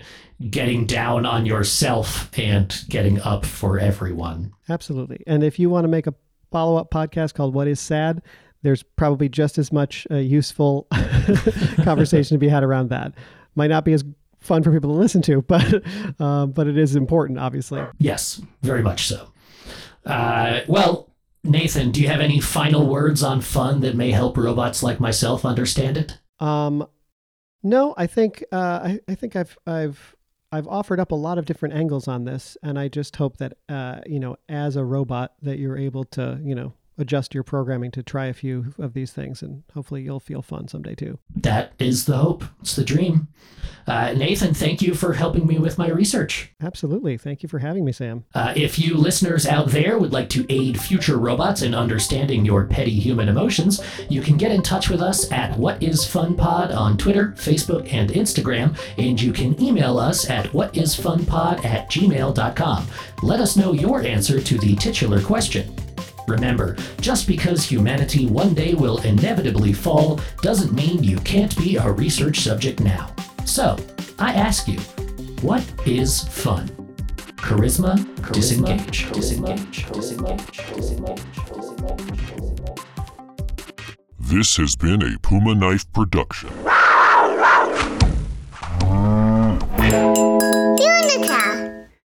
getting 0.49 0.85
down 0.85 1.25
on 1.25 1.45
yourself 1.45 2.29
and 2.37 2.83
getting 2.89 3.19
up 3.21 3.45
for 3.45 3.79
everyone. 3.79 4.53
Absolutely. 4.69 5.23
And 5.27 5.43
if 5.43 5.59
you 5.59 5.69
want 5.69 5.83
to 5.83 5.87
make 5.87 6.07
a 6.07 6.13
follow 6.51 6.77
up 6.77 6.91
podcast 6.91 7.33
called 7.33 7.53
What 7.53 7.67
is 7.67 7.79
Sad, 7.79 8.21
there's 8.63 8.83
probably 8.83 9.29
just 9.29 9.57
as 9.57 9.71
much 9.71 10.05
uh, 10.11 10.15
useful 10.15 10.87
conversation 11.83 12.35
to 12.35 12.39
be 12.39 12.47
had 12.47 12.63
around 12.63 12.89
that. 12.89 13.13
Might 13.55 13.69
not 13.69 13.85
be 13.85 13.93
as 13.93 14.03
fun 14.39 14.63
for 14.63 14.71
people 14.71 14.91
to 14.91 14.99
listen 14.99 15.21
to, 15.23 15.41
but 15.41 15.83
uh, 16.19 16.45
but 16.45 16.67
it 16.67 16.77
is 16.77 16.95
important, 16.95 17.39
obviously. 17.39 17.83
Yes, 17.97 18.41
very 18.61 18.81
much 18.81 19.07
so. 19.07 19.31
Uh, 20.05 20.61
well, 20.67 21.09
Nathan, 21.43 21.91
do 21.91 22.01
you 22.01 22.07
have 22.07 22.21
any 22.21 22.39
final 22.39 22.87
words 22.87 23.23
on 23.23 23.41
fun 23.41 23.81
that 23.81 23.95
may 23.95 24.11
help 24.11 24.37
robots 24.37 24.83
like 24.83 24.99
myself 24.99 25.45
understand 25.45 25.97
it? 25.97 26.19
Um, 26.39 26.87
no, 27.63 27.93
I 27.97 28.07
think 28.07 28.43
uh, 28.51 28.79
I, 28.83 28.99
I 29.07 29.15
think 29.15 29.35
I've 29.35 29.57
I've 29.65 30.15
I've 30.51 30.67
offered 30.67 30.99
up 30.99 31.11
a 31.11 31.15
lot 31.15 31.37
of 31.37 31.45
different 31.45 31.75
angles 31.75 32.07
on 32.07 32.25
this, 32.25 32.57
and 32.61 32.77
I 32.77 32.89
just 32.89 33.15
hope 33.15 33.37
that 33.37 33.53
uh, 33.69 34.01
you 34.05 34.19
know, 34.19 34.37
as 34.49 34.75
a 34.75 34.83
robot, 34.83 35.33
that 35.41 35.59
you're 35.59 35.77
able 35.77 36.03
to 36.05 36.39
you 36.43 36.55
know 36.55 36.73
adjust 36.97 37.33
your 37.33 37.43
programming 37.43 37.91
to 37.91 38.03
try 38.03 38.25
a 38.25 38.33
few 38.33 38.73
of 38.77 38.93
these 38.93 39.11
things, 39.11 39.41
and 39.41 39.63
hopefully 39.73 40.03
you'll 40.03 40.19
feel 40.19 40.41
fun 40.41 40.67
someday 40.67 40.95
too. 40.95 41.19
That 41.35 41.73
is 41.79 42.05
the 42.05 42.17
hope. 42.17 42.43
It's 42.61 42.75
the 42.75 42.83
dream. 42.83 43.27
Uh, 43.87 44.13
Nathan, 44.13 44.53
thank 44.53 44.81
you 44.81 44.93
for 44.93 45.13
helping 45.13 45.47
me 45.47 45.57
with 45.57 45.77
my 45.77 45.89
research. 45.89 46.51
Absolutely. 46.61 47.17
Thank 47.17 47.41
you 47.41 47.49
for 47.49 47.59
having 47.59 47.83
me, 47.83 47.91
Sam. 47.91 48.25
Uh, 48.33 48.53
if 48.55 48.77
you 48.77 48.95
listeners 48.95 49.47
out 49.47 49.69
there 49.69 49.97
would 49.97 50.13
like 50.13 50.29
to 50.29 50.45
aid 50.49 50.79
future 50.79 51.17
robots 51.17 51.61
in 51.61 51.73
understanding 51.73 52.45
your 52.45 52.65
petty 52.65 52.91
human 52.91 53.27
emotions, 53.27 53.81
you 54.09 54.21
can 54.21 54.37
get 54.37 54.51
in 54.51 54.61
touch 54.61 54.89
with 54.89 55.01
us 55.01 55.31
at 55.31 55.57
What 55.57 55.81
Is 55.81 56.05
Fun 56.05 56.35
Pod 56.35 56.71
on 56.71 56.97
Twitter, 56.97 57.33
Facebook, 57.37 57.91
and 57.91 58.11
Instagram, 58.11 58.77
and 58.97 59.19
you 59.19 59.33
can 59.33 59.59
email 59.61 59.97
us 59.97 60.29
at 60.29 60.45
whatisfunpod 60.47 61.65
at 61.65 61.89
gmail.com. 61.89 62.87
Let 63.23 63.39
us 63.39 63.57
know 63.57 63.73
your 63.73 64.01
answer 64.03 64.39
to 64.41 64.57
the 64.57 64.75
titular 64.75 65.21
question. 65.21 65.73
Remember, 66.31 66.77
just 67.01 67.27
because 67.27 67.65
humanity 67.65 68.25
one 68.25 68.53
day 68.53 68.73
will 68.73 68.99
inevitably 68.99 69.73
fall 69.73 70.19
doesn't 70.41 70.71
mean 70.73 71.03
you 71.03 71.17
can't 71.19 71.55
be 71.57 71.75
a 71.75 71.91
research 71.91 72.39
subject 72.39 72.79
now. 72.79 73.13
So, 73.45 73.77
I 74.17 74.31
ask 74.33 74.65
you, 74.67 74.79
what 75.41 75.61
is 75.85 76.23
fun? 76.23 76.69
Charisma, 77.35 77.97
charisma 78.21 78.33
disengage, 78.33 79.05
charisma, 79.07 79.57
disengage, 79.93 80.57
charisma, 80.57 80.75
disengage, 80.75 81.37
disengage. 81.53 82.81
This 84.19 84.55
has 84.55 84.75
been 84.77 85.03
a 85.03 85.19
Puma 85.19 85.53
Knife 85.53 85.91
production. 85.91 86.49